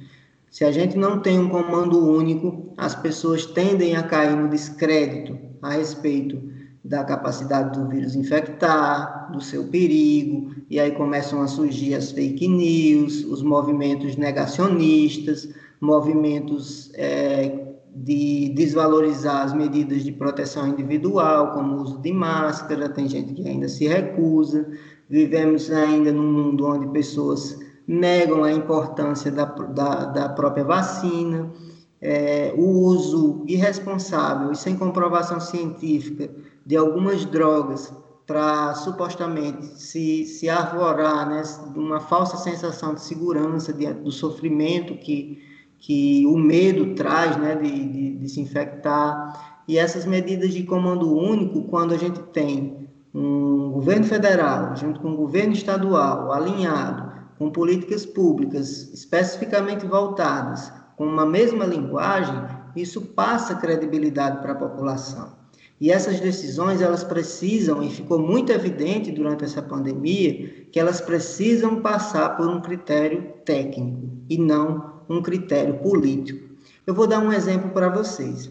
Se 0.49 0.65
a 0.65 0.71
gente 0.71 0.97
não 0.97 1.19
tem 1.19 1.37
um 1.41 1.49
comando 1.49 1.99
único, 1.99 2.73
as 2.77 2.95
pessoas 2.95 3.45
tendem 3.45 3.97
a 3.97 4.05
cair 4.05 4.37
no 4.37 4.49
descrédito 4.49 5.37
a 5.61 5.71
respeito 5.71 6.41
da 6.85 7.03
capacidade 7.03 7.77
do 7.77 7.89
vírus 7.89 8.15
infectar, 8.15 9.33
do 9.33 9.41
seu 9.41 9.65
perigo, 9.65 10.55
e 10.71 10.79
aí 10.79 10.93
começam 10.93 11.43
a 11.43 11.49
surgir 11.49 11.95
as 11.95 12.13
fake 12.13 12.47
news, 12.47 13.25
os 13.25 13.43
movimentos 13.43 14.17
negacionistas, 14.17 15.49
movimentos 15.81 16.93
é, 16.95 17.64
de 17.95 18.53
desvalorizar 18.55 19.43
as 19.45 19.53
medidas 19.53 20.03
de 20.03 20.13
proteção 20.13 20.67
individual, 20.67 21.53
como 21.53 21.77
o 21.77 21.83
uso 21.83 21.99
de 21.99 22.13
máscara, 22.13 22.89
tem 22.89 23.09
gente 23.09 23.35
que 23.35 23.49
ainda 23.49 23.69
se 23.69 23.87
recusa. 23.87 24.69
Vivemos 25.09 25.71
ainda 25.71 26.13
num 26.13 26.33
mundo 26.33 26.67
onde 26.67 26.89
pessoas 26.89 27.59
negam 27.87 28.43
a 28.43 28.53
importância 28.53 29.31
da, 29.31 29.45
da, 29.45 30.05
da 30.07 30.29
própria 30.31 30.65
vacina, 30.65 31.53
é, 32.01 32.53
o 32.57 32.63
uso 32.63 33.45
irresponsável 33.47 34.53
e 34.53 34.57
sem 34.57 34.77
comprovação 34.77 35.41
científica 35.41 36.31
de 36.65 36.77
algumas 36.77 37.25
drogas 37.25 37.93
para 38.27 38.75
supostamente 38.75 39.67
se, 39.81 40.25
se 40.25 40.49
arvorar 40.49 41.29
né, 41.29 41.43
de 41.73 41.79
uma 41.79 42.01
falsa 42.01 42.37
sensação 42.39 42.95
de 42.95 43.03
segurança 43.03 43.73
diante 43.73 44.01
do 44.01 44.11
sofrimento 44.11 44.95
que, 44.95 45.43
que 45.85 46.25
o 46.27 46.39
medo 46.39 46.95
traz 46.95 47.37
né, 47.37 47.57
de, 47.57 47.71
de, 47.71 48.17
de 48.17 48.29
se 48.31 48.41
infectar. 48.41 49.61
E 49.69 49.77
essas 49.77 50.07
medidas 50.07 50.55
de 50.55 50.63
comando 50.63 51.15
único, 51.15 51.65
quando 51.65 51.93
a 51.93 51.99
gente 51.99 52.21
tem 52.33 52.89
um 53.13 53.71
governo 53.71 54.05
federal 54.05 54.75
junto 54.75 54.99
com 55.01 55.11
o 55.13 55.17
governo 55.17 55.53
estadual 55.53 56.33
alinhado 56.33 57.13
com 57.39 57.51
políticas 57.51 58.07
públicas 58.07 58.95
especificamente 58.95 59.85
voltadas 59.87 60.73
com 60.97 61.05
uma 61.05 61.27
mesma 61.27 61.67
linguagem, 61.67 62.35
isso 62.75 63.03
passa 63.03 63.55
credibilidade 63.55 64.39
para 64.41 64.53
a 64.53 64.57
população. 64.57 65.35
E 65.79 65.91
essas 65.91 66.19
decisões, 66.19 66.81
elas 66.81 67.05
precisam, 67.05 67.83
e 67.83 67.91
ficou 67.91 68.19
muito 68.19 68.51
evidente 68.53 69.13
durante 69.13 69.45
essa 69.45 69.61
pandemia, 69.61 70.67
que 70.73 70.81
elas 70.81 71.01
precisam 71.03 71.83
passar 71.83 72.37
por 72.37 72.49
um 72.49 72.61
critério 72.61 73.35
técnico 73.45 74.09
e 74.31 74.39
não 74.39 74.94
um 75.09 75.23
critério 75.23 75.79
político. 75.79 76.55
Eu 76.87 76.95
vou 76.95 77.07
dar 77.07 77.19
um 77.19 77.33
exemplo 77.33 77.71
para 77.71 77.89
vocês. 77.89 78.51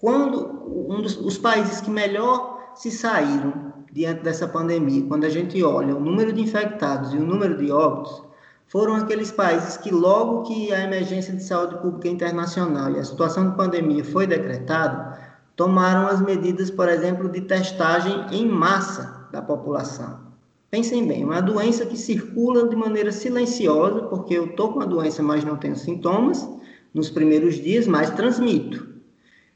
Quando 0.00 0.86
um 0.88 1.02
dos 1.02 1.16
os 1.16 1.38
países 1.38 1.80
que 1.80 1.90
melhor 1.90 2.72
se 2.74 2.90
saíram 2.90 3.72
diante 3.92 4.22
dessa 4.22 4.46
pandemia, 4.46 5.06
quando 5.06 5.24
a 5.24 5.28
gente 5.28 5.62
olha 5.62 5.96
o 5.96 6.00
número 6.00 6.32
de 6.32 6.40
infectados 6.40 7.12
e 7.12 7.16
o 7.16 7.24
número 7.24 7.56
de 7.56 7.70
óbitos, 7.70 8.22
foram 8.68 8.94
aqueles 8.94 9.32
países 9.32 9.76
que 9.76 9.90
logo 9.90 10.42
que 10.42 10.72
a 10.72 10.84
emergência 10.84 11.34
de 11.34 11.42
saúde 11.42 11.78
pública 11.78 12.08
internacional 12.08 12.92
e 12.92 12.98
a 12.98 13.04
situação 13.04 13.50
de 13.50 13.56
pandemia 13.56 14.04
foi 14.04 14.26
decretada, 14.26 15.18
tomaram 15.56 16.06
as 16.06 16.20
medidas, 16.20 16.70
por 16.70 16.88
exemplo, 16.88 17.28
de 17.28 17.40
testagem 17.40 18.26
em 18.30 18.46
massa 18.46 19.26
da 19.32 19.40
população. 19.40 20.27
Pensem 20.70 21.06
bem, 21.06 21.24
uma 21.24 21.40
doença 21.40 21.86
que 21.86 21.96
circula 21.96 22.68
de 22.68 22.76
maneira 22.76 23.10
silenciosa, 23.10 24.02
porque 24.02 24.34
eu 24.34 24.46
estou 24.46 24.74
com 24.74 24.82
a 24.82 24.84
doença, 24.84 25.22
mas 25.22 25.42
não 25.42 25.56
tenho 25.56 25.76
sintomas 25.76 26.46
nos 26.92 27.08
primeiros 27.08 27.54
dias, 27.54 27.86
mas 27.86 28.10
transmito. 28.10 28.86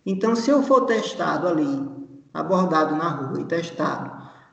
Então, 0.07 0.35
se 0.35 0.51
eu 0.51 0.63
for 0.63 0.87
testado 0.87 1.47
ali, 1.47 1.87
abordado 2.33 2.97
na 2.97 3.09
rua 3.11 3.43
e 3.43 3.45
testado, 3.45 4.11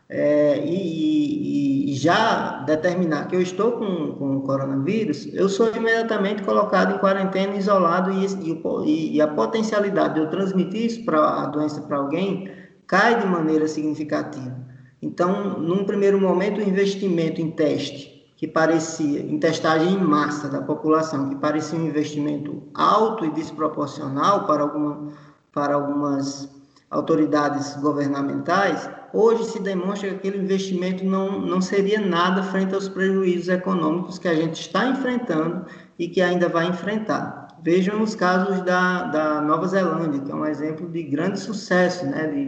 é, 0.09 0.61
e, 0.65 1.91
e, 1.91 1.95
já 1.95 2.63
determinar 2.63 3.27
que 3.27 3.35
eu 3.35 3.41
estou 3.41 3.73
com, 3.73 4.13
com 4.13 4.37
o 4.37 4.41
coronavírus, 4.41 5.27
eu 5.33 5.47
sou 5.47 5.73
imediatamente 5.73 6.43
colocado 6.43 6.95
em 6.95 6.97
quarentena, 6.97 7.55
isolado, 7.55 8.11
e, 8.11 8.25
e, 8.25 9.15
e 9.15 9.21
a 9.21 9.27
potencialidade 9.27 10.15
de 10.15 10.19
eu 10.21 10.29
transmitir 10.29 10.87
isso 10.87 11.05
para 11.05 11.43
a 11.43 11.45
doença 11.45 11.81
para 11.81 11.97
alguém 11.97 12.51
cai 12.85 13.19
de 13.19 13.27
maneira 13.27 13.67
significativa. 13.67 14.68
Então, 15.01 15.59
num 15.59 15.85
primeiro 15.85 16.19
momento, 16.19 16.59
o 16.59 16.63
investimento 16.63 17.39
em 17.39 17.51
teste, 17.51 18.33
que 18.35 18.47
parecia, 18.47 19.19
em 19.19 19.37
testagem 19.37 19.93
em 19.93 19.99
massa 19.99 20.47
da 20.47 20.61
população, 20.61 21.29
que 21.29 21.35
parecia 21.35 21.77
um 21.77 21.87
investimento 21.87 22.63
alto 22.73 23.25
e 23.25 23.31
desproporcional 23.31 24.45
para, 24.45 24.63
alguma, 24.63 25.13
para 25.53 25.75
algumas 25.75 26.49
autoridades 26.89 27.75
governamentais, 27.75 28.89
hoje 29.13 29.43
se 29.45 29.61
demonstra 29.61 30.09
que 30.09 30.15
aquele 30.15 30.43
investimento 30.43 31.03
não, 31.03 31.39
não 31.39 31.61
seria 31.61 31.99
nada 31.99 32.43
frente 32.43 32.73
aos 32.73 32.89
prejuízos 32.89 33.49
econômicos 33.49 34.17
que 34.17 34.27
a 34.27 34.35
gente 34.35 34.61
está 34.61 34.87
enfrentando 34.87 35.65
e 35.97 36.07
que 36.07 36.21
ainda 36.21 36.49
vai 36.49 36.67
enfrentar. 36.67 37.47
Vejam 37.61 38.01
os 38.01 38.15
casos 38.15 38.61
da, 38.61 39.03
da 39.03 39.41
Nova 39.41 39.67
Zelândia, 39.67 40.21
que 40.21 40.31
é 40.31 40.35
um 40.35 40.45
exemplo 40.45 40.87
de 40.87 41.03
grande 41.03 41.39
sucesso 41.39 42.05
né, 42.05 42.25
de, 42.27 42.45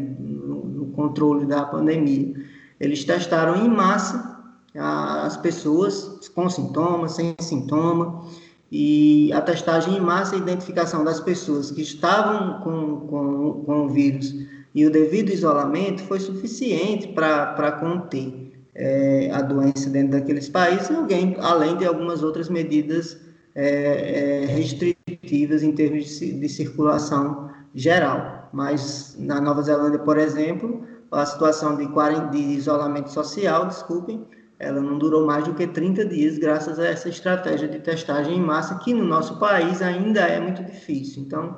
controle 1.01 1.45
da 1.45 1.63
pandemia. 1.65 2.33
Eles 2.79 3.03
testaram 3.03 3.55
em 3.55 3.69
massa 3.69 4.39
as 4.75 5.37
pessoas 5.37 6.29
com 6.29 6.49
sintomas, 6.49 7.13
sem 7.13 7.35
sintoma, 7.39 8.23
e 8.71 9.31
a 9.33 9.41
testagem 9.41 9.97
em 9.97 9.99
massa 9.99 10.35
e 10.35 10.39
identificação 10.39 11.03
das 11.03 11.19
pessoas 11.19 11.71
que 11.71 11.81
estavam 11.81 12.61
com, 12.61 13.07
com, 13.07 13.63
com 13.65 13.85
o 13.85 13.89
vírus 13.89 14.33
e 14.73 14.85
o 14.85 14.91
devido 14.91 15.29
isolamento 15.29 16.01
foi 16.03 16.19
suficiente 16.19 17.09
para 17.09 17.71
conter 17.73 18.53
é, 18.73 19.29
a 19.33 19.41
doença 19.41 19.89
dentro 19.89 20.11
daqueles 20.11 20.47
países, 20.47 20.89
alguém, 20.89 21.35
além 21.39 21.75
de 21.75 21.85
algumas 21.85 22.23
outras 22.23 22.47
medidas 22.47 23.19
é, 23.53 24.43
é, 24.43 24.45
restritivas 24.45 25.61
em 25.61 25.73
termos 25.73 26.19
de, 26.19 26.31
de 26.39 26.47
circulação 26.47 27.49
geral. 27.75 28.40
Mas 28.51 29.15
na 29.17 29.39
Nova 29.39 29.61
Zelândia, 29.61 29.99
por 29.99 30.17
exemplo, 30.17 30.85
a 31.11 31.25
situação 31.25 31.75
de, 31.75 31.87
de 32.31 32.37
isolamento 32.37 33.11
social, 33.11 33.67
desculpem, 33.67 34.27
ela 34.59 34.79
não 34.79 34.97
durou 34.97 35.25
mais 35.25 35.43
do 35.45 35.53
que 35.53 35.65
30 35.65 36.05
dias, 36.05 36.37
graças 36.37 36.77
a 36.77 36.85
essa 36.85 37.09
estratégia 37.09 37.67
de 37.67 37.79
testagem 37.79 38.37
em 38.37 38.41
massa, 38.41 38.75
que 38.75 38.93
no 38.93 39.03
nosso 39.03 39.39
país 39.39 39.81
ainda 39.81 40.21
é 40.21 40.39
muito 40.39 40.63
difícil. 40.63 41.23
Então, 41.23 41.57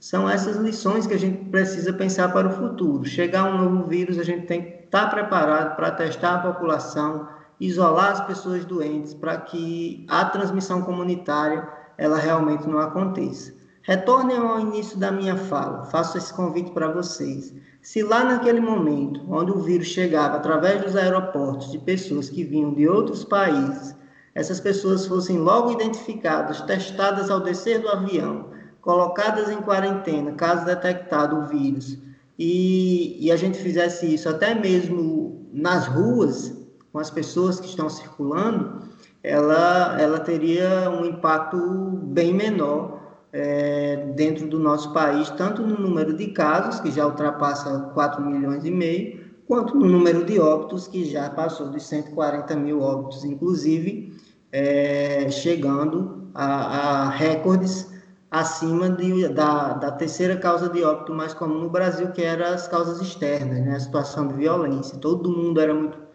são 0.00 0.30
essas 0.30 0.56
lições 0.56 1.06
que 1.06 1.14
a 1.14 1.18
gente 1.18 1.44
precisa 1.50 1.92
pensar 1.92 2.32
para 2.32 2.48
o 2.48 2.52
futuro. 2.52 3.04
Chegar 3.04 3.44
um 3.44 3.58
novo 3.58 3.86
vírus, 3.86 4.18
a 4.18 4.22
gente 4.22 4.46
tem 4.46 4.62
que 4.62 4.84
estar 4.84 5.10
preparado 5.10 5.76
para 5.76 5.90
testar 5.90 6.36
a 6.36 6.52
população, 6.52 7.28
isolar 7.60 8.12
as 8.12 8.26
pessoas 8.26 8.64
doentes, 8.64 9.12
para 9.12 9.36
que 9.36 10.06
a 10.08 10.24
transmissão 10.24 10.82
comunitária 10.82 11.68
ela 11.98 12.16
realmente 12.16 12.66
não 12.66 12.78
aconteça. 12.78 13.57
Retornem 13.88 14.36
ao 14.36 14.60
início 14.60 14.98
da 14.98 15.10
minha 15.10 15.34
fala, 15.34 15.86
faço 15.86 16.18
esse 16.18 16.30
convite 16.34 16.72
para 16.72 16.92
vocês. 16.92 17.54
Se 17.80 18.02
lá 18.02 18.22
naquele 18.22 18.60
momento, 18.60 19.24
onde 19.30 19.50
o 19.50 19.60
vírus 19.60 19.86
chegava 19.86 20.36
através 20.36 20.82
dos 20.82 20.94
aeroportos 20.94 21.72
de 21.72 21.78
pessoas 21.78 22.28
que 22.28 22.44
vinham 22.44 22.74
de 22.74 22.86
outros 22.86 23.24
países, 23.24 23.96
essas 24.34 24.60
pessoas 24.60 25.06
fossem 25.06 25.38
logo 25.38 25.72
identificadas, 25.72 26.60
testadas 26.60 27.30
ao 27.30 27.40
descer 27.40 27.80
do 27.80 27.88
avião, 27.88 28.50
colocadas 28.82 29.48
em 29.48 29.62
quarentena, 29.62 30.32
caso 30.32 30.66
detectado 30.66 31.38
o 31.38 31.46
vírus, 31.46 31.96
e, 32.38 33.16
e 33.18 33.32
a 33.32 33.36
gente 33.36 33.56
fizesse 33.56 34.12
isso 34.12 34.28
até 34.28 34.54
mesmo 34.54 35.48
nas 35.50 35.86
ruas, 35.86 36.54
com 36.92 36.98
as 36.98 37.08
pessoas 37.08 37.58
que 37.58 37.68
estão 37.68 37.88
circulando, 37.88 38.82
ela, 39.22 39.98
ela 39.98 40.20
teria 40.20 40.90
um 40.90 41.06
impacto 41.06 41.56
bem 42.02 42.34
menor 42.34 42.97
é, 43.32 44.12
dentro 44.14 44.46
do 44.46 44.58
nosso 44.58 44.92
país, 44.92 45.30
tanto 45.30 45.62
no 45.62 45.78
número 45.78 46.16
de 46.16 46.28
casos, 46.28 46.80
que 46.80 46.90
já 46.90 47.06
ultrapassa 47.06 47.90
4 47.94 48.22
milhões 48.24 48.64
e 48.64 48.70
meio, 48.70 49.20
quanto 49.46 49.76
no 49.76 49.86
número 49.86 50.24
de 50.24 50.38
óbitos, 50.38 50.88
que 50.88 51.04
já 51.04 51.28
passou 51.30 51.68
dos 51.68 51.82
140 51.84 52.56
mil 52.56 52.80
óbitos, 52.80 53.24
inclusive 53.24 54.16
é, 54.52 55.28
chegando 55.30 56.30
a, 56.34 57.04
a, 57.04 57.10
recordes 57.10 57.88
acima 58.30 58.90
de, 58.90 59.28
da, 59.28 59.74
da, 59.74 59.90
terceira 59.92 60.36
causa 60.36 60.68
de 60.68 60.82
óbito 60.84 61.12
mais 61.14 61.32
comum 61.32 61.60
no 61.60 61.70
Brasil, 61.70 62.10
que 62.12 62.22
era 62.22 62.54
as 62.54 62.68
causas 62.68 63.00
externas, 63.00 63.64
né, 63.64 63.76
a 63.76 63.80
situação 63.80 64.28
de 64.28 64.34
violência. 64.34 64.98
Todo 64.98 65.30
mundo 65.30 65.60
era 65.60 65.74
muito 65.74 66.08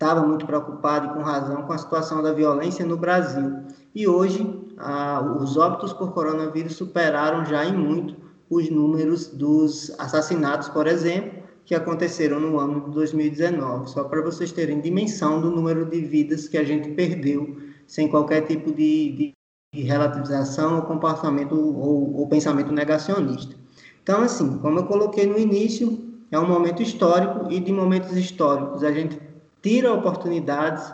estava 0.00 0.26
muito 0.26 0.46
preocupado 0.46 1.08
e 1.08 1.10
com 1.10 1.20
razão 1.20 1.60
com 1.60 1.74
a 1.74 1.78
situação 1.78 2.22
da 2.22 2.32
violência 2.32 2.86
no 2.86 2.96
Brasil. 2.96 3.64
E 3.94 4.08
hoje 4.08 4.69
ah, 4.80 5.36
os 5.40 5.56
óbitos 5.56 5.92
por 5.92 6.12
coronavírus 6.12 6.74
superaram 6.76 7.44
já 7.44 7.64
em 7.64 7.72
muito 7.72 8.16
os 8.48 8.68
números 8.68 9.28
dos 9.28 9.92
assassinatos, 9.98 10.68
por 10.68 10.86
exemplo, 10.86 11.40
que 11.64 11.74
aconteceram 11.74 12.40
no 12.40 12.58
ano 12.58 12.80
de 12.86 12.90
2019. 12.90 13.90
Só 13.90 14.04
para 14.04 14.20
vocês 14.22 14.50
terem 14.50 14.80
dimensão 14.80 15.40
do 15.40 15.50
número 15.50 15.84
de 15.84 16.00
vidas 16.00 16.48
que 16.48 16.58
a 16.58 16.64
gente 16.64 16.90
perdeu 16.90 17.56
sem 17.86 18.08
qualquer 18.08 18.42
tipo 18.42 18.72
de, 18.72 19.34
de 19.72 19.82
relativização 19.82 20.76
ou 20.76 20.82
comportamento 20.82 21.54
ou, 21.54 22.16
ou 22.16 22.26
pensamento 22.26 22.72
negacionista. 22.72 23.54
Então, 24.02 24.22
assim, 24.22 24.58
como 24.58 24.80
eu 24.80 24.86
coloquei 24.86 25.26
no 25.26 25.38
início, 25.38 26.10
é 26.30 26.38
um 26.38 26.48
momento 26.48 26.82
histórico 26.82 27.50
e 27.50 27.60
de 27.60 27.72
momentos 27.72 28.16
históricos 28.16 28.82
a 28.82 28.90
gente 28.90 29.20
tira 29.62 29.92
oportunidades 29.92 30.92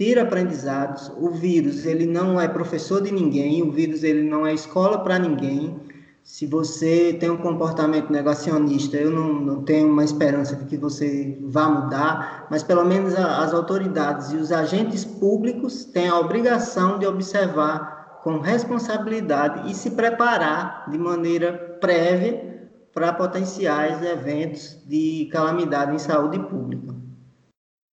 tira 0.00 0.22
aprendizados. 0.22 1.12
O 1.18 1.28
vírus, 1.28 1.84
ele 1.84 2.06
não 2.06 2.40
é 2.40 2.48
professor 2.48 3.02
de 3.02 3.12
ninguém, 3.12 3.62
o 3.62 3.70
vírus 3.70 4.02
ele 4.02 4.22
não 4.22 4.46
é 4.46 4.54
escola 4.54 5.00
para 5.04 5.18
ninguém. 5.18 5.78
se 6.22 6.46
você 6.46 7.14
tem 7.20 7.28
um 7.28 7.36
comportamento 7.36 8.10
negacionista, 8.10 8.96
eu 8.96 9.10
não, 9.10 9.34
não, 9.34 9.62
tenho 9.62 9.90
uma 9.90 10.04
esperança 10.04 10.56
de 10.56 10.64
que 10.64 10.76
você 10.78 11.36
vá 11.42 11.68
mudar, 11.68 12.46
mas 12.50 12.62
pelo 12.62 12.84
menos 12.84 13.14
a, 13.14 13.42
as 13.42 13.52
autoridades 13.52 14.30
e 14.32 14.36
os 14.36 14.50
agentes 14.50 15.04
públicos 15.04 15.84
têm 15.84 16.08
a 16.08 16.18
obrigação 16.18 16.98
de 16.98 17.06
observar 17.06 18.20
com 18.22 18.38
responsabilidade 18.38 19.70
e 19.70 19.74
se 19.74 19.90
preparar 19.90 20.88
de 20.90 20.96
maneira 20.96 21.78
prévia 21.78 22.70
para 22.94 23.12
potenciais 23.12 24.02
eventos 24.02 24.78
de 24.86 25.28
calamidade 25.30 25.94
em 25.94 25.98
saúde 25.98 26.38
pública. 26.38 26.99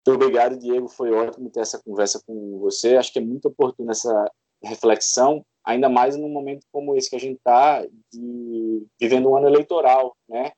Obrigado, 0.06 0.58
Diego. 0.58 0.88
Foi 0.88 1.10
ótimo 1.12 1.50
ter 1.50 1.60
essa 1.60 1.82
conversa 1.82 2.22
com 2.26 2.58
você. 2.58 2.96
Acho 2.96 3.12
que 3.12 3.18
é 3.18 3.22
muito 3.22 3.48
oportuna 3.48 3.92
essa 3.92 4.30
reflexão, 4.62 5.44
ainda 5.64 5.88
mais 5.88 6.16
num 6.16 6.28
momento 6.28 6.66
como 6.72 6.94
esse 6.94 7.10
que 7.10 7.16
a 7.16 7.20
gente 7.20 7.36
está, 7.36 7.84
vivendo 9.00 9.30
um 9.30 9.36
ano 9.36 9.46
eleitoral, 9.46 10.16
né? 10.28 10.52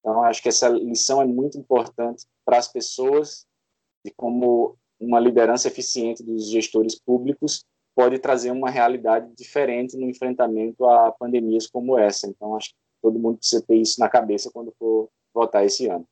Então, 0.00 0.22
acho 0.22 0.42
que 0.42 0.48
essa 0.48 0.68
lição 0.68 1.20
é 1.20 1.26
muito 1.26 1.58
importante 1.58 2.24
para 2.44 2.58
as 2.58 2.68
pessoas 2.68 3.46
de 4.04 4.12
como 4.16 4.76
uma 4.98 5.20
liderança 5.20 5.68
eficiente 5.68 6.22
dos 6.22 6.48
gestores 6.48 6.98
públicos 6.98 7.64
pode 7.94 8.18
trazer 8.18 8.50
uma 8.50 8.70
realidade 8.70 9.28
diferente 9.34 9.96
no 9.96 10.08
enfrentamento 10.08 10.84
a 10.84 11.12
pandemias 11.12 11.66
como 11.66 11.98
essa. 11.98 12.28
Então, 12.28 12.54
acho 12.54 12.68
que 12.68 12.74
todo 13.02 13.18
mundo 13.18 13.38
precisa 13.38 13.62
ter 13.66 13.76
isso 13.76 13.98
na 13.98 14.08
cabeça 14.08 14.50
quando 14.52 14.72
for 14.78 15.08
votar 15.34 15.64
esse 15.64 15.86
ano. 15.88 16.06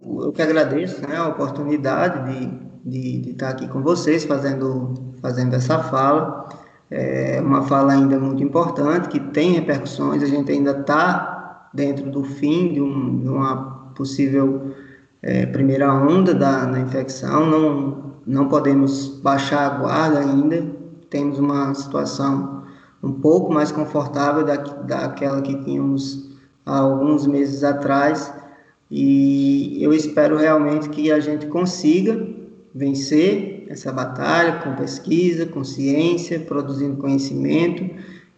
Eu 0.00 0.32
que 0.32 0.42
agradeço 0.42 1.00
né, 1.06 1.16
a 1.16 1.28
oportunidade 1.28 2.32
de, 2.32 2.46
de, 2.84 3.18
de 3.20 3.30
estar 3.30 3.48
aqui 3.50 3.66
com 3.68 3.82
vocês 3.82 4.24
fazendo, 4.24 4.94
fazendo 5.20 5.54
essa 5.54 5.78
fala. 5.78 6.48
É 6.90 7.40
uma 7.40 7.62
fala 7.62 7.92
ainda 7.92 8.18
muito 8.18 8.42
importante, 8.42 9.08
que 9.08 9.20
tem 9.20 9.52
repercussões, 9.52 10.22
a 10.22 10.26
gente 10.26 10.50
ainda 10.50 10.70
está 10.70 11.70
dentro 11.74 12.10
do 12.10 12.24
fim 12.24 12.72
de, 12.72 12.80
um, 12.80 13.20
de 13.20 13.28
uma 13.28 13.90
possível 13.94 14.74
é, 15.20 15.44
primeira 15.46 15.92
onda 15.92 16.32
da, 16.32 16.64
da 16.64 16.78
infecção, 16.78 17.44
não, 17.44 18.14
não 18.26 18.48
podemos 18.48 19.20
baixar 19.20 19.66
a 19.66 19.78
guarda 19.78 20.20
ainda, 20.20 20.64
temos 21.10 21.38
uma 21.38 21.74
situação 21.74 22.62
um 23.02 23.12
pouco 23.12 23.52
mais 23.52 23.70
confortável 23.70 24.44
da, 24.44 24.56
daquela 24.56 25.42
que 25.42 25.62
tínhamos 25.64 26.30
há 26.64 26.78
alguns 26.78 27.26
meses 27.26 27.62
atrás, 27.64 28.32
e 28.90 29.82
eu 29.82 29.92
espero 29.92 30.36
realmente 30.36 30.88
que 30.88 31.12
a 31.12 31.20
gente 31.20 31.46
consiga 31.46 32.26
vencer 32.74 33.66
essa 33.68 33.92
batalha 33.92 34.60
com 34.60 34.74
pesquisa, 34.76 35.44
com 35.46 35.62
ciência, 35.62 36.40
produzindo 36.40 36.96
conhecimento 36.96 37.88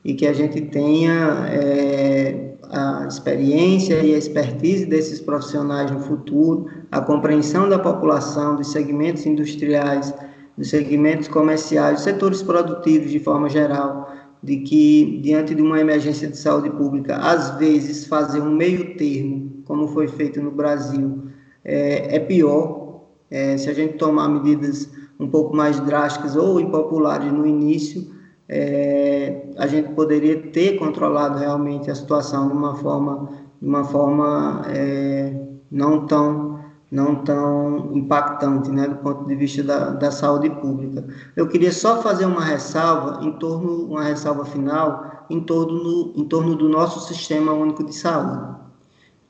e 0.05 0.15
que 0.15 0.27
a 0.27 0.33
gente 0.33 0.61
tenha 0.63 1.47
é, 1.51 2.55
a 2.71 3.07
experiência 3.07 4.03
e 4.03 4.15
a 4.15 4.19
expertise 4.19 4.87
desses 4.87 5.21
profissionais 5.21 5.91
no 5.91 6.01
futuro, 6.01 6.67
a 6.91 7.01
compreensão 7.01 7.69
da 7.69 7.79
população, 7.79 8.57
dos 8.57 8.73
segmentos 8.73 9.27
industriais, 9.27 10.15
dos 10.57 10.71
segmentos 10.71 11.29
comerciais, 11.29 11.97
dos 11.97 12.05
setores 12.05 12.43
produtivos 12.43 13.11
de 13.11 13.19
forma 13.19 13.49
geral, 13.49 14.13
de 14.43 14.59
que 14.59 15.21
diante 15.23 15.55
de 15.55 15.63
uma 15.63 15.79
emergência 15.81 16.29
de 16.29 16.37
saúde 16.37 16.71
pública, 16.71 17.17
às 17.17 17.59
vezes 17.59 18.07
fazer 18.07 18.41
um 18.41 18.55
meio 18.55 18.97
termo, 18.97 19.50
como 19.71 19.87
foi 19.87 20.09
feito 20.09 20.43
no 20.43 20.51
Brasil, 20.51 21.29
é, 21.65 22.17
é 22.17 22.19
pior 22.19 23.03
é, 23.31 23.57
se 23.57 23.71
a 23.71 23.73
gente 23.73 23.95
tomar 23.99 24.29
medidas 24.29 24.91
um 25.21 25.29
pouco 25.29 25.55
mais 25.55 25.79
drásticas 25.79 26.35
ou 26.35 26.59
impopulares 26.59 27.31
no 27.33 27.47
início, 27.47 28.13
é, 28.49 29.47
a 29.57 29.69
gente 29.69 29.91
poderia 29.91 30.51
ter 30.51 30.77
controlado 30.77 31.39
realmente 31.39 31.89
a 31.89 31.95
situação 31.95 32.49
de 32.49 32.55
uma 32.55 32.75
forma, 32.75 33.29
de 33.63 33.69
uma 33.69 33.85
forma 33.85 34.65
é, 34.67 35.41
não 35.71 36.05
tão 36.05 36.59
não 36.91 37.23
tão 37.23 37.97
impactante, 37.97 38.69
né, 38.73 38.89
do 38.89 38.97
ponto 38.97 39.25
de 39.25 39.37
vista 39.37 39.63
da, 39.63 39.91
da 39.91 40.11
saúde 40.11 40.51
pública. 40.51 41.05
Eu 41.37 41.47
queria 41.47 41.71
só 41.71 42.03
fazer 42.03 42.25
uma 42.25 42.41
ressalva 42.41 43.25
em 43.25 43.31
torno, 43.35 43.85
uma 43.85 44.03
ressalva 44.03 44.45
final 44.45 45.25
em 45.31 45.39
torno, 45.41 45.85
no, 45.85 46.13
em 46.17 46.25
torno 46.25 46.57
do 46.57 46.69
nosso 46.69 46.99
sistema 47.07 47.53
único 47.53 47.85
de 47.85 47.95
saúde. 47.95 48.61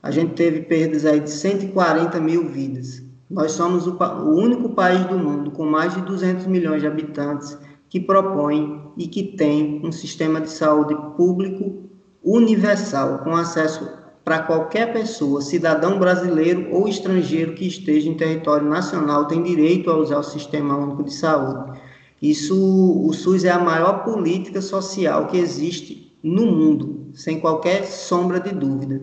A 0.03 0.09
gente 0.09 0.33
teve 0.33 0.61
perdas 0.61 1.05
aí 1.05 1.19
de 1.19 1.29
140 1.29 2.19
mil 2.19 2.47
vidas. 2.47 3.03
Nós 3.29 3.51
somos 3.51 3.87
o, 3.87 3.93
o 3.93 4.35
único 4.35 4.69
país 4.69 5.05
do 5.05 5.17
mundo 5.17 5.51
com 5.51 5.65
mais 5.65 5.93
de 5.93 6.01
200 6.01 6.47
milhões 6.47 6.81
de 6.81 6.87
habitantes 6.87 7.57
que 7.89 7.99
propõe 7.99 8.81
e 8.97 9.07
que 9.07 9.23
tem 9.23 9.81
um 9.85 9.91
sistema 9.91 10.41
de 10.41 10.49
saúde 10.49 10.95
público 11.15 11.89
universal, 12.23 13.19
com 13.19 13.35
acesso 13.35 13.87
para 14.23 14.39
qualquer 14.43 14.93
pessoa, 14.93 15.41
cidadão 15.41 15.97
brasileiro 15.97 16.71
ou 16.71 16.87
estrangeiro 16.87 17.53
que 17.53 17.67
esteja 17.67 18.09
em 18.09 18.13
território 18.15 18.67
nacional, 18.67 19.27
tem 19.27 19.41
direito 19.41 19.89
a 19.89 19.97
usar 19.97 20.19
o 20.19 20.23
Sistema 20.23 20.77
Único 20.77 21.03
de 21.03 21.13
Saúde. 21.13 21.79
Isso, 22.21 22.55
o 22.55 23.11
SUS 23.13 23.43
é 23.43 23.49
a 23.49 23.59
maior 23.59 24.03
política 24.03 24.61
social 24.61 25.27
que 25.27 25.37
existe 25.37 26.15
no 26.21 26.45
mundo, 26.45 27.07
sem 27.13 27.39
qualquer 27.39 27.83
sombra 27.85 28.39
de 28.39 28.53
dúvida. 28.53 29.01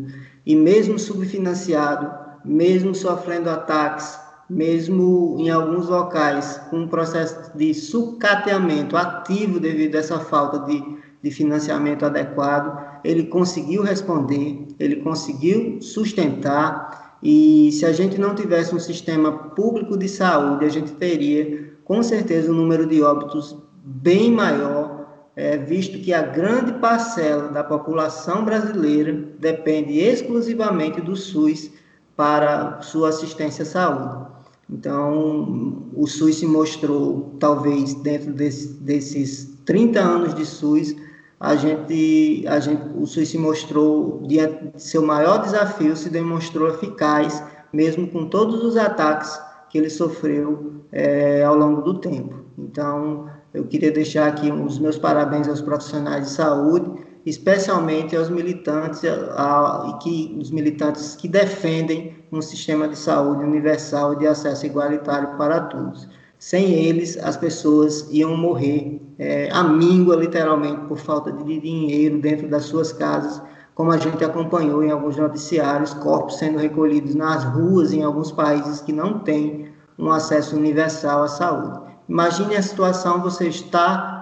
E 0.49 0.57
mesmo 0.57 0.99
subfinanciado, 0.99 2.11
mesmo 2.43 2.95
sofrendo 2.95 3.51
ataques, 3.51 4.19
mesmo 4.49 5.37
em 5.39 5.51
alguns 5.51 5.89
locais 5.89 6.59
com 6.71 6.79
um 6.79 6.89
processo 6.89 7.55
de 7.55 7.75
sucateamento 7.75 8.97
ativo 8.97 9.61
devido 9.61 9.97
a 9.97 9.99
essa 9.99 10.19
falta 10.19 10.61
de, 10.61 10.83
de 11.23 11.31
financiamento 11.31 12.07
adequado, 12.07 12.83
ele 13.05 13.25
conseguiu 13.25 13.83
responder, 13.83 14.67
ele 14.79 14.97
conseguiu 14.97 15.83
sustentar. 15.83 17.19
E 17.23 17.71
se 17.73 17.85
a 17.85 17.93
gente 17.93 18.19
não 18.19 18.35
tivesse 18.35 18.75
um 18.75 18.81
sistema 18.81 19.31
público 19.31 19.99
de 19.99 20.09
saúde, 20.09 20.65
a 20.65 20.71
gente 20.71 20.93
teria 20.93 21.75
com 21.85 22.03
certeza 22.03 22.51
um 22.51 22.55
número 22.55 22.87
de 22.87 23.03
óbitos 23.03 23.55
bem 23.85 24.33
maior, 24.33 24.98
é, 25.39 25.57
visto 25.57 26.01
que 26.01 26.13
a 26.13 26.21
grande 26.21 26.73
parcela 26.81 27.47
da 27.51 27.63
população 27.63 28.45
brasileira 28.45 29.13
depende 29.39 29.97
exclusivamente 29.97 31.01
do 31.01 31.15
SUS 31.15 31.71
para 32.17 32.83
sua 32.83 33.11
assistência 33.11 33.63
à 33.63 33.67
saúde. 33.67 34.27
Então, 34.69 35.87
o 35.95 36.09
SUS 36.09 36.41
se 36.41 36.47
mostrou, 36.47 37.37
talvez, 37.39 37.95
dentro 37.95 38.33
desse, 38.33 38.67
desses 38.81 39.57
30 39.65 40.01
anos 40.01 40.35
de 40.35 40.45
SUS, 40.45 40.97
a 41.39 41.55
gente, 41.55 42.45
a 42.49 42.59
gente, 42.59 42.83
o 42.97 43.07
SUS 43.07 43.29
se 43.29 43.39
mostrou, 43.39 44.21
diante 44.27 44.73
de 44.75 44.83
seu 44.83 45.03
maior 45.07 45.39
desafio, 45.41 45.97
se 45.97 46.11
demonstrou 46.11 46.69
eficaz, 46.69 47.41
mesmo 47.73 48.09
com 48.09 48.27
todos 48.27 48.65
os 48.65 48.77
ataques 48.77 49.41
que 49.71 49.79
ele 49.79 49.89
sofreu 49.89 50.83
é, 50.91 51.45
ao 51.45 51.55
longo 51.55 51.83
do 51.83 52.01
tempo. 52.01 52.35
Então, 52.59 53.31
eu 53.55 53.65
queria 53.65 53.91
deixar 53.91 54.29
aqui 54.29 54.51
os 54.51 54.79
meus 54.79 54.99
parabéns 54.99 55.49
aos 55.49 55.61
profissionais 55.61 56.27
de 56.27 56.31
saúde, 56.33 56.91
especialmente 57.25 58.17
aos 58.17 58.29
militantes, 58.29 59.03
a, 59.05 59.89
a, 59.89 59.99
que, 60.03 60.37
os 60.39 60.51
militantes 60.51 61.17
que 61.17 61.27
defendem 61.27 62.17
um 62.31 62.43
sistema 62.43 62.87
de 62.87 62.97
saúde 62.97 63.43
universal 63.43 64.15
de 64.17 64.27
acesso 64.27 64.67
igualitário 64.67 65.37
para 65.37 65.61
todos. 65.63 66.09
Sem 66.39 66.73
eles, 66.73 67.17
as 67.19 67.37
pessoas 67.37 68.07
iam 68.13 68.37
morrer 68.37 69.01
é, 69.19 69.49
à 69.51 69.65
míngua, 69.65 70.15
literalmente, 70.15 70.83
por 70.87 70.99
falta 70.99 71.33
de 71.33 71.61
dinheiro 71.61 72.21
dentro 72.21 72.49
das 72.49 72.65
suas 72.65 72.93
casas, 72.93 73.43
como 73.75 73.91
a 73.91 73.97
gente 73.97 74.25
acompanhou 74.25 74.85
em 74.85 74.91
alguns 74.91 75.17
noticiários, 75.17 75.95
corpos 75.95 76.39
sendo 76.39 76.59
recolhidos 76.59 77.15
nas 77.15 77.45
ruas 77.45 77.93
em 77.93 78.03
alguns 78.03 78.31
países 78.31 78.81
que 78.81 78.93
não 78.93 79.21
têm 79.21 79.73
um 79.99 80.11
acesso 80.11 80.57
universal 80.57 81.25
à 81.25 81.29
saúde. 81.29 81.88
Imagine 82.09 82.57
a 82.57 82.63
situação, 82.63 83.21
você 83.21 83.49
está 83.49 84.19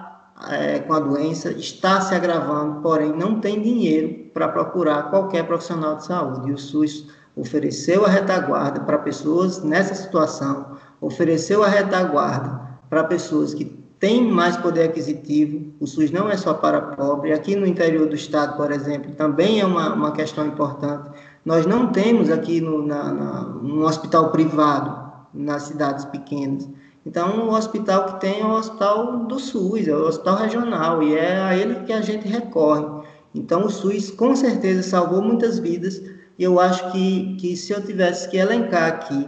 é, 0.49 0.79
com 0.79 0.93
a 0.93 0.99
doença, 0.99 1.51
está 1.51 2.01
se 2.01 2.13
agravando, 2.13 2.81
porém 2.81 3.11
não 3.11 3.39
tem 3.39 3.61
dinheiro 3.61 4.29
para 4.33 4.49
procurar 4.49 5.09
qualquer 5.09 5.43
profissional 5.47 5.95
de 5.95 6.05
saúde. 6.05 6.49
E 6.49 6.53
o 6.53 6.57
SUS 6.57 7.07
ofereceu 7.35 8.05
a 8.05 8.09
retaguarda 8.09 8.81
para 8.81 8.97
pessoas 8.97 9.63
nessa 9.63 9.95
situação, 9.95 10.77
ofereceu 10.99 11.63
a 11.63 11.67
retaguarda 11.67 12.59
para 12.89 13.03
pessoas 13.03 13.53
que 13.53 13.65
têm 13.99 14.29
mais 14.29 14.57
poder 14.57 14.89
aquisitivo. 14.89 15.73
O 15.79 15.87
SUS 15.87 16.11
não 16.11 16.29
é 16.29 16.37
só 16.37 16.53
para 16.53 16.81
pobre. 16.81 17.33
Aqui 17.33 17.55
no 17.55 17.65
interior 17.65 18.07
do 18.07 18.15
estado, 18.15 18.55
por 18.57 18.71
exemplo, 18.71 19.11
também 19.13 19.59
é 19.59 19.65
uma, 19.65 19.93
uma 19.93 20.11
questão 20.11 20.45
importante. 20.45 21.09
Nós 21.45 21.65
não 21.65 21.87
temos 21.87 22.29
aqui 22.29 22.59
no, 22.61 22.85
na, 22.85 23.11
na, 23.11 23.47
um 23.61 23.83
hospital 23.83 24.31
privado 24.31 25.07
nas 25.33 25.63
cidades 25.63 26.05
pequenas. 26.05 26.67
Então, 27.07 27.47
o 27.47 27.53
hospital 27.53 28.03
que 28.03 28.19
tem 28.19 28.41
é 28.41 28.45
o 28.45 28.51
hospital 28.51 29.19
do 29.27 29.39
SUS, 29.39 29.87
é 29.87 29.95
o 29.95 30.07
hospital 30.07 30.35
regional, 30.39 31.01
e 31.01 31.15
é 31.15 31.39
a 31.39 31.55
ele 31.55 31.85
que 31.85 31.93
a 31.93 32.01
gente 32.01 32.27
recorre. 32.27 32.85
Então, 33.33 33.65
o 33.65 33.69
SUS 33.69 34.11
com 34.11 34.35
certeza 34.35 34.83
salvou 34.83 35.21
muitas 35.21 35.57
vidas, 35.57 36.01
e 36.37 36.43
eu 36.43 36.59
acho 36.59 36.91
que, 36.91 37.37
que 37.37 37.55
se 37.55 37.71
eu 37.71 37.81
tivesse 37.81 38.27
que 38.27 38.35
elencar 38.35 38.89
aqui 38.89 39.25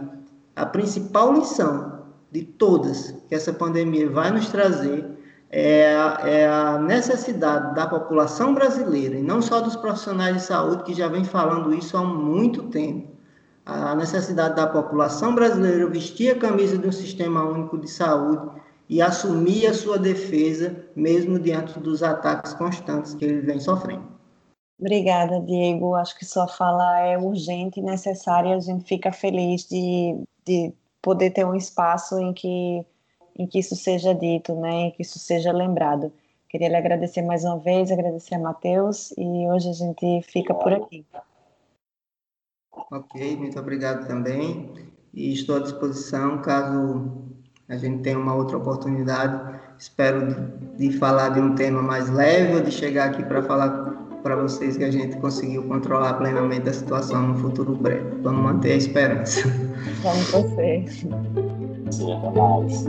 a 0.54 0.66
principal 0.66 1.32
lição 1.32 2.02
de 2.30 2.42
todas 2.42 3.14
que 3.26 3.34
essa 3.34 3.50
pandemia 3.50 4.10
vai 4.10 4.30
nos 4.30 4.50
trazer, 4.50 5.02
é 5.48 5.96
a, 5.96 6.20
é 6.28 6.46
a 6.46 6.78
necessidade 6.78 7.74
da 7.74 7.86
população 7.86 8.52
brasileira, 8.52 9.16
e 9.16 9.22
não 9.22 9.40
só 9.40 9.58
dos 9.58 9.74
profissionais 9.74 10.36
de 10.36 10.42
saúde, 10.42 10.82
que 10.82 10.92
já 10.92 11.08
vem 11.08 11.24
falando 11.24 11.74
isso 11.74 11.96
há 11.96 12.04
muito 12.04 12.64
tempo, 12.64 13.09
a 13.64 13.94
necessidade 13.94 14.56
da 14.56 14.66
população 14.66 15.34
brasileira 15.34 15.86
vestir 15.88 16.30
a 16.30 16.38
camisa 16.38 16.78
de 16.78 16.88
um 16.88 16.92
sistema 16.92 17.44
único 17.44 17.78
de 17.78 17.88
saúde 17.88 18.60
e 18.88 19.00
assumir 19.00 19.66
a 19.66 19.74
sua 19.74 19.98
defesa, 19.98 20.84
mesmo 20.96 21.38
diante 21.38 21.78
dos 21.78 22.02
ataques 22.02 22.52
constantes 22.54 23.14
que 23.14 23.24
ele 23.24 23.40
vem 23.40 23.60
sofrendo. 23.60 24.02
Obrigada, 24.80 25.40
Diego. 25.40 25.94
Acho 25.94 26.18
que 26.18 26.24
sua 26.24 26.48
fala 26.48 27.00
é 27.00 27.16
urgente 27.16 27.78
e 27.78 27.82
necessária. 27.82 28.56
A 28.56 28.60
gente 28.60 28.84
fica 28.84 29.12
feliz 29.12 29.68
de, 29.68 30.24
de 30.44 30.72
poder 31.00 31.30
ter 31.30 31.44
um 31.44 31.54
espaço 31.54 32.18
em 32.18 32.32
que, 32.32 32.84
em 33.38 33.46
que 33.46 33.58
isso 33.58 33.76
seja 33.76 34.14
dito, 34.14 34.54
né, 34.56 34.86
em 34.86 34.90
que 34.90 35.02
isso 35.02 35.18
seja 35.18 35.52
lembrado. 35.52 36.10
Queria 36.48 36.68
lhe 36.68 36.76
agradecer 36.76 37.22
mais 37.22 37.44
uma 37.44 37.58
vez, 37.58 37.92
agradecer 37.92 38.34
a 38.34 38.38
Matheus, 38.40 39.12
e 39.16 39.46
hoje 39.46 39.68
a 39.68 39.72
gente 39.72 40.22
fica 40.22 40.52
por 40.52 40.72
aqui. 40.72 41.06
Ok, 42.90 43.36
muito 43.36 43.58
obrigado 43.58 44.06
também. 44.06 44.70
E 45.12 45.32
estou 45.32 45.56
à 45.56 45.60
disposição 45.60 46.38
caso 46.38 47.30
a 47.68 47.76
gente 47.76 48.02
tenha 48.02 48.18
uma 48.18 48.34
outra 48.34 48.56
oportunidade. 48.56 49.60
Espero 49.78 50.26
de, 50.76 50.88
de 50.90 50.98
falar 50.98 51.30
de 51.30 51.40
um 51.40 51.54
tema 51.54 51.82
mais 51.82 52.10
leve 52.10 52.56
ou 52.56 52.60
de 52.62 52.70
chegar 52.70 53.10
aqui 53.10 53.22
para 53.24 53.42
falar 53.42 53.90
para 54.22 54.36
vocês 54.36 54.76
que 54.76 54.84
a 54.84 54.90
gente 54.90 55.16
conseguiu 55.16 55.62
controlar 55.64 56.14
plenamente 56.14 56.68
a 56.68 56.72
situação 56.72 57.28
no 57.28 57.34
futuro 57.36 57.74
breve. 57.76 58.16
Vamos 58.22 58.42
manter 58.42 58.72
a 58.72 58.76
esperança. 58.76 59.48
Vamos. 60.02 60.30
Sim, 61.90 62.12
até 62.12 62.30
mais. 62.30 62.84